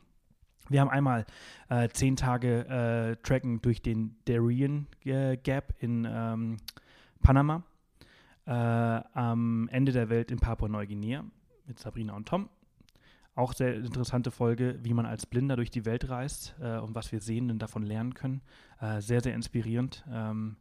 Wir 0.68 0.82
haben 0.82 0.90
einmal 0.90 1.26
äh, 1.68 1.88
zehn 1.88 2.14
Tage 2.14 2.66
äh, 2.68 3.16
Tracken 3.22 3.60
durch 3.60 3.82
den 3.82 4.16
Darien 4.26 4.86
äh, 5.04 5.36
Gap 5.36 5.74
in 5.80 6.06
ähm, 6.08 6.58
Panama, 7.22 7.62
am 8.46 9.68
Ende 9.70 9.92
der 9.92 10.08
Welt 10.08 10.32
in 10.32 10.40
Papua-Neuguinea 10.40 11.24
mit 11.70 11.78
Sabrina 11.78 12.14
und 12.14 12.28
Tom. 12.28 12.50
Auch 13.34 13.54
sehr 13.54 13.74
interessante 13.74 14.30
Folge, 14.30 14.78
wie 14.82 14.92
man 14.92 15.06
als 15.06 15.24
Blinder 15.24 15.56
durch 15.56 15.70
die 15.70 15.86
Welt 15.86 16.10
reist 16.10 16.54
äh, 16.60 16.78
und 16.78 16.94
was 16.94 17.12
wir 17.12 17.20
Sehenden 17.20 17.58
davon 17.58 17.82
lernen 17.82 18.12
können. 18.12 18.42
Äh, 18.80 19.00
sehr, 19.00 19.22
sehr 19.22 19.34
inspirierend. 19.34 20.04
Ähm, 20.10 20.56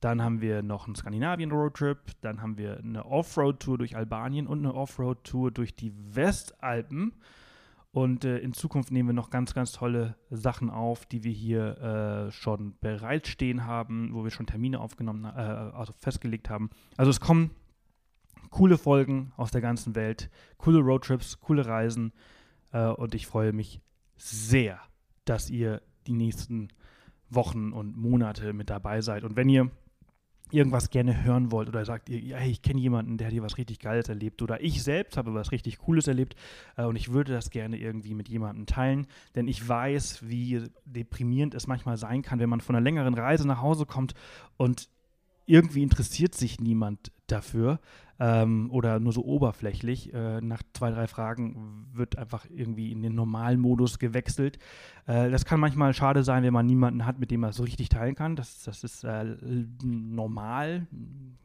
dann 0.00 0.22
haben 0.22 0.40
wir 0.40 0.62
noch 0.62 0.86
einen 0.86 0.96
Skandinavien-Roadtrip, 0.96 1.98
dann 2.20 2.42
haben 2.42 2.58
wir 2.58 2.78
eine 2.78 3.04
Offroad-Tour 3.06 3.78
durch 3.78 3.96
Albanien 3.96 4.46
und 4.46 4.58
eine 4.58 4.74
Offroad-Tour 4.74 5.50
durch 5.50 5.76
die 5.76 5.92
Westalpen. 5.94 7.12
Und 7.92 8.24
äh, 8.24 8.38
in 8.38 8.54
Zukunft 8.54 8.90
nehmen 8.90 9.10
wir 9.10 9.14
noch 9.14 9.30
ganz, 9.30 9.54
ganz 9.54 9.72
tolle 9.72 10.16
Sachen 10.30 10.68
auf, 10.68 11.06
die 11.06 11.22
wir 11.22 11.32
hier 11.32 11.78
äh, 11.78 12.32
schon 12.32 12.74
bereitstehen 12.80 13.66
haben, 13.66 14.12
wo 14.14 14.24
wir 14.24 14.30
schon 14.30 14.46
Termine 14.46 14.80
aufgenommen, 14.80 15.24
äh, 15.24 15.28
also 15.28 15.92
festgelegt 16.00 16.50
haben. 16.50 16.70
Also 16.96 17.10
es 17.10 17.20
kommen 17.20 17.50
coole 18.54 18.78
Folgen 18.78 19.32
aus 19.36 19.50
der 19.50 19.60
ganzen 19.60 19.96
Welt, 19.96 20.30
coole 20.58 20.78
Roadtrips, 20.78 21.40
coole 21.40 21.66
Reisen. 21.66 22.12
Äh, 22.72 22.86
und 22.86 23.16
ich 23.16 23.26
freue 23.26 23.52
mich 23.52 23.80
sehr, 24.16 24.78
dass 25.24 25.50
ihr 25.50 25.82
die 26.06 26.12
nächsten 26.12 26.68
Wochen 27.28 27.72
und 27.72 27.96
Monate 27.96 28.52
mit 28.52 28.70
dabei 28.70 29.00
seid. 29.00 29.24
Und 29.24 29.36
wenn 29.36 29.48
ihr 29.48 29.72
irgendwas 30.52 30.90
gerne 30.90 31.24
hören 31.24 31.50
wollt 31.50 31.68
oder 31.68 31.84
sagt, 31.84 32.08
ihr, 32.08 32.36
hey, 32.36 32.48
ich 32.48 32.62
kenne 32.62 32.80
jemanden, 32.80 33.18
der 33.18 33.26
hat 33.26 33.32
hier 33.32 33.42
was 33.42 33.58
richtig 33.58 33.80
Geiles 33.80 34.08
erlebt 34.08 34.40
oder 34.40 34.62
ich 34.62 34.84
selbst 34.84 35.16
habe 35.16 35.34
was 35.34 35.50
richtig 35.50 35.78
Cooles 35.78 36.06
erlebt 36.06 36.36
äh, 36.76 36.84
und 36.84 36.94
ich 36.94 37.12
würde 37.12 37.32
das 37.32 37.50
gerne 37.50 37.76
irgendwie 37.76 38.14
mit 38.14 38.28
jemandem 38.28 38.66
teilen, 38.66 39.08
denn 39.34 39.48
ich 39.48 39.66
weiß, 39.66 40.28
wie 40.28 40.62
deprimierend 40.84 41.54
es 41.54 41.66
manchmal 41.66 41.96
sein 41.96 42.22
kann, 42.22 42.38
wenn 42.38 42.50
man 42.50 42.60
von 42.60 42.76
einer 42.76 42.84
längeren 42.84 43.14
Reise 43.14 43.48
nach 43.48 43.62
Hause 43.62 43.84
kommt 43.84 44.14
und 44.56 44.88
irgendwie 45.46 45.82
interessiert 45.82 46.34
sich 46.34 46.60
niemand 46.60 47.12
dafür 47.26 47.80
ähm, 48.20 48.70
oder 48.70 49.00
nur 49.00 49.12
so 49.12 49.24
oberflächlich. 49.24 50.12
Äh, 50.14 50.40
nach 50.40 50.62
zwei, 50.72 50.90
drei 50.90 51.06
Fragen 51.06 51.88
wird 51.92 52.16
einfach 52.16 52.46
irgendwie 52.50 52.92
in 52.92 53.02
den 53.02 53.14
normalen 53.14 53.60
Modus 53.60 53.98
gewechselt. 53.98 54.58
Äh, 55.06 55.30
das 55.30 55.44
kann 55.44 55.60
manchmal 55.60 55.94
schade 55.94 56.22
sein, 56.22 56.42
wenn 56.44 56.52
man 56.52 56.66
niemanden 56.66 57.06
hat, 57.06 57.18
mit 57.18 57.30
dem 57.30 57.40
man 57.40 57.52
so 57.52 57.62
richtig 57.62 57.88
teilen 57.88 58.14
kann. 58.14 58.36
Das, 58.36 58.62
das 58.64 58.84
ist 58.84 59.04
äh, 59.04 59.36
normal, 59.82 60.86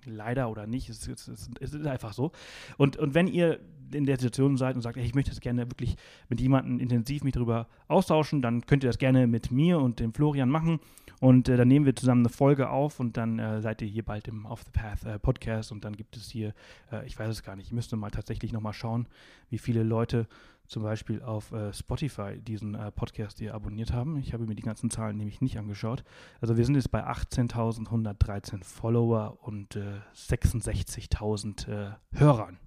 leider 0.06 0.50
oder 0.50 0.68
nicht. 0.68 0.90
Es, 0.90 1.08
es, 1.08 1.28
es, 1.28 1.50
es, 1.60 1.74
ist 1.74 1.88
einfach 1.88 2.14
so. 2.14 2.32
Und, 2.78 2.98
und 2.98 3.14
wenn 3.14 3.28
ihr 3.28 3.60
in 3.92 4.06
der 4.06 4.18
Situation 4.18 4.58
seid 4.58 4.76
und 4.76 4.82
sagt, 4.82 4.98
hey, 4.98 5.06
ich 5.06 5.16
möchte 5.16 5.32
das 5.32 5.40
gerne 5.40 5.70
wirklich 5.72 5.96
mit 6.28 6.40
jemandem 6.40 6.80
intensiv 6.80 7.24
mich 7.24 7.34
darüber 7.34 7.68
austauschen, 7.88 8.42
dann 8.42 8.66
könnt 8.66 8.84
ihr 8.84 8.90
das 8.90 9.00
gerne 9.00 9.26
mit 9.26 9.52
mir 9.52 9.80
und 9.80 10.00
dem 10.00 10.14
Florian 10.14 10.50
machen. 10.50 10.80
Und 11.20 11.50
äh, 11.50 11.58
dann 11.58 11.68
nehmen 11.68 11.86
wir 11.86 11.96
zusammen 11.96 12.22
eine 12.22 12.30
Folge 12.30 12.70
auf 12.70 13.00
und 13.00 13.18
dann 13.18 13.40
äh, 13.40 13.62
seid 13.62 13.82
ihr 13.82 13.88
hier 13.88 14.04
bald 14.04 14.28
im 14.28 14.46
Off 14.46 14.64
the 14.64 14.72
Path 14.72 15.04
äh, 15.06 15.20
Podcast 15.20 15.72
und 15.72 15.84
dann 15.84 15.96
gibt 15.96 16.16
es 16.16 16.30
hier, 16.30 16.54
äh, 16.92 17.06
ich 17.06 17.20
weiß 17.20 17.30
es 17.30 17.44
gar 17.44 17.56
nicht, 17.56 17.68
ich 17.68 17.74
müsste 17.74 17.98
mal 17.98 18.10
tatsächlich 18.10 18.54
nochmal 18.54 18.74
schauen, 18.74 19.08
wie 19.50 19.58
viele 19.58 19.84
Leute 19.84 20.28
zum 20.66 20.84
Beispiel 20.84 21.22
auf 21.22 21.52
äh, 21.52 21.74
Spotify 21.74 22.40
diesen 22.40 22.76
äh, 22.76 22.92
Podcast 22.92 23.40
hier 23.40 23.54
abonniert 23.54 23.92
haben. 23.92 24.18
Ich 24.18 24.34
habe 24.34 24.46
mir 24.46 24.56
die 24.56 24.62
ganzen 24.62 24.90
Zahlen 24.90 25.18
nämlich 25.18 25.42
nicht 25.42 25.58
angeschaut. 25.58 26.04
Also 26.40 26.58
wir 26.58 26.66
sind 26.66 26.76
jetzt 26.76 26.92
bei 26.92 27.06
18.113 27.06 28.64
Follower 28.64 29.40
und 29.42 29.78
66.000 30.16 31.96
Hörern. 32.14 32.60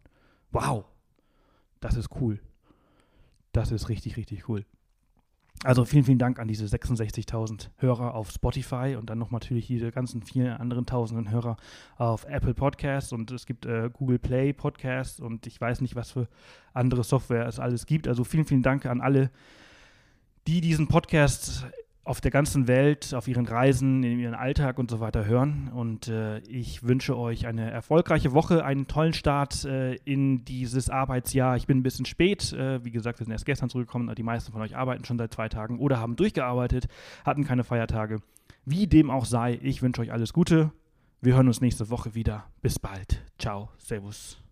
Wow, 0.50 0.84
das 1.80 1.96
ist 1.96 2.10
cool. 2.20 2.40
Das 3.52 3.70
ist 3.70 3.88
richtig, 3.88 4.16
richtig 4.16 4.48
cool. 4.48 4.64
Also 5.64 5.84
vielen, 5.84 6.02
vielen 6.04 6.18
Dank 6.18 6.40
an 6.40 6.48
diese 6.48 6.64
66.000 6.64 7.68
Hörer 7.76 8.14
auf 8.14 8.30
Spotify 8.32 8.96
und 8.98 9.10
dann 9.10 9.18
noch 9.18 9.30
natürlich 9.30 9.68
diese 9.68 9.92
ganzen 9.92 10.22
vielen 10.22 10.52
anderen 10.52 10.86
tausenden 10.86 11.30
Hörer 11.30 11.56
auf 11.96 12.24
Apple 12.24 12.54
Podcasts 12.54 13.12
und 13.12 13.30
es 13.30 13.46
gibt 13.46 13.64
äh, 13.66 13.88
Google 13.92 14.18
Play 14.18 14.52
Podcasts 14.52 15.20
und 15.20 15.46
ich 15.46 15.60
weiß 15.60 15.80
nicht, 15.80 15.94
was 15.94 16.10
für 16.10 16.26
andere 16.72 17.04
Software 17.04 17.46
es 17.46 17.60
alles 17.60 17.86
gibt. 17.86 18.08
Also 18.08 18.24
vielen, 18.24 18.44
vielen 18.44 18.62
Dank 18.62 18.86
an 18.86 19.00
alle, 19.00 19.30
die 20.48 20.60
diesen 20.60 20.88
Podcast 20.88 21.64
auf 22.04 22.20
der 22.20 22.32
ganzen 22.32 22.66
Welt, 22.66 23.14
auf 23.14 23.28
ihren 23.28 23.46
Reisen, 23.46 24.02
in 24.02 24.18
ihren 24.18 24.34
Alltag 24.34 24.78
und 24.78 24.90
so 24.90 24.98
weiter 24.98 25.24
hören. 25.24 25.70
Und 25.72 26.08
äh, 26.08 26.38
ich 26.40 26.82
wünsche 26.82 27.16
euch 27.16 27.46
eine 27.46 27.70
erfolgreiche 27.70 28.32
Woche, 28.32 28.64
einen 28.64 28.88
tollen 28.88 29.12
Start 29.12 29.64
äh, 29.64 29.94
in 30.04 30.44
dieses 30.44 30.90
Arbeitsjahr. 30.90 31.56
Ich 31.56 31.66
bin 31.66 31.78
ein 31.78 31.82
bisschen 31.84 32.04
spät. 32.04 32.52
Äh, 32.52 32.84
wie 32.84 32.90
gesagt, 32.90 33.20
wir 33.20 33.24
sind 33.24 33.32
erst 33.32 33.46
gestern 33.46 33.70
zurückgekommen. 33.70 34.12
Die 34.16 34.22
meisten 34.24 34.50
von 34.52 34.62
euch 34.62 34.76
arbeiten 34.76 35.04
schon 35.04 35.18
seit 35.18 35.32
zwei 35.32 35.48
Tagen 35.48 35.78
oder 35.78 36.00
haben 36.00 36.16
durchgearbeitet, 36.16 36.88
hatten 37.24 37.44
keine 37.44 37.62
Feiertage. 37.62 38.20
Wie 38.64 38.86
dem 38.88 39.10
auch 39.10 39.24
sei, 39.24 39.58
ich 39.62 39.82
wünsche 39.82 40.02
euch 40.02 40.12
alles 40.12 40.32
Gute. 40.32 40.72
Wir 41.20 41.34
hören 41.34 41.46
uns 41.46 41.60
nächste 41.60 41.88
Woche 41.88 42.16
wieder. 42.16 42.46
Bis 42.62 42.80
bald. 42.80 43.22
Ciao. 43.38 43.70
Servus. 43.78 44.42